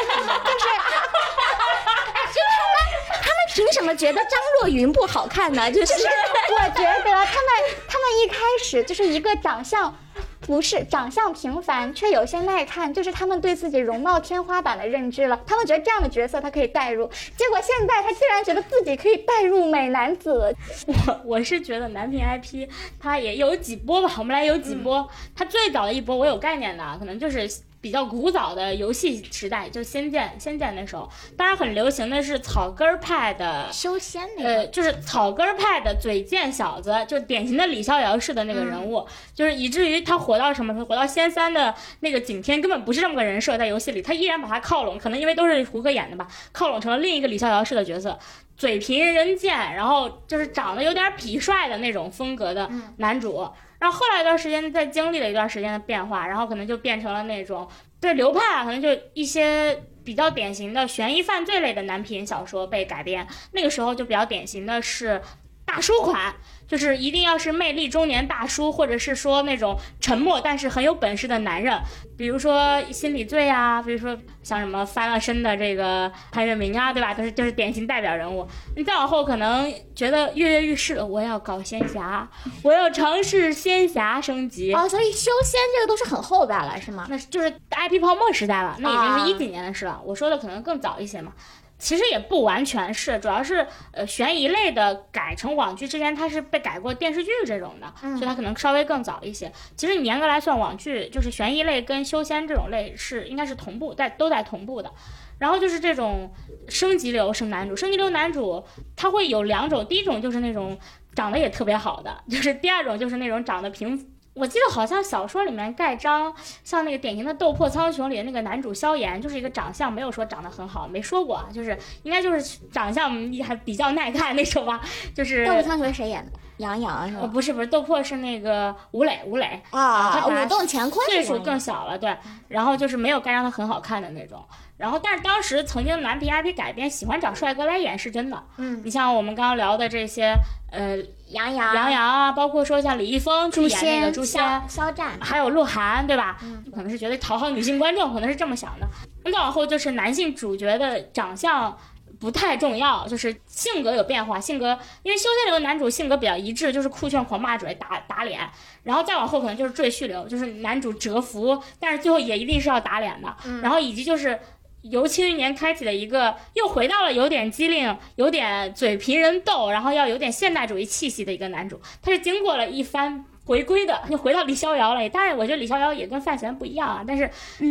[2.32, 2.80] 就他们，
[3.22, 5.70] 他们凭什么觉得张若昀不好看呢？
[5.70, 7.52] 就是我觉得他们
[7.90, 9.94] 他们一开始就是一个长相
[10.41, 15.40] 不是长相平凡却有些耐看，就是他们对自己容貌天花板的认知了。
[15.45, 17.06] 他们觉得这样的角色他可以代入，
[17.36, 20.56] 结果现在他竟然觉得自己可以代入美男子。
[20.88, 22.68] 我我是觉得男频 IP
[22.99, 25.07] 它也有几波吧，我们来有几波。
[25.36, 27.49] 它最早的一波我有概念的，可能就是
[27.81, 33.68] 比较古早的游戏时代，就《仙剑》《仙剑》那时候，当然很流行的是草根儿派的。
[33.72, 40.73] 修仙那呃，就是草根儿派的嘴贱小子，就典型的李逍遥式的那个人物，就是以至于他火到什么？
[40.73, 48.19] 他火到仙三的那个景天根本不是这么个人设，在游戏里他依然把他靠拢，可能因为都是胡歌演的吧，靠拢成了另一个李逍遥式的角色，
[48.57, 53.47] 嘴贫人贱，然后就是长得有点痞帅的那种风格的男主。
[53.80, 57.68] 然后后来一段时间，再经历了一段时间的变化，然后可能就变成了那种
[58.01, 63.26] 对流派啊，可能就一些比较典型的悬疑犯罪类的男频小说被改编。
[63.53, 65.22] 那个时候就比较典型的是
[65.65, 66.35] 大叔款，
[66.70, 71.78] 就是一定要是魅力中年大叔，或者是说那种沉默但是很有本事的男人，
[72.16, 77.14] 比如说心理罪啊，比如说像什么翻了身的这个潘粤明啊，对吧？
[77.14, 78.48] 都是就是典型代表人物。
[78.76, 82.30] 你再往后可能觉得跃跃欲试了，我要搞仙侠，
[82.64, 84.72] 我要尝试仙侠升级。
[84.74, 87.08] 哦，所以修仙这个都是很后边了，是吗？
[87.10, 90.00] 那是就是 IP 泡沫时代了，那已经啊是一几年的事了。
[90.06, 91.32] 我说的可能更早一些嘛。
[91.80, 99.51] 其实也不完全是，主要是呃悬疑类的改成网剧之前，它是被改过电视剧这种的，所以它可能稍微更早一些。
[99.77, 104.91] 其实你严格来算，网剧就是悬疑类跟修仙这种类是应该是同步，在都在同步的。
[105.39, 106.30] 然后就是这种
[106.68, 108.61] 升级流升男主，升级流男主
[108.97, 110.77] 他会有两种，第一种就是那种
[111.15, 114.06] 长得也特别好的，就是第二种就是那种长得平。
[114.40, 116.34] 我记得好像小说里面盖章，
[116.64, 123.11] 像那个典型的《斗破苍穹》里的那个男主萧炎，就是一个长相没有说长得很好，没说过啊，就是应该就是长相
[123.44, 124.80] 还比较耐看那种吧，
[125.14, 126.32] 就是斗破苍穹谁演的？
[126.57, 127.28] 杨洋是呃吧？
[127.28, 132.18] 不是不是斗破是那个吴磊吴磊，啊，他本来舞动乾坤岁数更小了，对，
[132.48, 134.41] 然后就是没有盖章他很好看的那种。
[134.80, 138.41] 然后，但是当时曾经男频 IP 改编喜欢找帅哥来演是真的。
[138.56, 140.34] 嗯，你像我们刚刚聊的这些，
[140.72, 140.95] 呃，
[141.27, 146.38] 杨洋、杨洋啊，包括说像李易峰去演那个诛仙，肖肖战，还有鹿晗，对吧？
[146.73, 148.88] 可能是觉得讨好女性观众，可能是这么想的。
[149.26, 151.77] 那再往后就是男性主角的长相
[152.18, 154.39] 不太重要，就是性格有变化。
[154.39, 158.49] 性格因为修仙流的男主性格比较一致，就是酷炫、狂骂嘴、打打脸。
[158.84, 163.35] 然后再往后可能就是赘婿流，就是男主蛰伏，但是最后也一定是要打脸的。
[163.61, 164.39] 然后以及就是。
[164.81, 171.80] 由庆余年开启的一个，又回到了有点机灵、有点嘴皮人逗，然后要有点现代主义气息的一个男主。
[172.01, 175.10] 他是经过了一番回归的，又回到李逍遥了。
[175.10, 177.30] 当然，我觉得李逍遥也跟范闲不一样啊，但是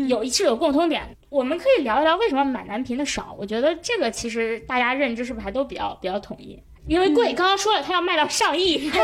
[0.08, 1.16] 有是有共通点。
[1.30, 3.34] 我们可以聊一聊为什么买男频的少。
[3.38, 6.62] 我觉得这个其实大家认知是不是还都比较比较统一？
[6.86, 8.90] 因为贵，刚刚说了，他要卖到上亿。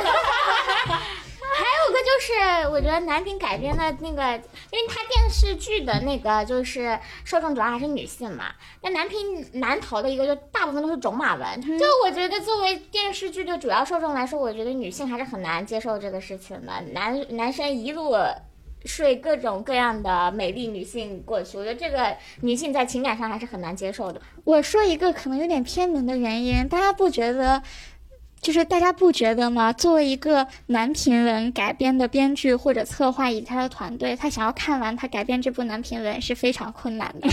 [1.53, 4.37] 还有个就是，我觉得男频改编的那个，
[4.71, 8.47] 因为它电视剧的那个就是受众主要还是女性嘛，
[8.83, 11.61] 那男频难逃的一个就大部分都是种马文。
[11.79, 16.73] 就我觉得作为电视剧的主要受众来说，我觉得女性还是很难接受这个事情的。
[16.93, 18.15] 男男生一路
[18.85, 24.21] 睡各种各样的美丽女性过去，我觉得这个女性在情感上还是很难接受的。
[24.45, 27.63] 我说一个可能有点偏门的原因，大家不觉得
[28.45, 29.73] 就是大家不觉得吗？
[29.73, 37.33] 作为一个男频文改编的编剧或者策划以及他的团队，他想要看完他改编这部男频文是非常困难的， 就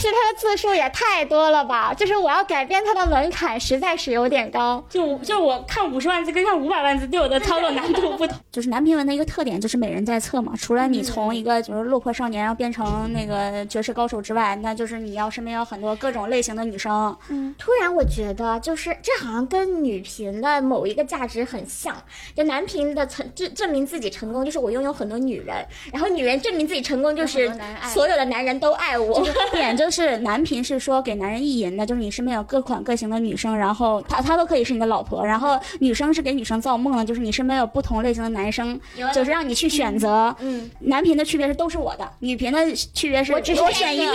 [0.00, 1.94] 是他的字数也太多了吧？
[1.94, 4.84] 就是我要改编他的门槛实在是有点高。
[4.90, 8.36] 就就我看五十万字跟看五百万字对我的操作难度不同。
[8.50, 17.16] 就是男频文的一个特点就是美人在侧嘛，除了你从一个就是落魄少年然后变成那个绝世高手之外，那就是你要身边有很多各种类型的女生。
[17.28, 21.94] 嗯突然我觉得，就是这好像跟女频的某一个价值很像。
[22.34, 25.56] 就男频的成证证明自己成功，就是我拥有很多女人；
[25.92, 27.52] 然后女人证明自己成功，就是
[27.92, 29.26] 所有的男人都爱我。
[29.52, 38.78] 点就是男频是说给男人意淫的，就是你身边有各款各型的女生，然后她她都可以是你的老婆，然后女生是给女生造梦的，就是你身边有不同类型的男生，
[39.14, 40.34] 就是让你去选择。
[40.40, 44.12] 嗯，男频的区别是都是我的，女频的区别是我只我选一个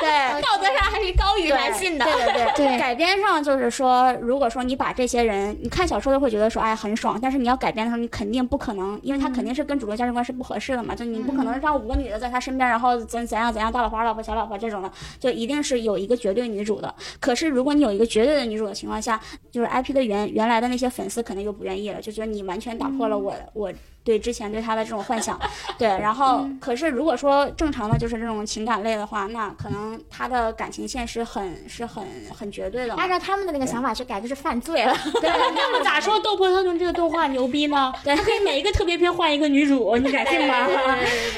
[0.00, 0.42] 对。
[0.42, 2.04] 道德上还是高于男性的。
[2.04, 16.94] 对对对对改编上就是说，如果说你把这些人，你看小说都会觉得说，哎，很爽，但是你要改编的时候，你肯定不可能，因为他肯定是跟主流价值观是不合适的嘛，就你不可能让五个女的在他身边，然后怎怎样怎样，大老婆、二老婆、小老婆这种的，就一定是有一个绝对女主的。
[17.20, 19.20] 可是如果你有一个绝对的女主的情况下，
[19.50, 23.72] 就是 IP 的原原来的那些粉丝肯定就不愿意了，就觉得你完全打破了我、我。
[24.06, 25.36] 对之前对他的这种幻想，
[25.76, 33.08] 对，然后可是如果说正常的就是这种情感类的话，那可能他的感情线是很是很很绝对的按。
[33.08, 34.96] 照他们的那个想法去改，就是犯罪了。
[35.20, 35.28] 对，
[35.72, 37.92] 那 咋说《斗破苍穹》这个动画牛逼呢？
[38.04, 40.68] 它可以每一个特别篇换一个女主，你敢信吗？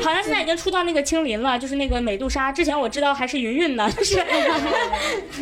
[0.02, 2.52] 好像现在已经出到那个青林了，就是那个美杜莎。
[2.52, 4.22] 之前我知道还是云云呢，就是就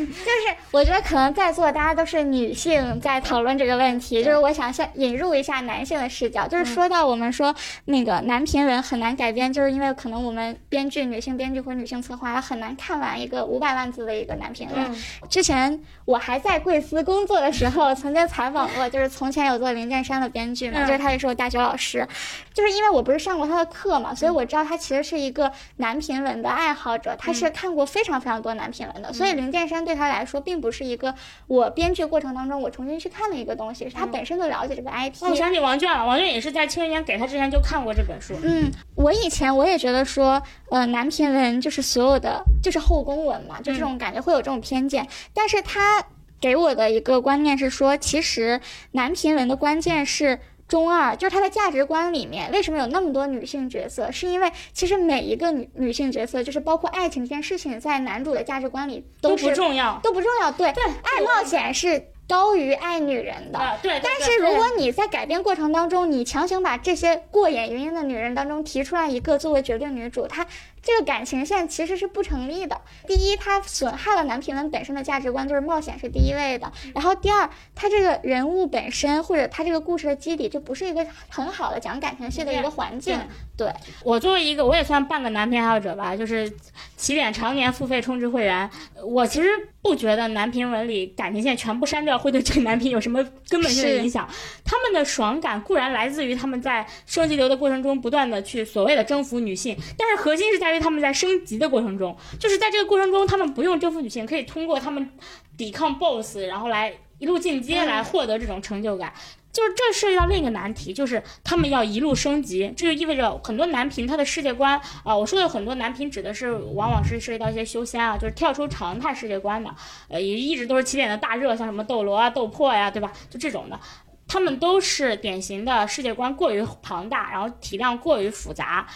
[0.00, 7.54] 是我觉得可能在座大家都是女性在讨论这个问题，就是我想先引入一下男性的视角，就是说到我们说
[7.86, 14.94] 那个男频文很难改编，就是因为可能我们编剧女性编剧或者女性策划很难看完一个五百万字的一个男频文。
[15.28, 22.06] 之前我还在贵司工作的时候，曾经采访过，就是从前有座灵剑山的编剧嘛，就是他也是我大学老师，
[22.52, 31.14] 就是因为我不是上过他的课嘛，所以我知道他其实是一个男频文的爱好者，他是看过非常非常多男频文的，所以灵剑山对他来说并不是一个
[31.46, 35.22] 我编剧过程当中我重新去看的一个东西，是他本身就了解这个 IP。
[35.22, 38.34] 我想起王卷了，王卷也是在青云年给他之前就看过这本书。
[38.42, 45.06] 嗯，我以前我也觉得说，呃，男频文就是所有的就是后宫文嘛，就这种感觉会有这种偏见。
[45.32, 46.04] 但是他
[46.40, 48.60] 给我的一个观念是说，其实
[48.90, 50.40] 男频文的关键是。
[50.68, 54.10] 中二就是他的价值观里面，为什么有那么多女性角色？
[54.10, 60.00] 是因为其实每一个女女性角色，就是包括爱情这件事情，在男主的价值观里都是不重要。
[60.02, 60.50] 都不重要。
[60.50, 63.58] 对对，爱冒险是高于爱女人的。
[63.58, 64.00] 啊，对。
[64.00, 70.46] 对但是如果你在改变过程当中，你强行把这些过眼云烟的女人当中提出来一个作为绝对女主，她
[70.86, 72.80] 这个感情线其实是不成立的。
[73.08, 76.70] 第一，它损害了男频文本身的价值观，就是冒险是第一位的。
[76.94, 83.18] 然后第二，它这个人物本身或者它这个故事的基底就不是一个很好的讲感情戏的一个环境。
[83.56, 83.72] 对，
[84.04, 86.48] 我作为一个，我也算半个男频爱好者吧，就是
[86.96, 88.70] 起点常年付费充值会员，
[89.02, 89.48] 我其实
[89.82, 94.28] 不觉得男频文里感情线全部删掉会对这个男频有什么根本性的影响。
[94.62, 105.10] 他们的爽感固然来自于他们在升级流的过程中不断的去所谓的征服女性，但是核心是在于他们在升级的过程中，就是在这个过程中，他们不用征服女性，可以通过他们
[105.56, 109.12] 抵抗 BOSS，然后来一路进阶来获得这种成就感。
[109.52, 119.74] 就是这涉及到另一个难题，就是他们要一路升级，这就意味着很多男频他的世界观啊、我说的很多男频指的是往往是涉及到一些修仙啊，就是跳出常态世界观的，
[120.10, 123.10] 呃，也一直都是起点的大热，像什么斗罗啊、斗破呀、对吧？
[123.30, 123.80] 就这种的。
[124.28, 128.86] 他们都是典型的世界观过于庞大，然后体量过于复杂，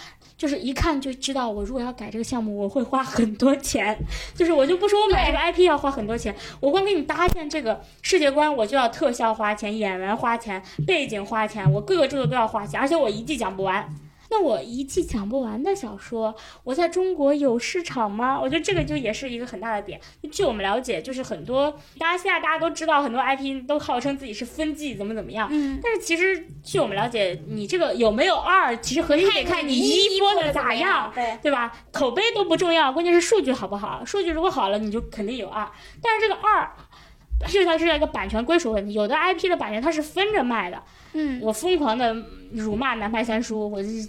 [0.40, 3.94] 就是一看就知道，我如果要改这个项目，我会花很多钱。
[4.34, 13.86] 就是我就不说我买这个 IP 要花很多钱，我光给你搭建这个世界观，我就要特效花钱，演员花钱，背景花钱，我各个制作都要花钱，而且我一季讲不完。
[14.30, 16.34] 那我一季讲不完的小说，
[16.64, 18.38] 我在中国有市场吗？
[18.40, 20.00] 我觉得这个就也是一个很大的点。
[20.30, 31.72] 据我们了解，就是很多，大家现在大家都知道，很多 IP 都号称自己是分季怎么怎么样，嗯，但是其实据我们了解，你这个有没有二，其实核心得看你一播的咋样，对，对吧？
[31.92, 34.04] 口碑都不重要，关键是数据好不好。
[34.04, 35.68] 数据如果好了，你就肯定有二。
[36.00, 36.70] 但是这个二，
[37.48, 38.92] 这它是一个版权归属问题。
[38.92, 40.80] 有的 IP 的版权它是分着卖的。
[41.12, 42.14] 嗯，我疯狂的
[42.52, 44.02] 辱骂南派三叔， 我就是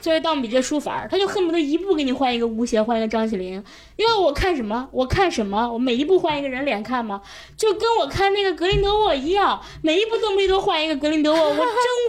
[0.00, 3.62] 作为《盗墓笔记》书粉儿，他就恨不得一部给你换一个吴邪，换一个张起灵。
[3.96, 7.20] 因为我看什么，我看什么，我每一部换一个人脸看吗？
[7.56, 11.66] 就跟我看那个格林德沃一样，每一部邓布利多换一个格林德沃，我真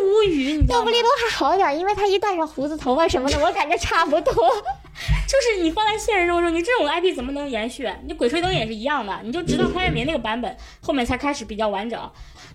[0.08, 0.90] 无语，你知道吗邓布？
[0.92, 4.34] 利多还好点儿，因为他一戴上胡子头发什么的，我感觉差不多。
[5.28, 7.88] 就是你放在现实生活中，你这种 IP 怎么能延续？
[8.08, 12.00] 你鬼吹灯也是一样的，你就直到潘粤明那个版本，后面才开始比较完整。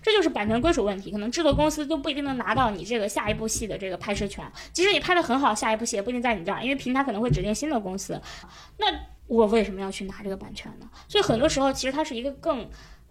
[0.03, 4.45] 这就是版权归属问题，可能制作公司都不一定能拿到你这个下一部戏的这个拍摄权。
[4.71, 8.21] 即使你拍的很好，下一部戏也不一定在你这儿，因为平台可能会指定新的公司。
[8.77, 8.85] 那
[9.27, 10.89] 我为什么要去拿这个版权呢？
[11.07, 12.69] 所以很多时候，其实它是一个更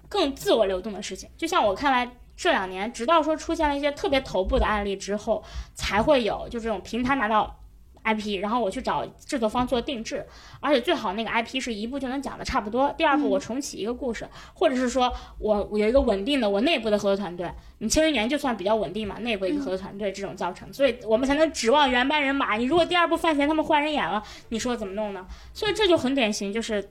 [0.08, 1.28] 更自我流动的事情。
[1.36, 5.42] 就像我看来，这两年直到说出现了一些特别头部的案例之后，
[5.74, 7.58] 才会有就这种平台拿到。
[8.04, 10.26] IP，然后我去找制作方做定制，
[10.60, 12.92] 而且最好那个 IP 是一部就能讲的差不多。
[12.98, 17.50] 第二部我重启一个故事，或者是说我我有一个稳定的我内部的合作团队。
[17.78, 22.56] 你庆余年就算比较稳定嘛，内部一个合作团队这种造成，所以我们才能指望原班人马。
[22.56, 25.26] 你如果第二部范闲他们换人演了，你说怎么弄呢？
[25.52, 26.90] 所以这就很典型，就是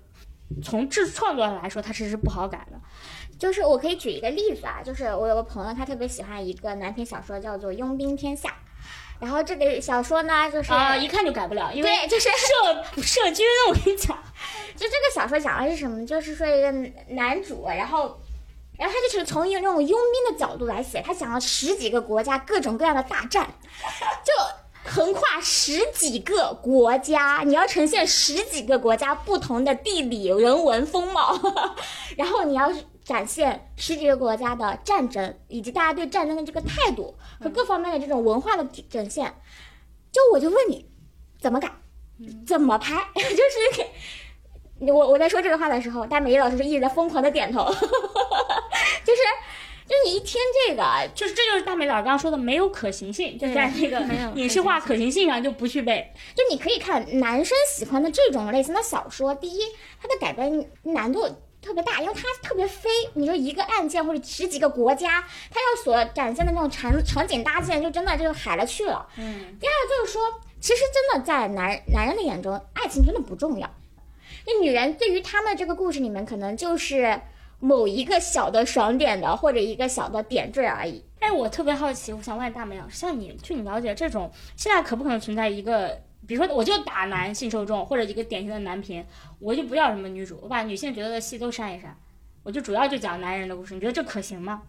[0.61, 2.79] 从制创作来说，它其实是不好改的。
[3.39, 8.49] 就是我可以举一个例子啊，就是我有个朋友，他特别喜欢一个男频小说，叫做《佣兵天下》。
[9.21, 13.45] 然后这个小说呢，就是啊，一看就改不了，因为对，就是涉涉军。
[13.69, 14.17] 我跟你讲，
[14.75, 16.03] 就这个小说讲的是什么？
[16.03, 16.71] 就是说一个
[17.09, 18.19] 男主，然后，
[18.79, 23.47] 然后他就是从一个那种佣兵的角度来写，他讲了十几个国家各种各样的大战，
[24.25, 24.33] 就
[24.91, 31.39] 横跨十几个国家，你要呈现十几个国家不同的地理人文风貌，
[32.17, 32.73] 然后你要。
[33.03, 39.33] 展现十几个国家的战争，以及大家对战争的这个态度和各方面的这种文化的展现，
[40.11, 40.89] 就我就问你，
[41.39, 41.71] 怎么改，
[42.45, 42.95] 怎么拍？
[43.15, 49.21] 就是我我在说这个话的时候，大美丽老师就一直在疯狂的点头， 就是
[49.87, 50.83] 就你一听这个，
[51.13, 53.99] 就是这就是大美老师刚刚说的没有可行性，就在那个
[54.35, 56.13] 影视化可行性上就不具备。
[56.35, 59.59] 就你可以看男生喜欢的这种类型的小说，第一，
[59.99, 61.27] 它的改编难度。
[61.61, 62.89] 特别大，因为它特别飞。
[63.13, 69.07] 你说一个案件或者十几个国家，它要所展现的那种场场景搭建，就真的就海了去了。
[69.17, 69.57] 嗯。
[69.59, 70.21] 第二就是说，
[70.59, 73.69] 其实真的在男男人的眼中，爱情真的不重要。
[74.47, 77.21] 那女人对于他们这个故事里面，可能就是
[77.59, 81.05] 某一个小的爽点的，或者一个小的点缀而已。
[81.19, 86.01] 哎，我特别好奇，我想问大美老师，像你，据你了解，这种现在可不可能存在一个？
[86.31, 89.05] 比如说，我就打男性受众，或者一个典型的男频，
[89.37, 91.93] 我就不要什么女主，我把女性角色的戏都删一删，
[92.41, 93.73] 我就主要就讲男人的故事。
[93.73, 94.61] 你觉得这可行吗？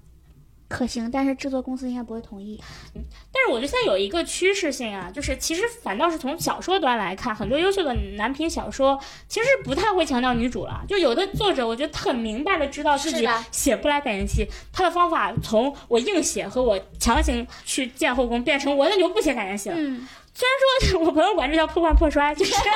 [0.68, 2.60] 可行，但是制作公司应该不会同意。
[2.94, 8.98] 但是我觉得现在有一个趋势性啊，就是其实反倒是从小说端来看，很多优秀的男频小说
[9.28, 10.82] 其实不太会强调女主了。
[10.88, 19.76] 就有的作者，我觉得很明白的知道自己写不来感情戏，他的方法从我硬写和我强行去建后宫，变成我那就不写感情戏了。
[19.78, 20.08] 嗯。
[20.34, 22.70] 虽然说我朋友管这叫破罐破摔，就是他说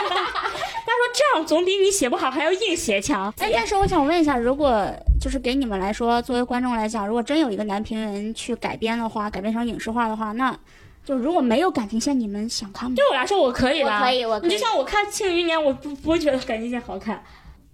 [1.15, 3.33] 这样总比你写不好还要硬写强。
[3.41, 4.87] 哎，但是我想问一下，如果
[5.21, 10.57] 就是给你们来说，作为观众来讲，如果真有一个男评人去改编的话，改编成影视化的话，那
[11.05, 12.95] 就如果没有感情线，你们想看吗？
[12.95, 13.99] 对我来说，我可以的。
[14.01, 17.23] 可以，我你就像我看《庆余年》，我不不会觉得感情线好看。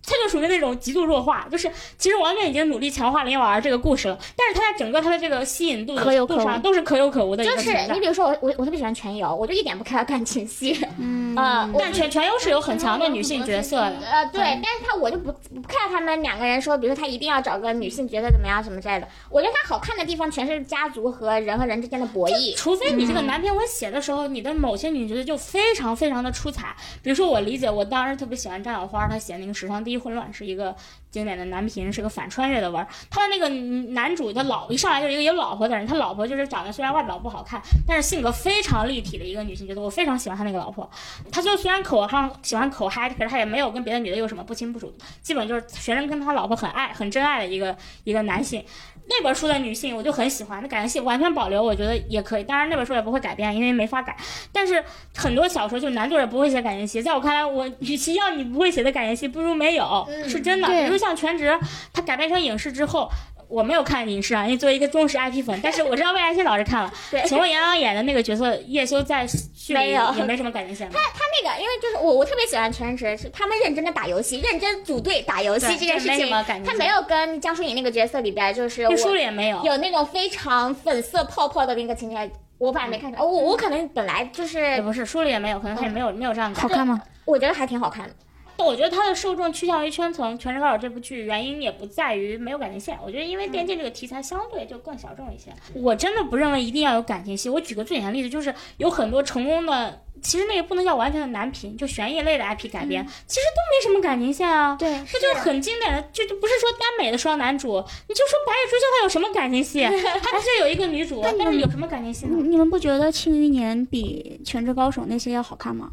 [0.04, 7.44] 它就属于那种极度弱化，就是其实王源已经努力强化林婉儿这个故事了，但是他在整个他的这个吸引度可有可无，都是可有可无的。
[7.44, 30.74] 就是你比如说我我我特别喜欢全游，我就一点不看感情戏， 嗯啊，但全全游是有很强的女性角色的，呃对，但是他我就不不看他们两个人说，比如说他一定要找个女性角色怎么样什么之类的，我觉得他好看的地方全是家族和人和人之间的博弈，除非你这个男篇文写的时候，你的某些女角色就非常非常的出彩，比如说我理解，我当时特别喜欢张小花，她写那个时尚第一混乱是一个。
[31.12, 33.46] 经典的男频是个反穿越的文，他的那个
[33.92, 40.90] 男主他老一上来就是一个有老婆的人，他老婆就是长得虽然外表不好看，但是性格非常立体的一个女性角色，我非常喜欢他那个老婆。
[41.30, 44.90] 他就虽然口上喜欢口嗨，可是他也没有跟别的女的有什么不清不楚，
[45.20, 48.64] 基本就是学生跟他老婆很爱很真爱的一个一个男性。
[49.06, 52.44] 那本书的女性我就很喜欢，那感情戏完全保留，我觉得也可以。
[52.44, 54.16] 当然那本书也不会改编，因为没法改。
[54.52, 54.82] 但是
[55.14, 60.68] 很多小说就男作者不会写感情戏，在我看来，我与其要你不会写的感情戏，不如没有，是真的。
[60.68, 61.48] 比如像《全职》，
[61.92, 63.08] 它改编成影视之后。
[63.52, 66.92] 我没有看影视啊，因为作为一个忠实 IP 粉，但是我知道魏来新老师看了。
[67.10, 70.94] 对， 请问杨洋演的那个角色叶修在剧里也没什么感情线吗？
[70.94, 76.30] 他他那个，因为就是我我特别喜欢全职，是他们认真的打游戏，认真组队打游戏这件事情，
[76.64, 83.22] 他没有跟江疏影那个角色里边就是书里也没有有那种非常粉色泡泡的那个情节，我反正没看出来。
[83.22, 87.00] 我我可能本来就是不是书里也没有，可能他也没有没有这样好看吗？
[87.26, 88.14] 我觉得还挺好看的。
[88.62, 92.96] 我觉得它的受众趋向于圈层，《全职高手》这部剧原因也不在于没有感情线。
[93.04, 95.50] 我觉得因为电竞这个题材相对就更小众一些。
[95.74, 97.48] 我真的不认为一定要有感情戏。
[97.48, 104.76] 我举个最简单的例子，就是有很多成功的，其实那个不能叫完全的男频，就悬疑类的 IP 改编，其实都没什么感情线啊。
[104.78, 109.82] 对，这就是很经典的，就就不是说耽美的双男主，你就说《白夜追凶》它有什么感情戏？
[110.22, 112.36] 它是有一个女主， 但是有什么感情戏呢？
[112.42, 115.90] 你们不觉得《庆余年》比《全职高手》那些要好看吗？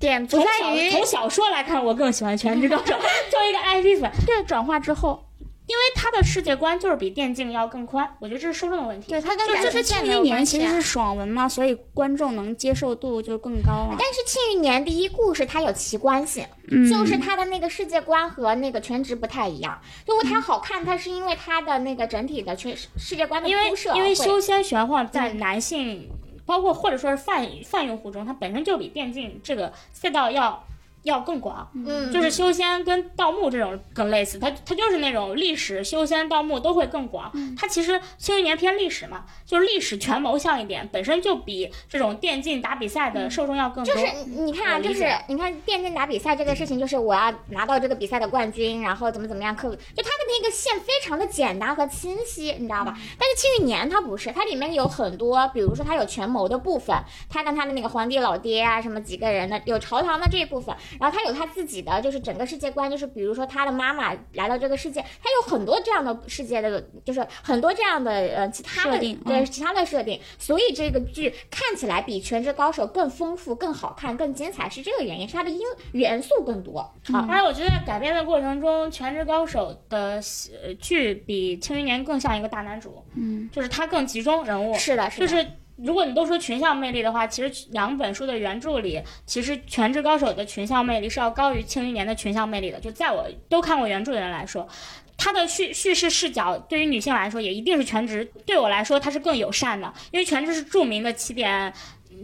[0.00, 2.82] 点不在于小从小说来看，我更喜欢《全职高手》
[3.30, 5.26] 作为一个 IP 粉，对转化之后，
[5.66, 9.10] 因为他的世界观就是比电竞要更宽，我觉得这是受众的问题。
[9.10, 13.94] 对他跟就是庆余年，其实是爽文嘛，所以观众能接受度就更高啊。
[13.98, 19.78] 但是《庆余年》第一故事它有奇观性，嗯就是它的那个世界观和那个全职不太一样。
[20.08, 26.10] 因为它好看，它是因为它的那个整体的全世界观的因为铺设因为会修仙玄幻在男性，
[26.50, 30.66] 包括或者说是泛泛用户中，它本身就比电竞这个赛道要
[31.04, 31.70] 要更广。
[31.74, 37.30] 嗯，就是修仙跟盗墓这种更类似，它它就是那种历史、修仙、盗墓都会更广。
[37.56, 43.94] 它其实庆余年偏历史嘛，就是历史权谋向一点，本身就比这种电竞打比赛的受众要更多。
[43.94, 52.96] 就是你看啊，就是你看电竞打比赛这个事情，就是我要拿到这个比赛的冠军，然后怎么怎么样克服，就它的那个线非常的简单和清晰，你知道吧？
[53.18, 56.96] 但是庆余年它不是，它里面有很多，比如说它有权谋的部分，
[57.28, 69.46] 它跟它的那个皇帝老爹啊，什么几个人的，有朝堂的这一部分，然后他有他自己的就是整个世界观，就是比如说他的妈妈来到这个世界，他有很多这样的世界的，就是很多这样的呃其他的对嗯。
[69.50, 75.60] 其他的设定，所以这个剧看起来比《全职高手》更丰富、更好看、更精彩，是这个原因，是它的因
[75.92, 76.80] 元素更多。
[77.10, 80.19] 好，而且我觉得改编的过程中，《全职高手》的
[80.62, 92.78] 呃剧比《庆余年》更像一个大男主，嗯，就是他更集中人物，是的，是的，就是如果你都说群像魅力的话，其实两本书的原著里，其实《全职高手》的群像魅力是要高于《庆余年》的群像魅力的。
[92.78, 94.68] 就在我都看过原著的人来说，
[95.16, 101.72] 它的叙叙事视角对于女性来说也一定是全职，对我来说它是更友善的，因为全职是著名的起点，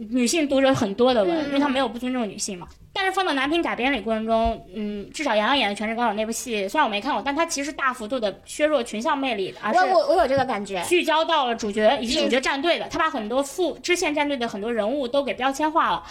[0.09, 2.67] 女性读者很多的文，因为他没有不尊重女性嘛。
[2.93, 10.81] 但是放到男频改编里过程中，嗯，至少杨洋演的《全职高手》那部戏，虽然我没看过，但他其实大幅度的削弱群像魅力的，而是我我我有这个感觉。
[10.83, 16.03] 聚焦到了主角以及主角战队的，他把很多副支线战队的很多人物都给标签化了。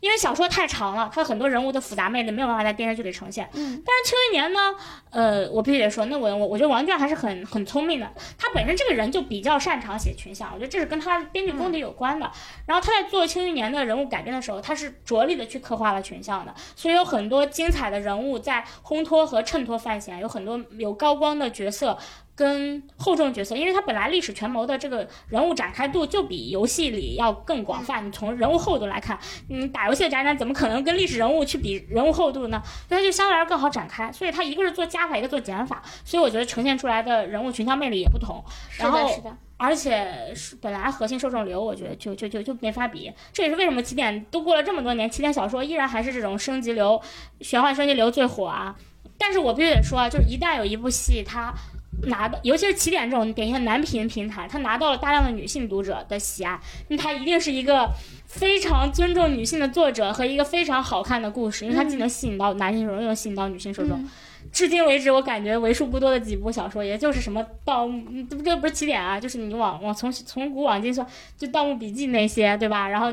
[0.00, 3.48] 因为小说太长了，它很多人物的复杂魅力没有办法在电视剧里呈现。
[3.52, 4.74] 嗯，但是《庆余年》呢，
[5.10, 12.30] 呃，我必须得说，那我我我觉得王倦还是很很聪明的，他本身这个人就比较擅长写群像，我觉得这是跟他编剧功底有关的。
[12.66, 21.98] 然后他在做《庆余年》的人物改编的时候，他是着力的去刻画了群像的，所以有很多精彩的人物在烘托和衬托范闲，有很多有高光的角色。
[22.34, 28.06] 跟厚重角色，因为它本来历史权谋的这个人物展开度就比游戏里要更广泛。
[28.06, 32.62] 你从人物厚度来看，你打游戏的宅男怎么可能跟历史人物去比人物厚度呢？
[32.88, 34.10] 所以它就相对来说更好展开。
[34.10, 38.42] 所以它一个是做加法，一个做减法，所以我觉得呈现出来的人物群像魅力也不同。
[38.78, 43.12] 然后是的，是的，而且是本来核心受众流，我觉得就就就就没法比。
[43.34, 47.00] 这也是为什么起点都过了这么多年，起点小说依然还是这种升级流、
[47.42, 48.74] 玄幻升级流最火啊。
[49.18, 51.52] 但是我必须得说啊，就是一旦有一部戏它
[52.04, 56.58] 拿到，尤其是起点这种典型的男频平台，它拿到了大量的女性读者的喜爱，
[56.88, 57.90] 那它一定是一个
[58.26, 64.02] 非常尊重女性的作者和一个非常好看的故事，因为它既能吸引到男性受众，又能吸引到女性受众。
[64.50, 71.06] 至今为止，我感觉为数不多的几部小说，也就是什么盗墓，嗯这不是起点啊，就是你往往从从古往今算，
[71.36, 72.88] 就《盗墓笔记》那些，对吧？
[72.88, 73.12] 然后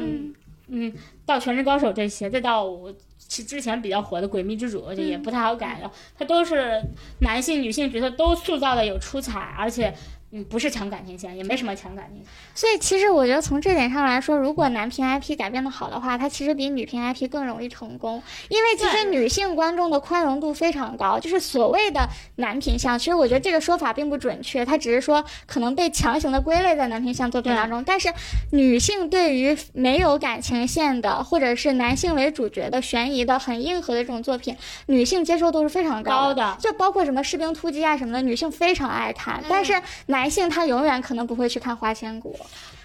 [0.69, 0.93] 嗯
[1.25, 2.91] 到《全职高手》这些，再到我
[3.27, 6.81] 其之前比较火的《诡秘之主》，就也不太好改了，它都是
[7.19, 9.93] 男性、女性角色都塑造的有出彩，而且
[10.31, 12.25] 嗯不是强感情线，也没什么强感情线。
[12.53, 21.19] 所以其实我觉得从这点上来说，如果男频 IP 改编的好的话，它其实比女频 IP 更容易成功，因为其实女性观众的宽容度非常高。
[21.19, 27.83] 就是所谓的男频向，其实我觉得这个说法并不准确，它只是说可能被强行的归类在男频向作品当中。
[27.83, 28.13] 但是
[28.51, 34.55] 女性对于没有感情线的，或者是男性为主角的悬疑的很硬核的这种作品，
[34.87, 36.35] 女性接受度是非常高的。
[36.35, 39.73] 的，就包括什么士兵突击啊什么的，女性非常爱看，但是
[40.07, 42.35] 男男性他永远可能不会去看《花千骨》。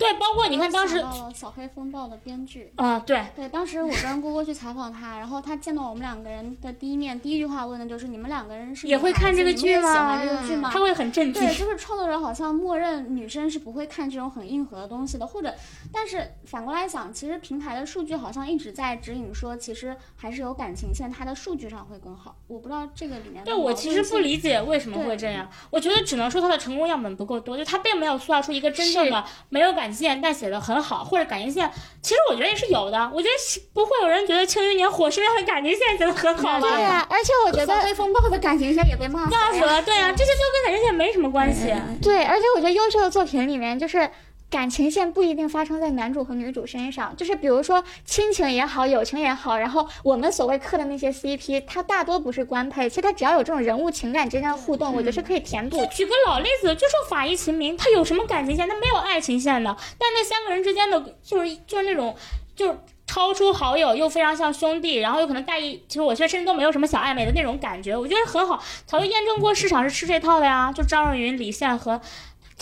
[0.02, 2.72] 对，包括你看当时小黑风暴》的编剧。
[2.76, 11.54] 嗯，对，对，当时我跟郭郭去采访他，然后他见到我们两个人的第一面，第一句话问的就是：“你们两个人是也会看这个剧子你们也喜吗欢这个剧吗？”他会很震惊对，。
[11.54, 15.54] 就是创作者好像默认女生是不会看这种很硬核的东西的，或者，
[15.92, 22.34] 但是反过来想，其实平台的数据好像一直在指引说，其实还是有感情线，它的数据上会更好。
[22.48, 31.70] 我不知道这个里面对我其实不理解为什么会这样，我觉得只能说他的成功样本不够多，就他并没有塑造出一个真正的没有感情线但写的很好，或者感情线，
[32.00, 33.10] 其实我觉得也是有的。
[33.14, 36.68] 我觉得不会有人觉得《庆余年》火是因为感情线写的很好吧？
[36.68, 39.30] 对啊，而且我觉得小黑风暴的感情线也被骂死了。
[39.30, 41.72] 骂死了，对啊，这些就跟感情线没什么关系。
[42.02, 44.08] 对，而且我觉得优秀的作品里面，就是
[44.52, 55.86] 感情线不一定发生在男主和女主身上，就是比如说亲情也好，友情也好，然后我们所谓磕的那些 CP，它大多不是官配，其实它只要有这种人物情感之间的互动，我觉得是可以填补就。
[55.86, 58.68] 举个老例子，就说法医秦明，他有什么感情线？
[58.68, 62.14] 他没有爱情线的，但那三个人之间的，就是就是那种，
[62.54, 62.78] 就是。
[63.04, 72.00] 超出好友又非常像兄弟，然后又可能带一，其实我觉得甚至都没有什么小暧昧的那种感觉，我觉得很好，早就验证过市场是吃这套的呀，就张若昀、李现和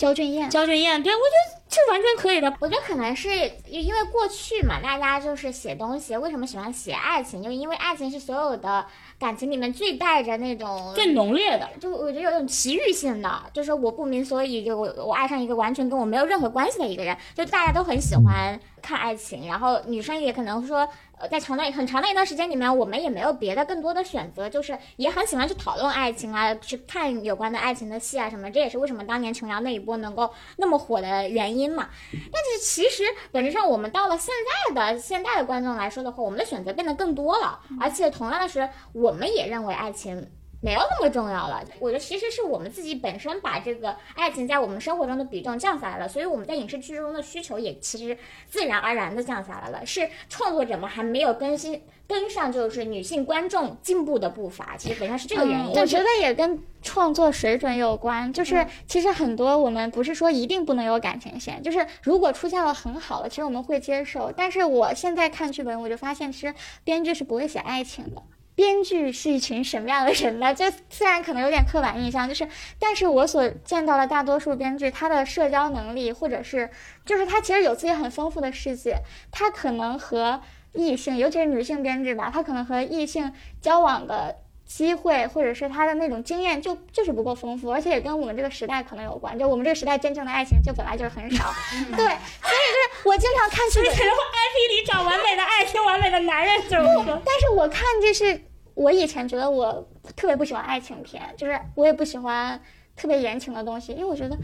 [0.01, 0.49] 焦俊艳。
[0.49, 2.51] 焦俊艳，对我觉得这完全可以的。
[2.59, 3.29] 我觉得可能是
[3.67, 7.43] 因为过去嘛，大家就是写东西，为什么喜欢写爱情？
[7.43, 8.83] 就因为爱情是所有的
[9.19, 20.89] 感情里面最带着那种最浓烈的，就我觉得有种奇遇性的，就是我不明所以，就我我爱上一个完全跟我没有任何关系的一个人，就大家都很喜欢看爱情，然后女生也可能说，
[21.29, 31.89] 在长的很长的一段时间里面，我们也没有别的更多的选择，就是也很喜欢去讨论爱情啊，去看有关的爱情的戏啊什么，这也是为什么当年琼瑶那一波能够那么火的原因嘛。
[32.11, 34.33] 但是其实本质上，我们到了现
[34.67, 40.29] 在的现代的观众来说的话，我们的选择变得更多了，而且同样的是，我们也认为爱情。
[40.63, 48.15] 没有那么重要了，我觉得其实是我们自己本身把这个爱情在我们生活中的比重降下来了，所以我们在影视剧中的需求也其实
[48.47, 49.83] 自然而然的降下来了。
[49.85, 55.73] 是创作者们还没有更新跟上，就是女性观众进步的步伐，其实本身是这个原因。
[55.73, 64.31] 我觉得也跟创作水准有关，就是其实很多我们不是说一定不能有感情线，就是如果出现了很好的，其实我们会接受。
[64.31, 68.21] 但是我现在看剧本，我就发现其实编剧是不会写爱情的。
[68.55, 70.53] 编剧是一群什么样的人呢？
[70.55, 72.47] 就虽然可能有点刻板印象，就是，
[72.77, 76.69] 但是我所见到的大多数编剧，他的社交能力，或者是，
[77.05, 78.97] 就是他其实有自己很丰富的世界，
[79.31, 80.41] 他可能和
[80.73, 84.35] 异性，尤其是女性编剧吧，他可能和异性交往的
[84.73, 91.53] 机会，或者是他的那种经验，就就是不够丰富，而且也跟我们这个时代可能有关，就我们这个时代真正的爱情就本来就是很少，
[91.95, 96.85] 对，所以就是我经常看剧本，然后 IP 里找完美的爱情、完美的男人，就是
[97.25, 98.41] 但是我看就是。
[98.73, 99.85] 我以前觉得我
[100.15, 102.59] 特别不喜欢爱情片，就是我也不喜欢
[102.95, 104.37] 特别言情的东西，因为我觉得。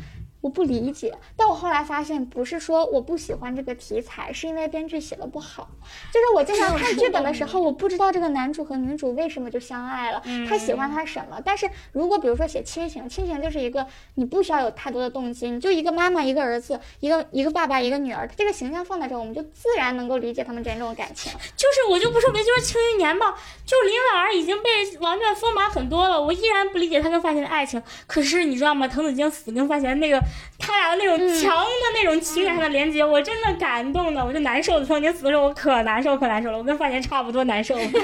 [0.48, 5.68] 我不理解，但我后来发现，不是说我不喜欢这个题材，是因为编剧写的不好。
[6.10, 11.38] 就是我经常看剧本的时候，我不知道这个男主和女主为什么就相爱了，他喜欢他什么。
[11.44, 21.30] 但是如果比如说写亲情，亲情就是一个你不需要有太多的动机，你就一个妈妈，一个儿子，一个一个爸爸，一个女儿，这个形象放在这，我们就自然能够理解他们之间这种感情。
[21.58, 24.70] 就是我就不说别就是庆余年吧，就林婉儿已经被
[25.02, 27.84] 王卷丰满很多了，我依然不理解他跟范闲的爱情。
[28.08, 28.88] 可是你知道吗？
[28.88, 30.24] 滕子京死跟范闲那个。
[30.60, 34.86] 他俩的那种强的那种情感上的连接，我真的感动的，我就难受的。
[34.86, 36.58] 曾经死的时候，我可难受，可难受了。
[36.58, 38.02] 我跟范闲差不多难受， 真的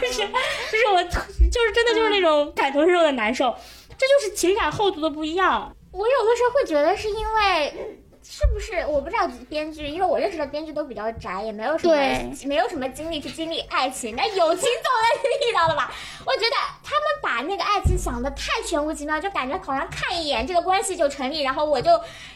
[0.00, 3.54] 就是就是我就是真的就是那种感同身受的难受，
[3.96, 5.74] 这就是情感厚度的不一样。
[5.92, 7.72] 我有的时候会觉得是因为。
[8.30, 11.96] 是不是我不知道编剧，因为我认识的编剧都比较宅，也没有什么
[12.44, 14.14] 没有什么精力去经历爱情。
[14.14, 15.90] 那友情总能遇到的吧？
[16.26, 21.90] 我觉得他们把那个爱情想的太玄乎其妙，就感觉好像看一眼这个关系就成立，然后我就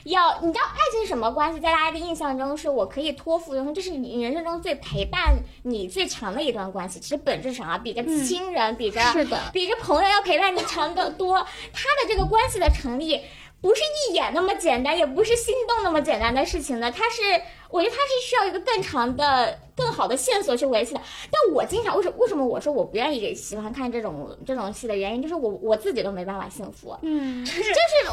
[0.05, 1.61] 要你知道爱情是什么关系？
[1.61, 6.99] 在大家的印象中，是我可以托付，然后这是你人生中最陪伴你最长的一段关系。
[6.99, 11.39] 其实本质上啊，比着亲人，比着是的，比着朋友要陪伴你长得多。
[11.71, 13.21] 他的这个关系的成立。
[13.63, 13.81] 不是
[14.11, 16.91] 一眼那么简单，也不是心动那么简单的事情呢。
[16.91, 17.23] 它是，
[17.71, 21.01] 我觉得它是需要一个更长的、更好的线索去维系的。
[21.31, 26.99] 但我经常为什为什么我说我不愿意喜欢看这种这种戏的原因，就是我我自己都没办法幸福。
[27.03, 27.63] 嗯，就是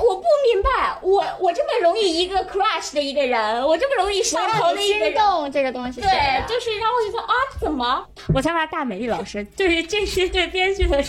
[0.08, 0.24] 我不
[0.54, 8.06] 明白，我我这么容易一个 crush 的一个人，我这么容易上头的一个心动这个东西，对，就是然后我就说啊，怎么？
[8.36, 11.04] 我想问大美丽老师，对于这些对编剧的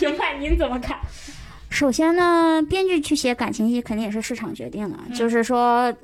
[0.00, 0.98] 评判，您怎么看？
[1.70, 5.94] 首先呢，编剧去写感情戏肯定也是市场决定的，就是说，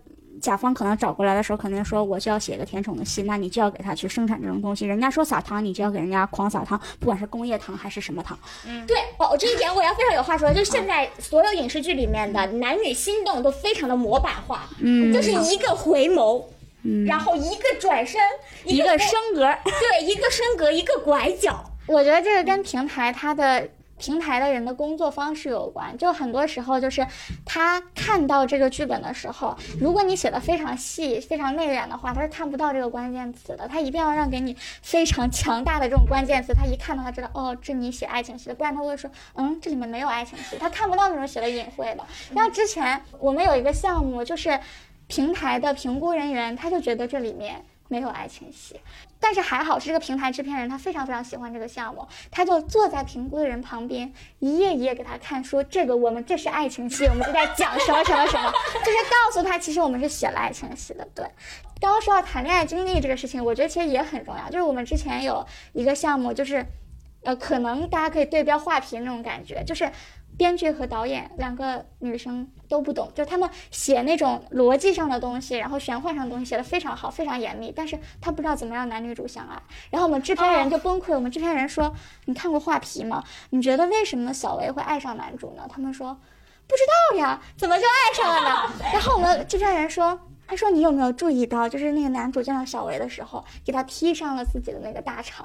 [0.41, 4.85] 甲方可能找过来的时候，肯定说我就要写个甜宠的戏，那你就要给他去生产这种东西。
[4.85, 8.39] 人家说撒糖，你就要给人家狂撒糖，不管是工业糖还是什么糖。
[8.66, 16.45] 嗯，对哦，这一点我要非常有话说，就是现在所有影视剧里面的男女心动都非常的模板化，嗯，就是一个回眸，
[16.82, 18.20] 嗯，然后一个转身，
[18.65, 21.65] 一个升格，对，一个升格，一个拐角。
[21.86, 23.66] 我觉得这个跟平台它的。
[24.05, 27.06] 平台的人的工作方式有关，就很多时候就是
[27.43, 33.66] 他看到这个剧本的时候，如果你写的非常细、非常内敛的话，他是看不到这个关键词的。
[33.66, 42.05] 他一定要让给你非常强大的这种关键词，他一看到他知道哦，这你写爱情戏的，不然他会说嗯，这里面没有爱情戏，他看不到那种写的隐晦的。
[42.35, 44.60] 像之前我们有一个项目，就是
[45.06, 48.78] 平台的评估人员，他就觉得这里面没有爱情戏。
[49.20, 58.53] 但是还好是这个平台制片人，他非常非常喜欢这个项目，他就坐在评估的人旁边，一页一页给他看，说这个我们这是爱情戏，我们就在讲什么什么什么，
[58.85, 61.09] 就是告诉他其实我们是写了爱情戏的。
[61.15, 61.24] 对，
[61.81, 66.65] 刚刚说到谈恋爱经历这个事情，我觉得其实也很重要，就是我们之前有一个项目，就是，
[67.23, 69.91] 呃，可能大家可以对标画皮那种感觉，就是
[70.36, 79.61] 编剧和导演两个女生都不懂，就他们写那种逻辑上的东西，然后玄幻上的东西写的非常好，非常严密，但是他不知道怎么让男女主相爱。
[79.90, 81.94] 然后我们制片人就崩溃，我们制片人说
[82.27, 83.23] ：“你看过画皮吗？
[83.51, 86.15] 你觉得为什么小维会爱上男主呢？”他们说
[86.66, 86.82] ：“不知
[87.12, 90.19] 道呀，怎么就爱上了呢？”然后我们制片人说。
[90.47, 95.43] 他说：“你有没有注意到，就是那个男主见到小维的时候，给他披上了自己的那个大氅。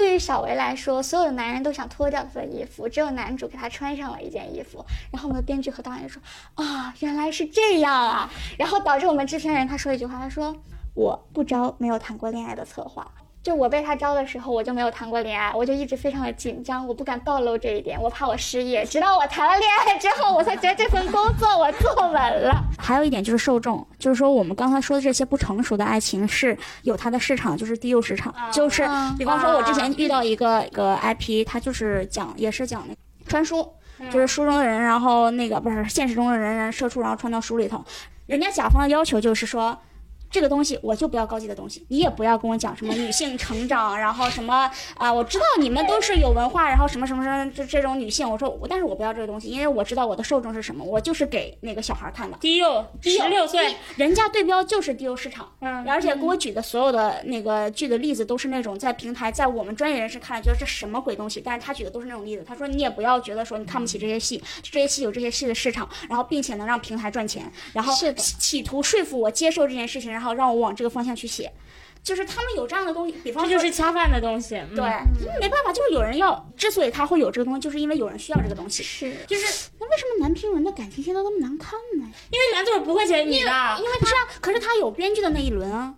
[0.00, 4.82] 对于小维来说，所有的男人都想脱掉他的衣服，只有男主给他穿上了一件衣服。
[5.12, 6.22] 然后我们的编剧和导演说：
[6.54, 8.30] 啊，原来是这样啊！
[8.58, 10.56] 然后导致我们制片人他说一句话，他说：
[10.94, 13.06] 我不招没有谈过恋爱的策划。”
[13.42, 18.84] 就我被他招的时候，我就没有谈过恋爱，我就一直非常的紧张，我不敢暴露这一点，我怕我失业。
[18.84, 22.62] 直到我谈了恋爱之后，我才觉得这份工作我做稳了。
[22.78, 28.34] 还有一点就是受众，就是说我们刚才说的这些不成熟的爱情是有它的市场，就是低幼市场。
[28.52, 28.86] 就是
[29.16, 32.94] 比方说，我之前遇到一个一个 IP，他就是讲也是讲那
[33.26, 33.66] 穿书，
[34.12, 37.82] 就是书中的人，然后那个不是现实中的人人射出，然后穿到书里头。
[38.26, 39.78] 人家甲方的要求就是说。
[40.30, 71.00] 这个东西我就不要高级的东西，你也不要跟我讲什么女性成长，然后什么啊，我知道你们都是有文化，然后什么什么什么这这种女性，我说我，但是我不要这个东西，因为我知道我的受众是什么，我就是给那个小孩看的，低幼，十六岁，人家对标就是低幼市场，嗯，而且给我举的所有的那个剧的例子都是那种在平台，在我们专业人士看来觉得这什么鬼东西，但是他举的都是那种例子，他说你也不要觉得说你看不起这些戏，这些戏有这些戏的市场，然后并且能让平台赚钱，然后企图说服我接受这件事情，然后让我往这个方。
[71.00, 71.50] 向去写，
[72.02, 74.50] 就是他们有这样的东西，比方这就是恰饭的东西。
[74.76, 74.84] 对，
[75.40, 76.46] 没办法，就是有人要。
[76.54, 78.82] 之所以他会有这个东西，就是因为有人需要这个东西。
[78.82, 82.06] 是，就是那为什么男评文的感情线都那么难看呢？
[82.30, 85.94] 因为男作者不会写女的，因为不是啊，可是他有编剧的那一轮啊。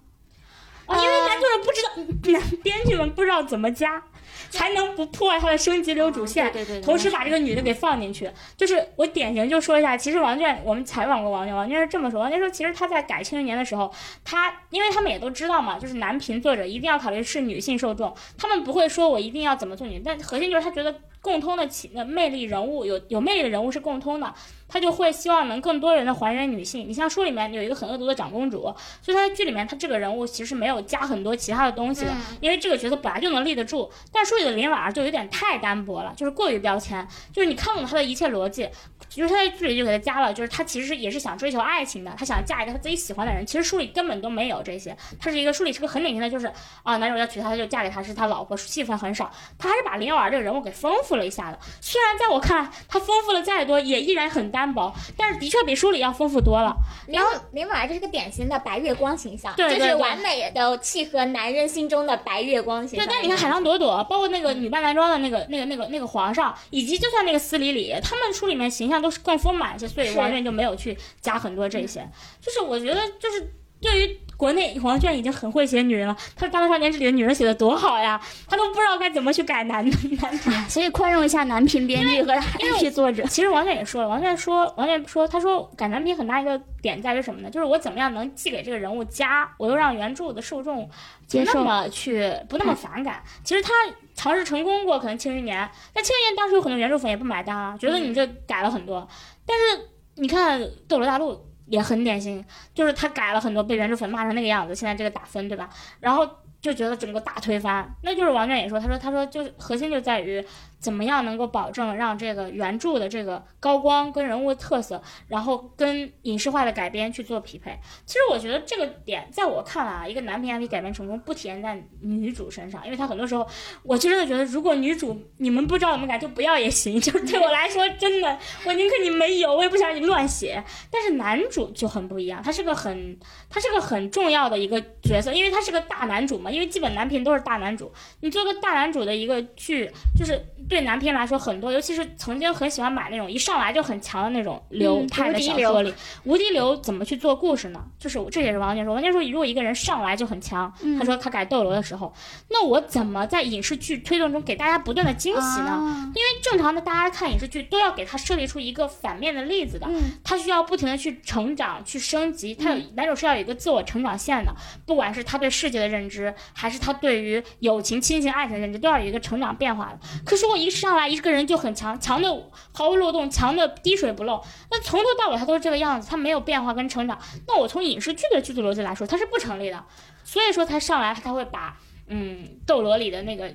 [0.88, 4.02] 因为男作者不知道，编剧们不知道怎么加。
[4.52, 8.30] 才能不破坏他的升级流主线，对对对，同时把这个女的给放进去。
[8.54, 13.90] 就是我典型就说一下，其实王娟，我们采访过王娟，王娟是这么说，王娟说，其实她在改《庆余年》的时候，
[14.22, 24.34] 她因为他们也都知道嘛，就是男频作者一定要考虑是女性受众，他们不会说我一定要怎么做女，但核心就是他觉得共通的起的魅力人物有有魅力的人物是共通的。
[24.68, 26.88] 他就会希望能更多人的还原女性。
[26.88, 28.62] 你像书里面有一个很恶毒的长公主，
[29.02, 33.90] 所以他在剧里面他这个人物其实没有加很多其他的东西的，因为这个角色本来就能立得住。
[34.10, 38.66] 但书里的林婉儿就有点太单薄了，就是过于标签，就是你看不懂她的一切逻辑。
[39.14, 43.44] 就是他在剧里就给他加了，就是他其实也是想追求爱情的，他想嫁一个他自己喜欢的人。
[43.44, 46.50] 其实书里根本都没有这些，他是一个书里是个很典型的，就是
[46.82, 49.30] 啊，男主要娶她，他就嫁给他，是他老婆，戏份很少。
[49.58, 51.58] 他还是把林婉儿这个人物给丰富了一下的。
[51.80, 56.74] 虽然在我看来，他丰富了再多，也依然很单薄，但是的确比书里要丰富多了。
[57.08, 63.06] 然后林婉儿就是个典型的白月光形象，对就是完美的契合男人心中的白月光形象。
[63.06, 69.86] 对，但你看海浪朵朵，包括那个女扮男装的那个那个那个那个皇上，以及就算那个司礼礼，他们书里面形象都是更丰满一些。
[69.86, 72.08] 所以王源就没有去加很多这些，
[72.40, 79.84] 就是我觉得就是对于国内王娟已经很会写女人了，他《大唐少年》这里的女人写的多好呀，他都不知道该怎么去改男
[80.20, 83.22] 男频，所以宽容一下男频编剧和 IP 作者。
[83.30, 87.50] 其实王娟也说了，王娟说王娟说，他说改男频很大一个点在于什么呢？
[87.50, 90.88] 就是我怎么样能既给这个人物加，我又让原著的受众
[91.26, 93.22] 接受，那么去不那么反感。
[93.44, 93.70] 其实他。
[94.14, 95.64] 尝试成功过，可能《庆余年》，
[95.94, 99.08] 但《庆余年》当时有很多原著粉也不买单啊，觉得你这改了很多。
[99.46, 101.32] 但是你看《斗罗大陆》
[101.66, 102.44] 也很典型，
[102.74, 105.68] 就是他改了很多，被原著粉骂成那个样子，现在这个打分，对吧？
[106.00, 106.28] 然后
[106.60, 107.88] 就觉得整个大推翻。
[108.02, 110.44] 那就是王娟也说，他说他说就是核心就在于。
[110.82, 117.78] 怎么样能够保证让这个原著的这个高光跟人物特色，然后跟影视化的改编去做匹配？
[118.04, 123.46] 其实我觉得这个点在我看来啊，一个男频 IP 改编成功不体现在女主身上，因为他很多时候，
[123.84, 128.36] 我真的觉得如果女主你们不知道怎么改就不要也行，就是对我来说真的，
[128.66, 130.60] 我宁可你没有，我也不想你乱写。
[130.90, 133.16] 但是男主就很不一样，他是个很
[133.48, 139.88] 他是个很重要的一个角色，因为他是个大男主嘛，因为基本男频都是大男主，你做个大男主的一个剧
[140.18, 140.32] 就是。
[140.72, 145.94] 对男频来说，很多，尤其是曾经很喜欢买那种一上来就很强的那种流派的小说里，
[146.24, 147.84] 无敌流怎么去做故事呢？
[147.98, 152.12] 就是这也是王健说，王健说，如果一个人上来就很强，他说他改斗罗的时候，
[152.48, 156.12] 那我怎么在影视剧推动中给大家不断的惊喜呢？
[156.14, 159.86] 因为正常的大家看影视剧都要给他设立出一个反面的例子的，
[160.24, 164.50] 他需要不停的去成长、去升级，他有男主是要有一个自我成长线的，
[164.86, 169.98] 不管是他对世界的认知，还是他对于友情、亲情、爱情的认知，都要有一个成长变化的。
[170.24, 170.61] 可是我。
[170.62, 172.28] 一上来一个人就很强，强的
[172.72, 174.42] 毫无漏洞，强的滴水不漏。
[174.70, 177.18] 那从头到尾他都是这个样子，他没有变化跟成长。
[177.46, 179.84] 那我从影视剧的剧组逻辑来说，他是不成立的。
[180.24, 181.76] 所以说他上来他会把
[182.06, 183.52] 嗯《斗罗》里的那个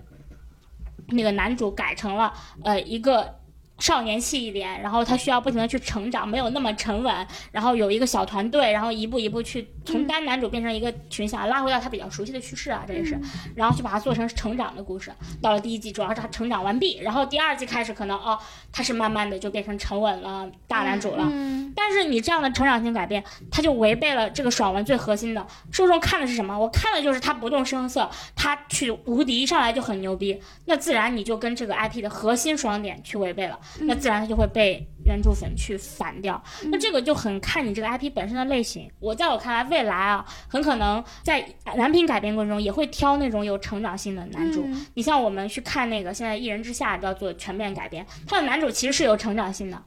[1.08, 3.40] 那个男主改成了呃一个
[3.80, 13.20] 少年气一点，然后他需要不停的去成长，没有那么沉稳，然后有一个小团队，然后一步一步去从单男主变成一个群像，拉回到他比较熟悉的叙事啊，这也是，
[13.56, 15.12] 然后去把它做成成长的故事。
[15.42, 18.38] 到了第一季，主要是他成长完毕，然后第二季开始可能哦，
[18.72, 21.28] 他是慢慢的就变成沉稳了大男主了。
[21.32, 25.46] 嗯，但是你这样的成长性改变，他就违背了这个爽文最核心的。
[25.72, 26.58] 受众看的是什么？
[26.58, 36.42] 我看的就是他不动声色，他去无敌，一上来就很牛逼，那自然你就跟这个 IP 的核心爽点去违背了，那自然它就会被原著粉去反掉。
[36.72, 38.92] 那这个就很看你这个 IP 本身的类型。
[39.00, 44.68] 我在我看来，未来啊，很可能在男频改编过程中也会挑那种有成长性的男主。
[44.96, 49.82] 你像我们去看那个现在《一人之下》要做全面改编，他的男主其实是有成长性的。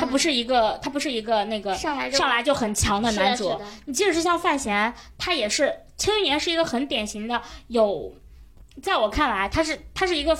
[0.00, 3.54] 他不是一个，他不是一个那个上来就上来就很强的男主。
[3.84, 5.64] 你即使是像范闲，他也是
[5.98, 8.14] 《庆余年》是一个很典型的有，
[8.80, 10.34] 在我看来，他是他是一个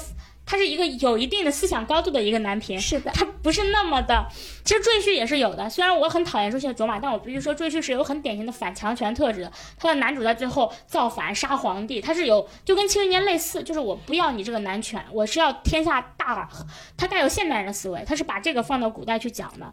[0.46, 2.78] 他是一个有一定的思想高度的一个男频。
[2.80, 4.26] 是的，他不是那么的，
[4.64, 5.68] 其实赘婿也是有的。
[5.68, 9.52] 虽然我很讨厌说现在卓玛，但我必须说赘婿是有很典型的反强权特质的。
[9.78, 16.48] 他的男主在最后造反杀皇帝，他是有就跟庆余年类似，就是我不要你这个男权，我是要天下大。
[16.96, 19.72] 他带有现代人的思维，他是把这个放到古代去讲的。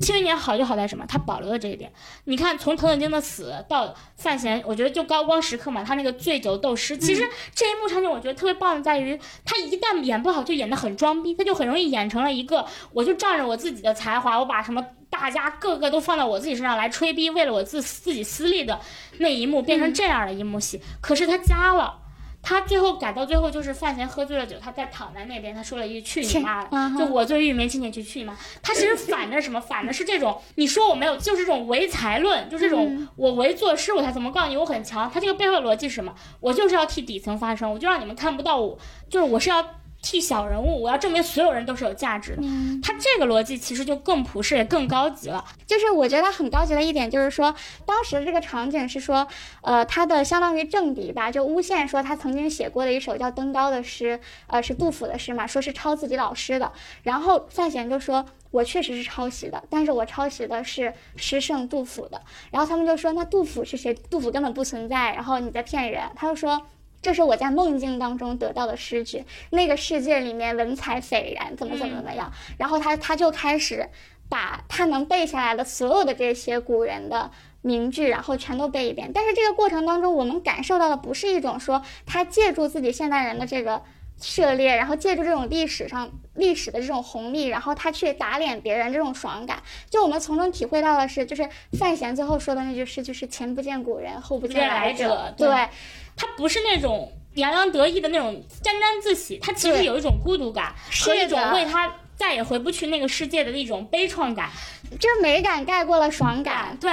[0.00, 1.06] 庆余年好就好在什么？
[1.06, 1.92] 他保留了这一点。
[2.24, 7.24] 你看，从滕子京的死到范闲，我觉得就高光时刻嘛，他那个醉酒斗诗，其实
[7.54, 18.80] 这一幕场景我觉得特别棒的在于，他一旦演不好就演得很装逼，他就很容易演成了一个，我就仗着我自己的才华，我把什么大家个个都放到我自己身上来吹逼，为了我自自己私利的
[19.18, 20.80] 那一幕变成这样的一幕戏。
[21.00, 22.00] 可是他加了。
[22.46, 26.68] 他最后改到最后就是范闲喝醉了酒，他在躺在那边，他说了一句“去你妈的”，
[26.98, 28.36] 就我最郁闷，亲戚去去你妈。
[28.62, 29.58] 他其实 反的是什么？
[29.58, 35.10] 反的是这种你说我没有，就是这种唯才论，就这种我唯作诗我才怎么告诉你我很强。
[35.10, 36.14] 他这个背后的逻辑是什么？
[36.40, 38.78] 我就是要替底层发声，我就让你们看不到我，
[39.08, 39.66] 就是我是要。
[40.04, 42.42] 替小人物，我要证明所有人都是有价值的。
[42.82, 45.42] 他这个逻辑其实就更普世也更高级了。
[45.66, 47.54] 就是我觉得很高级的一点，就是说
[47.86, 49.26] 当时这个场景是说，
[49.62, 56.70] 呃，他的相当于政敌吧，就诬陷说他曾经写过的一首叫《登高》的诗，呃，是杜甫的诗嘛，说是抄自己老师的。
[57.04, 62.20] 然后范闲就说，我确实是抄袭的，但是我抄袭的是诗圣杜甫的。
[62.50, 63.94] 然后他们就说，那杜甫是谁？
[63.94, 66.02] 杜甫根本不存在，然后你在骗人。
[66.14, 66.60] 他就说。
[67.04, 72.32] 这是我在梦境当中得到的诗句，那个世界里面文采斐然，怎么怎么怎么样。
[72.56, 73.90] 然后他他就开始
[74.30, 79.10] 把他能背下来的所有的这些古人的名句，然后全都背一遍。
[79.12, 83.82] 但是这个过程当中，我们感受到的不是一种说他借助自己现代人的这个
[84.18, 89.62] 涉猎，然后借助这种历史上历史的这种红利，然后他去打脸别人这种爽感。
[89.90, 91.46] 就我们从中体会到的是，就是
[91.78, 95.34] 范闲最后说的那句诗，就是前不见古人，后不见来者。
[95.36, 95.68] 对。
[96.16, 104.48] 他不是那种洋洋得意的那种沾沾自喜，他其实有一种孤独感和一种为他再也回不去那个世界的那种悲怆感，
[105.00, 106.76] 这美感盖过了爽感。
[106.80, 106.92] 对，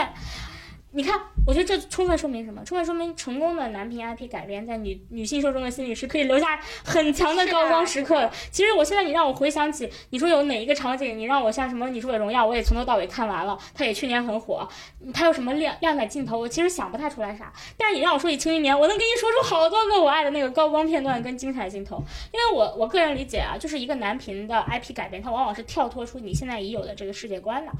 [0.93, 2.61] 你看，我觉得这充分说明什么？
[2.65, 8.29] 充分说明成功的男频 IP 改编在女女性受众的心里是可以留下很强的高光时刻的。
[8.51, 14.67] 其实我现在你让我回想起，你说有哪一个场景，你让我像什么《你是我的荣耀》，我也从头到尾看完了，它也去年很火，
[15.13, 17.53] 它有什么亮亮点镜头，我其实想不太出来啥。
[17.77, 22.03] 但是你让我说起《庆余年》，我能给你说出好多个我爱的那个高光片段跟精彩镜头。
[22.33, 27.71] 因为我我个人理解啊，就是一个男频的 IP 改编，它往往是跳脱出你现在已有的这个世界观的。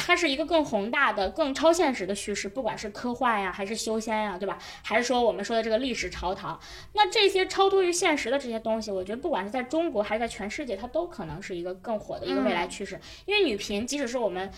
[0.00, 4.56] 它是一个更宏大的、更超现实的叙事，不管是科幻呀，还是修仙呀，对吧？
[4.82, 6.58] 还是说我们说的这个历史朝堂，
[6.94, 12.98] 那这些超脱于现实的这些东西，我觉得不管是在中国还是在全世界，它都可能是一个更火的一个未来趋势。
[13.26, 14.50] 因为女频，即使是我们，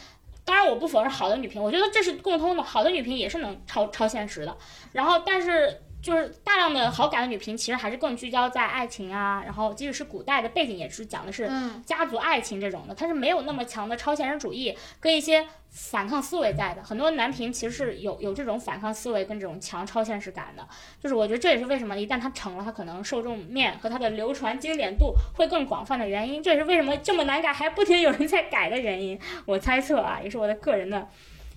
[0.45, 4.57] 当然我不否认好的女频，我觉得这是共通的，好的女频也是能超超现实的。
[4.93, 5.81] 然后，但是。
[6.03, 11.51] 就是大量的好感的女频，其实还是更聚焦在爱情啊，然后即使是古代的背景，也是讲的是
[11.85, 16.83] 家族爱情这种的，它是没有那么强的超现实主义跟一些反抗思维在的。
[16.83, 20.67] 很多男频其实是有有这种反抗思维跟这种强超现实感的，
[21.03, 26.43] 就是我觉得这也是为什么一旦它成了，它可能受众面和它的流传经典度会更广泛的原因。
[26.43, 29.21] 这也是为什么这么难改还不停有人在改的原因。
[29.45, 31.07] 我猜测啊，也是我的个人的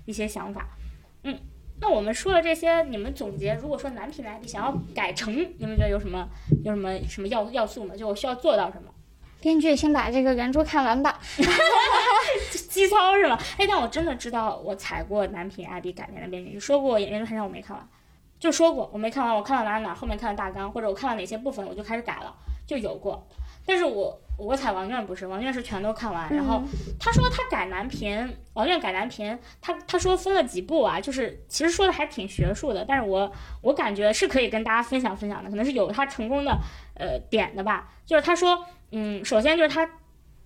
[0.05, 0.67] 一些想法，
[1.23, 1.39] 嗯。
[1.85, 6.25] 那我们说了这些，你们总结，如果说男频的 IP 想要改成，你们觉得有什么
[6.63, 7.93] 有什么什么要要素吗？
[7.93, 8.89] 就我需要做到什么？
[9.41, 11.19] 编剧先把这个原著看完吧，
[12.69, 13.37] 基操是吗？
[13.57, 17.85] 哎，但我真的知道我踩过男频 IP 改编的编剧，你说过《演员的身上》我没看完，
[18.39, 22.33] 就说过我没看完，我看到哪哪后面看了大纲，或者我看到哪些部分我就开始改了，
[22.65, 23.27] 就有过。
[23.65, 26.33] 但是我我踩王院不是，王院是全都看完。
[26.33, 26.61] 然后
[26.99, 32.83] 他说他改男频，王院改男频，他他说分了几部啊，就是其实说的还挺学术的。
[32.83, 33.31] 但是我
[33.61, 36.57] 我感觉是可以跟大家分享分享的，可能是有他成功的
[36.95, 37.93] 呃点的吧。
[38.05, 39.89] 就是他说，嗯，首先就是他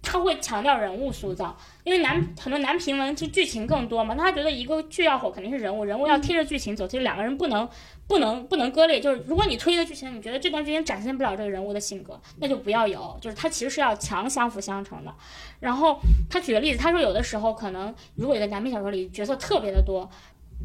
[0.01, 7.67] 他会强调人物塑造，因为男很多男评文就剧情更多嘛，那他觉得一个剧要火肯定是人物，人物要贴着剧情走，就两个人不能
[8.07, 9.01] 不能不能割裂。
[9.01, 15.13] 就是如果你推一个剧情，你觉得这段剧情展现不了这个人物的性格，那就不要有，就是他其实是要强相辅相成的。
[15.59, 15.99] 然后
[16.29, 20.09] 他举个例子，他说有的时候可能如果一个男频小说里角色特别的多，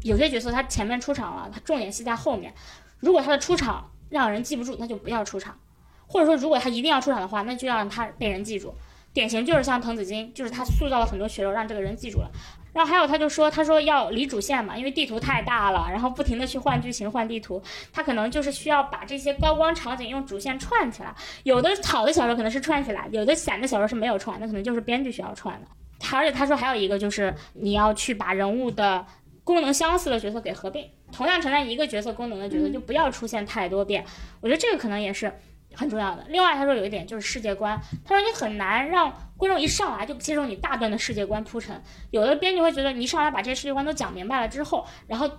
[0.03, 2.53] 有些角色他前面出场了，他重点戏在后面，
[3.01, 5.57] 如果他的出场让人记不住，那就不要出场。
[6.05, 8.75] 或者说，如果他一定要出场的话，那就让他被人记住。
[9.13, 12.31] 典型就是像滕子京，就是他塑造了很多血肉，让这个人记住了。
[12.73, 17.61] 然后还有，他就说，他说要离主线嘛，因为地图太大了，然后不停的去换剧情、换地图，
[17.91, 21.13] 他可能就是需要把这些高光场景用主线串起来。
[21.43, 25.67] 有的好的小说可能是串起来，有的散的小说是没有串，那可能就是编剧需要串的。
[26.11, 29.05] 而且他说还有一个就是你要去把人物的
[29.43, 34.03] 功能相似的角色给合并，同样承担一个角色功能的角色就不要出现太多遍。
[34.41, 35.31] 我觉得这个可能也是。
[35.75, 36.25] 很重要的。
[36.29, 41.81] 另外，他说有一点就是世界观，他说你很难让观众一上来就接受你大段的世界观铺陈。
[42.11, 45.29] 有的编剧会觉得你一上来把这些世界观都讲明白了之后，然后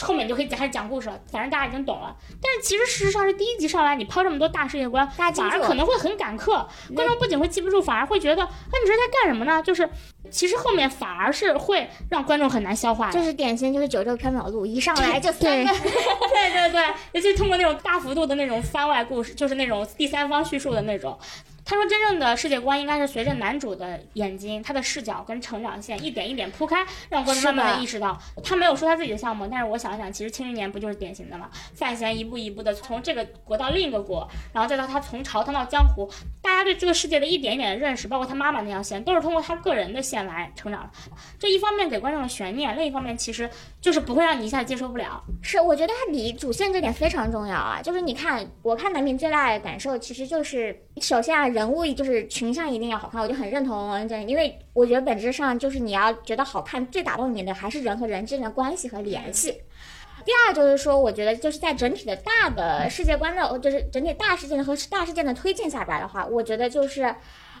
[0.00, 2.14] 后面就可以开始讲故事了，反正大家已经懂了。
[2.40, 8.48] 但是其实事实上是第一集上来你抛这么多大世界观，反而可能会很赶客，观众不仅会记不住，反而会觉得，哎，
[8.82, 9.62] 你这在干什么呢？
[9.62, 9.88] 就是
[10.30, 13.10] 其实后面反而是会让观众很难消化。
[13.10, 15.72] 就是典型就是九州缥缈录，一上来就三个。
[15.72, 21.18] 对对对，尤其通过那种大幅度的那种番外故事，就是那种第三方叙述的那种。
[21.68, 28.18] 他说，真正的世界观应该是随着男主的眼睛，他的视角跟成长线一点一点铺开，让观众慢慢的意识到。
[28.42, 31.50] 他没有说他自己的项目，但是我想想，其实《庆余年》不就是典型的吗？
[31.74, 40.90] 范闲一步一步的从这个国到另一个国，然后再到他从朝堂到江湖，大家对这个世界的一点一点的认识，包括他妈妈那条线，都是通过他个人的线来成长的。
[41.38, 45.22] 这一方面给观众的悬念，另一方面其实就是不会让你一下子接受不了。
[45.42, 47.82] 是，我觉得他离主线这点非常重要啊。
[47.82, 51.46] 就是你看，我看男频最大的感受，其实就是首先啊。
[51.57, 59.50] 人人物就是群像一定要好看，我就很认同王因为我觉得本质上就是你要觉得好看，最打动你的还是人和人之间的关系和联系。
[60.24, 67.12] 第二就是说，我觉得就是在整体的大的世界观的，就是整体大事件和大事件的推进下边的话，我觉得就是，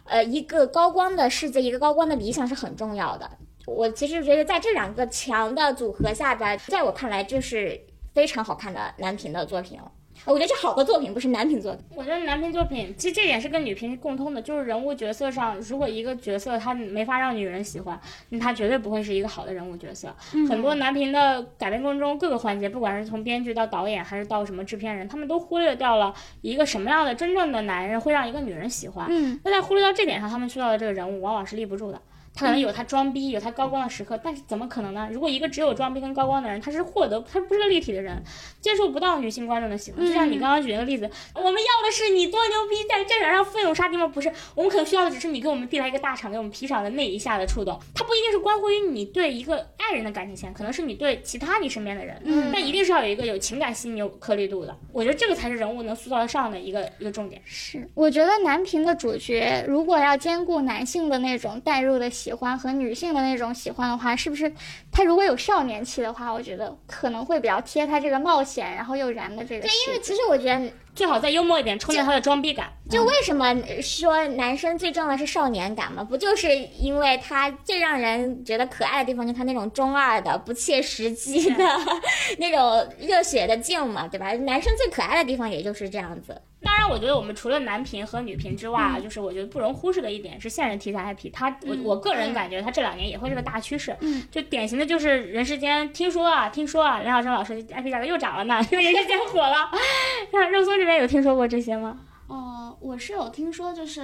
[0.04, 3.28] 呃，一个高光的世界，一个高光的理想是很重要的。
[3.66, 7.80] 我其实觉得在这两个强的组合下边，在我看来就是
[8.14, 9.90] 非常好看的男频的作品了。
[10.32, 11.82] 我觉得这好的作品不是男频作品。
[11.94, 17.98] 我觉得男频作品其实这点是跟女频共通的，就是人物角色上，如果一个角色他没法让女人喜欢，
[18.28, 20.14] 那他绝对不会是一个好的人物角色。
[20.48, 29.06] 很多男频的改编过程中各个环节，不管是从编剧到导演还是到什么制片人，他们都忽略掉了一个什么样的真正的男人会让一个女人喜欢。
[29.08, 32.00] 嗯，那在忽略到这点上，他们塑造的这个人物往往是立不住的。
[32.38, 35.08] 他可能有他装逼，有他高光的时刻，但是怎么可能呢？
[35.10, 38.22] 如果一个只有装逼跟高光的人，他是获得，他不是个立体的人，
[38.60, 40.06] 接受不到女性观众的喜欢。
[40.06, 44.06] 就像你刚刚举那个例子，我们要的是你多牛逼，在战场上奋勇杀敌吗？
[44.06, 47.76] 不是，我们可能需要的只是你给我们递来一个大场，给我们皮场的那一下的触动。
[47.92, 54.76] 它不一定是关乎于你对一个爱人的感情线，可能是你对其他你身边的人，嗯，但一定是要有一个有情感细腻、有颗粒度的。
[54.92, 57.42] 我觉得这个才是人物能塑造得上的一个一个重点。
[57.44, 63.08] 是，我觉得男频的主角如果要兼顾男性的那种代入的喜欢和女性。
[63.08, 64.52] 的那种喜欢的话，是不是
[64.92, 69.62] 他如果有少年气的话，我觉得可能会比较贴他这个冒险然后又燃的这个。
[69.62, 72.70] 对，因为其实我觉得最好再幽默一点，充点他的装逼感。
[72.90, 76.04] 就为什么说男生最重要的是少年感嘛？
[76.04, 81.64] 不就是因为他最让人觉得可爱的地方，就他那种中二的、不切实际的
[82.38, 84.32] 那种热血的劲嘛，对吧？
[84.32, 86.42] 男生最可爱的地方也就是这样子。
[86.60, 91.30] 当然，我觉得我们除了男频和女频之外，就是我觉得不容忽视的一点是现任题材 IP。
[91.32, 93.96] 它，我我个人感觉，它这两年也会是个大趋势。
[94.00, 99.70] 嗯，就典型的就是《人世间》，听说啊，听说啊，梁晓声老师 IP 价格又涨了呢，因为《人世间》火了。
[100.32, 102.00] 那肉松这边有听说过这些吗？
[102.26, 104.00] 哦，我是有听说，就是，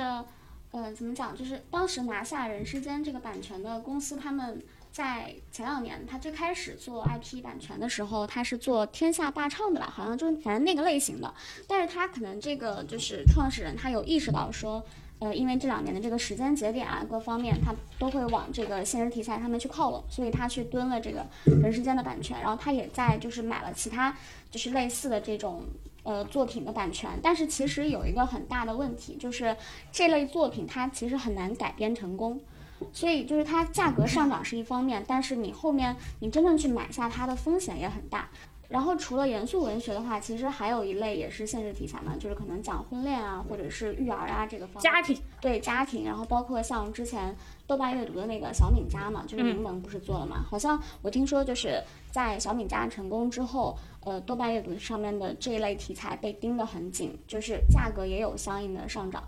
[0.71, 1.37] 呃，怎么讲？
[1.37, 4.63] 就是当时拿下《人世间》这个版权的公司，他们。
[4.95, 9.93] 在前两年，他最开始做 IP 版权的时候，他是做天下霸唱的吧？
[9.93, 11.35] 好像就反正那个类型的。
[11.67, 14.81] 但是他可能这个就是创始人，他有意识到说，
[15.19, 24.17] 呃，因为这两年的这个时间节点啊，各方面他都会往这个现实题材上面去靠拢，所以他去蹲了这个人世间的版权，然后他也在就是买了其他
[24.49, 25.65] 就是类似的这种
[26.05, 27.11] 呃作品的版权。
[27.21, 29.57] 但是其实有一个很大的问题，就是
[29.91, 32.41] 这类作品它其实很难改编成功。
[32.93, 38.29] 所以就是它价格上涨是一方面，但是你后面你真正去买下它的风险也很大。
[38.67, 47.37] 然后除了严肃文学的话，其实还有一类也是现实题材嘛，就是可能讲婚恋啊，或者是育儿啊这个方家庭对家庭，然后包括像之前
[47.67, 50.43] 豆瓣阅读的那个小敏家嘛，就是柠檬不是做了嘛？
[50.51, 51.81] 好像我听说就是
[52.11, 59.23] 在小敏家成功之后，呃，豆瓣阅读上面的这一类题材被盯得很紧，就是价格也有相应的上涨。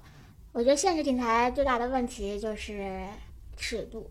[0.53, 3.07] 我觉得现实题材最大的问题就是
[3.57, 4.11] 尺度。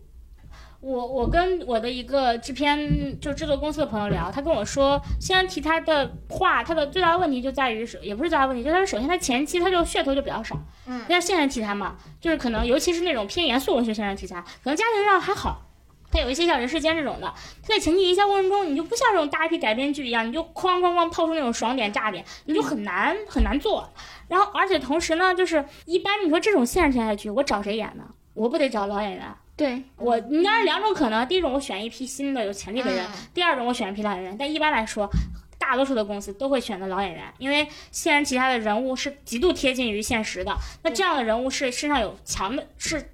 [0.80, 10.56] 我我跟我的一个制片就制作公司的朋友聊，他跟我说，现实题材的话，它的最大的问题就在于是，也不是最大的问题，就是它首先它前期它就噱头就比较少，
[10.86, 15.62] 嗯像现实题材嘛，就是可能尤其是那种偏严肃文学现实题材，可能家庭上还好。
[16.08, 17.26] 它有一些像人世间这种的，
[17.62, 23.90] 它在前期营销过程中，你就不像这种大 IP 改编剧一样，你就哐哐哐抛出那种爽点炸点，你就很难很难做。
[24.28, 28.04] 然后，而且同时呢，就是一般你说这种现实题材剧，我找谁演呢？
[28.36, 29.22] 我不得找老演员。
[29.56, 34.36] 对，我应该是两种可能，第一种我选一批新的有潜力的人，第二种我选一批老演员。
[34.38, 35.08] 但一般来说，
[35.58, 40.54] 大多数的公司都会选择老演员，因为现实其他的人物是极度贴近于现实的。
[40.82, 43.10] 那这样的人物是身上有强的，是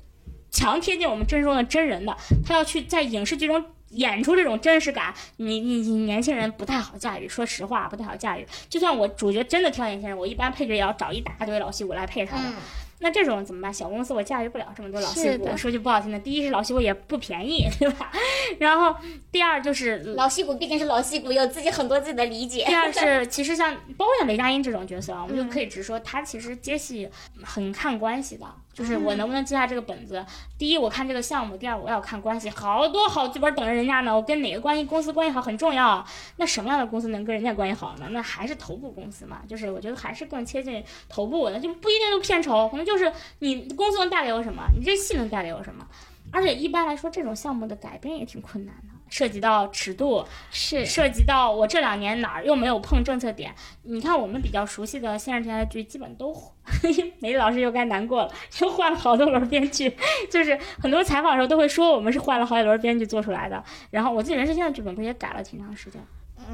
[0.50, 3.64] 强贴近我们真实中的真人的，他要去在影视剧中。
[3.92, 8.46] 演出这种真实感，你你你年轻人不太好驾驭，说实话不太好驾驭。
[8.66, 12.42] 就算我主角真的挑年轻人，我一般配角也要找一大堆老戏骨来配他的。
[12.42, 12.54] 嗯
[13.02, 13.74] 那这种怎么办？
[13.74, 15.32] 小公司我驾驭不了这么多老戏骨。
[15.32, 18.10] 是的说句不好听的，第一是老戏骨也不便宜，对吧？
[18.58, 18.96] 然后
[19.30, 22.64] 第二就是老戏骨毕竟是老戏骨，有自己很多自己的理解。
[22.64, 27.08] 第二 是，其实像包括像雷佳音这种角色啊，我们就可以直说，他其实接戏
[27.42, 30.24] 很看关系的，就是我能不能接下这个本子。
[30.58, 34.14] 第一，我看这个项目；第二，我要看关系，好多好剧本等着人家呢。
[34.14, 36.04] 我跟哪个关系公司关系好很重要。
[36.36, 38.08] 那什么样的公司能跟人家关系好呢？
[38.10, 45.86] 那还是头部公司嘛，就是我觉得还是更贴近头部的，就不一定都片酬，可能就是你公司能带给我什么，你这戏能带给我什么。
[46.30, 53.54] 而且一般来说，这种项目的改编也挺困难的，涉及到尺度，是涉及到我这两年哪儿又没有碰政策点。
[53.82, 56.34] 你看我们比较熟悉的现实题材剧，基本都
[57.20, 58.32] 梅丽老师又该难过了，
[58.62, 59.94] 又换了好多轮编剧，
[60.30, 63.62] 就是很多采访的时候都会说我们是换了好几轮编剧做出来的。
[63.90, 66.00] 然后我自己人生现在剧本不是也改了挺长时间？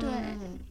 [0.01, 0.09] 对，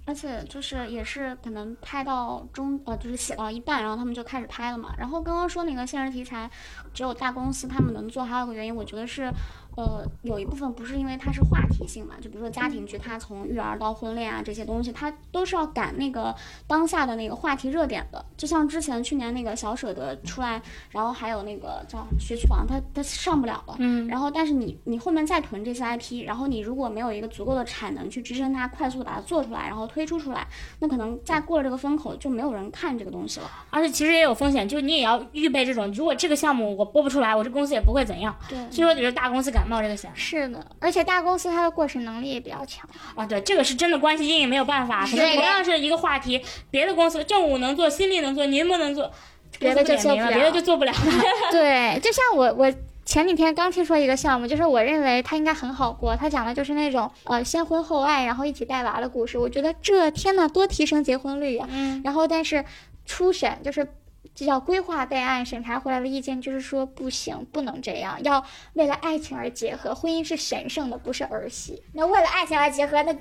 [0.05, 4.93] 而且就是也是可能拍到中呃，就是写到一半，然后他们就开始拍了嘛。
[4.97, 6.49] 然后刚刚说那个现实题材，
[6.93, 9.31] 只有大公司他们能做，还有个原因，我觉得是。
[9.77, 16.35] 呃，有一部分不是因为它是话题性嘛，就比如说家庭剧，它从育儿到婚恋啊这些东西，它都是要赶那个
[16.65, 18.25] 当下的那个话题热点的。
[18.35, 20.59] 就像之前去年那个小舍得出来，
[20.89, 23.75] 然后还有那个叫学区房，它它上不了了。
[23.77, 30.47] 嗯，然后但是你你后面再囤这些 IP，然后你如果没有一个足够的产能去支撑它，快速的把它做出来，然后推出出来，
[30.79, 33.51] 那可能再过了这个风口，就没有人看这个东西了。
[33.69, 38.35] 而且其实也有风险，就是你也要预备这种，如果这个项目我播不出来，我这公司也不会怎样。
[38.49, 42.89] 对所以说，你是大公司敢冒这个险是的，而且大公司它的过审能力也比较强。
[43.15, 45.06] 啊，对，这个是真的关系硬，也没有办法。
[45.06, 49.11] 是同样是一个话题，别的公司政务能做，新力能做，您不能做，
[49.60, 50.94] 别的就公司点名了，做不了别的就做不了。
[51.52, 52.73] 对，就像我我
[53.06, 59.38] 前几天刚听说一个项目，就是我认为它应该很好过，它讲的就是那种呃先婚后爱，然后一起带娃的故事。
[59.38, 62.64] 我觉得这天呐，多提升结婚率呀、嗯，然后但是
[63.06, 63.88] 初审就是。
[64.35, 71.83] 这叫规划备案，审查回来的意见就是说不行，不能这样，要为了爱情而结合，婚姻是神圣的，不是儿戏。
[71.93, 73.13] 那为了爱情而结合，那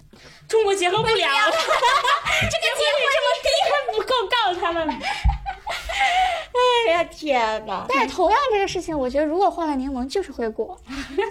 [0.48, 4.86] 中国结合不了， 这个结婚率这么低，还不够告他们。
[6.88, 7.84] 哎呀天哪！
[7.88, 10.78] 但是同样这个事情，我觉得如果换了柠檬就是会过。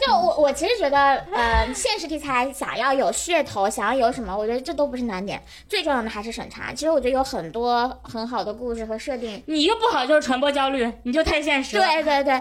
[0.06, 0.98] 就我我其实觉得，
[1.32, 6.72] 呃，现实题材想要有噱头，想要有什么，我觉得这都不是难点，最重要的还是审查。
[6.74, 9.42] 其实我觉得有很多很好的故事和设定。
[9.48, 11.84] 你一个不好就是传播焦虑，你就太现实了。
[11.86, 12.34] 对对对，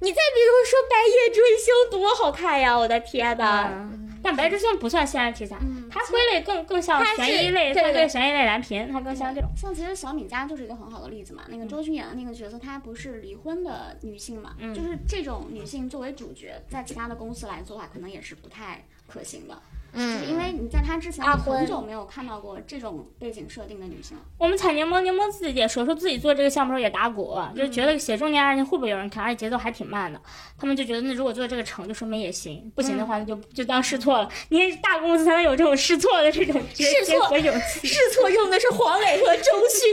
[0.00, 2.76] 你再比如说《白夜追凶》多好看呀！
[2.76, 3.68] 我的天呐！
[3.70, 9.50] 嗯但《白之凶》不算现实题材，嗯它归类更更像悬疑类，对对悬疑类蓝屏，它更像这种。
[9.56, 11.42] 像其实小敏家就是一个很好的例子嘛。
[11.48, 19.60] 那个周迅演的那个角色，她不是离婚的女性嘛，嗯就是这种女性作为主角，在其他的公司来做的话，可能也是不太可行的。
[19.94, 24.22] 就是因为你在她之前很久没有看到过这种背景设定的女性了。
[24.38, 30.20] 我们采柠檬，柠檬自己也说，说自己做这个项目时候也打鼓，就觉得写中年爱情会不会有人看，而且节奏还挺慢的。
[30.58, 34.28] 他们就觉得，那如果做这个成就说明也行，不行的话那就就当试错了。
[34.48, 37.86] 你看大公司才能有这种试错的这种决试错心和勇气。
[37.86, 39.92] 试错用的是黄磊和周迅，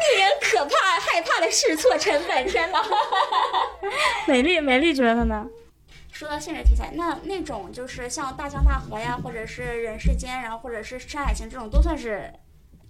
[0.00, 2.82] 令人可怕害怕的试错成本，天哪！
[4.26, 5.46] 美丽，美丽觉得呢？
[6.16, 12.32] 说到现实题材，那那种就是像《大江大河》呀，或者是《人世间》，然后或者是《山海情》这种，都算是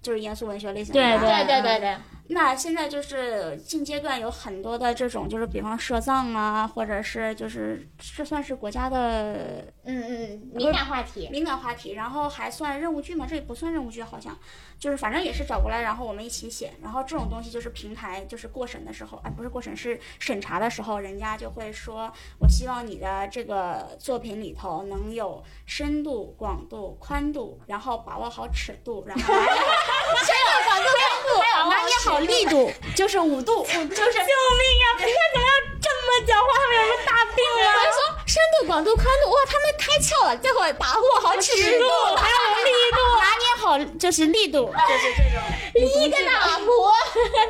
[0.01, 1.01] 就是严肃文学类型的。
[1.01, 1.97] 对对对对对，
[2.29, 7.85] 那现在就是近阶段有很多的这种，就是比方社葬啊，或者是就是
[8.15, 11.27] 这算是国家的嗯嗯，敏感话题。
[11.29, 13.25] 敏感话题，然后还算任务剧吗？
[13.27, 14.37] 这也不算任务剧，好像
[14.79, 29.45] 就是反正也是找过来，然后我们一起写，然后这种东西就是平台就是过审的时候，哎，不是过审是审查的时候，人家就会说，我希望你的这个作品里头能有深度、广度、宽度，然后把握好尺度，然后还有
[31.39, 34.85] 还有拿捏好力度，就是五度， 就是救命啊！
[34.97, 36.47] 你看怎么要这么讲话？
[36.55, 37.65] 他们有什么大病啊？
[37.75, 41.85] 我说深度、广度、宽度，哇，他们开窍了，最后把握好尺尺度
[42.15, 42.35] 还有
[42.65, 45.41] 力度， 拿捏好就是力度，就是这种。
[45.75, 46.91] 一个大婆。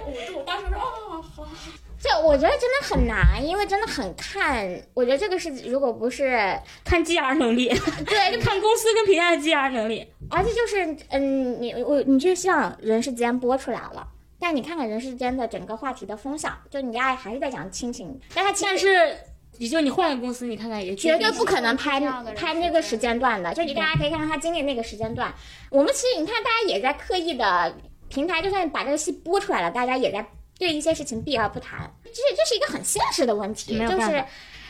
[0.06, 1.07] 五度，当时说哦好。
[2.00, 4.70] 这我觉得真的很难，因为真的很看。
[4.94, 6.56] 我觉得这个是，如果不是
[6.86, 7.70] 看 GR 能力，
[8.06, 10.08] 对，就看公司跟平台的 GR 能力。
[10.30, 14.08] 而且就是，嗯，你我你就像人世间播出来了，
[14.40, 19.18] 但你看看人世间的整个话题的风向，就你家还是在讲亲情，但他但是，
[19.58, 22.00] 也就你换个公司，你看看也绝对不可能拍
[22.36, 23.52] 拍那个时间段的。
[23.56, 25.34] 就你大家可以看到他经历那个时间段，
[25.72, 27.76] 我们其实你看大家也在刻意的
[28.08, 30.24] 平台，就算把这个戏播出来了，大家也在。
[30.58, 34.26] 对一些事情避而不谈，这这是一个很现实的问题，就是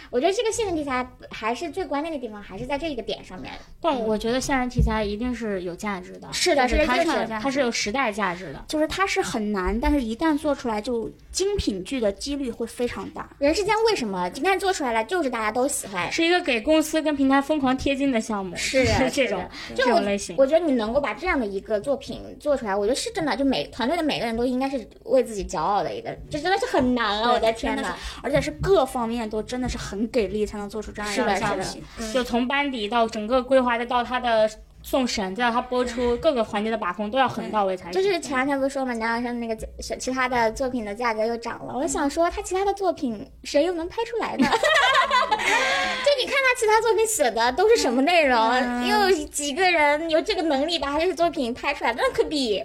[0.10, 3.54] 我觉得这个现实题材还是最关键的地方，还是在这一个点上面。
[3.82, 13.30] 但我觉得现实题材一定是有价值的，是的，是它是它是有时代价值的，就是它是很难，但是一旦做出来，就精品剧的几率会非常大。
[13.40, 19.44] 人世间为什么一旦做出来了，就是大家都喜欢，是一个给公司跟平台疯狂贴金的项目，是 这种
[19.76, 20.36] 这种类型。
[20.38, 27.32] 我觉得你能够把这样的一个作品做出来，我觉得是真的，就每团队的每个人都应该是为自己骄傲的一个，这真的是很难啊！
[27.32, 30.82] 我的天呐，而且是各方面都真的是很给力才能做。
[30.82, 31.84] 出这样一个消息，
[32.14, 34.50] 就从班底到整个规划，再到他的
[34.84, 37.94] 送审，再到他播出各个环节的把控，都要很到位才行。
[37.94, 39.58] 就是前两天不是说嘛，梁晓声那个
[40.00, 44.48] 其他的作品的价格又涨了，我想说他其他的作品谁又能拍出来呢？
[44.48, 48.40] 就你看他其他作品写的都是什么内容，
[48.88, 52.64] 又几个人有这个能力把他这个作品拍出来，那可比。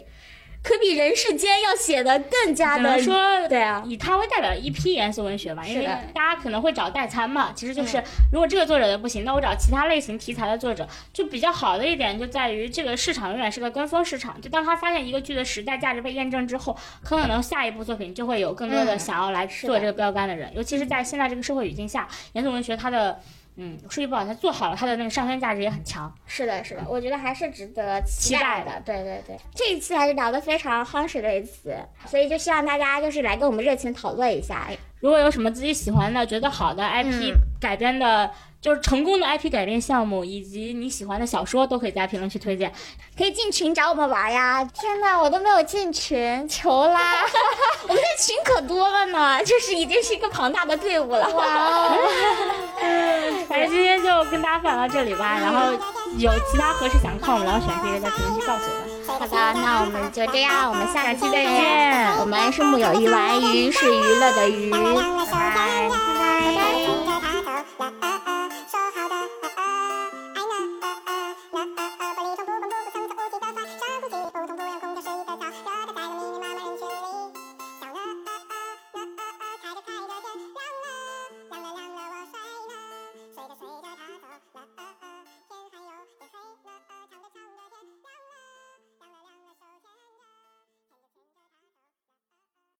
[0.63, 3.15] 可比人世间要写的更加的说，
[3.49, 5.85] 对啊，以他为代表一批严肃文学吧，因为
[6.15, 8.01] 大家可能会找代餐嘛，其实就是
[8.33, 23.21] 如果这个作者的不行，那我找其他类型题材的作者，就比较好的一点就在于这个市场永远是个跟风市场，就当他发现一个剧的时代价值被验证之后，很可能下一部作品就会有更多的想要来做这个标杆的人，尤其是在现在这个社会语境下，严肃文学它的。
[23.57, 26.13] 嗯，数据不好，他做好了，它的那个上升价值也很强。
[26.27, 28.81] 是的，是的，我觉得还是值得期待的。
[28.85, 31.77] 对对对，这一次还是聊得非常夯实的一次，
[32.07, 34.69] 所以就希望大家就是来跟我们热情讨论一下。
[35.01, 38.31] 如果有什么自己喜欢的、觉得好的 IP 改编的。
[38.63, 42.73] 就是成功的 IP 改编项目，以及你喜欢的小说，都可以在评论区推荐，
[43.19, 44.65] 可以进群找我们玩呀！
[44.65, 47.25] 天哪，我都没有进群，求啦！
[47.89, 51.29] 我们这群可多了呢，就是已经是一个庞大的队伍了。
[51.31, 51.97] 哇！
[53.49, 55.73] 反正今天就跟大家分享到这里吧，然后
[56.17, 58.83] 有其他合适想看我们聊的选题，可以在评论区告诉我们。
[59.19, 62.17] 好的，那我们就这样，我们下期再见。
[62.21, 64.85] 我们是木有鱼丸鱼，是娱乐的鱼，拜拜，
[65.91, 65.91] 拜
[67.79, 68.42] 拜。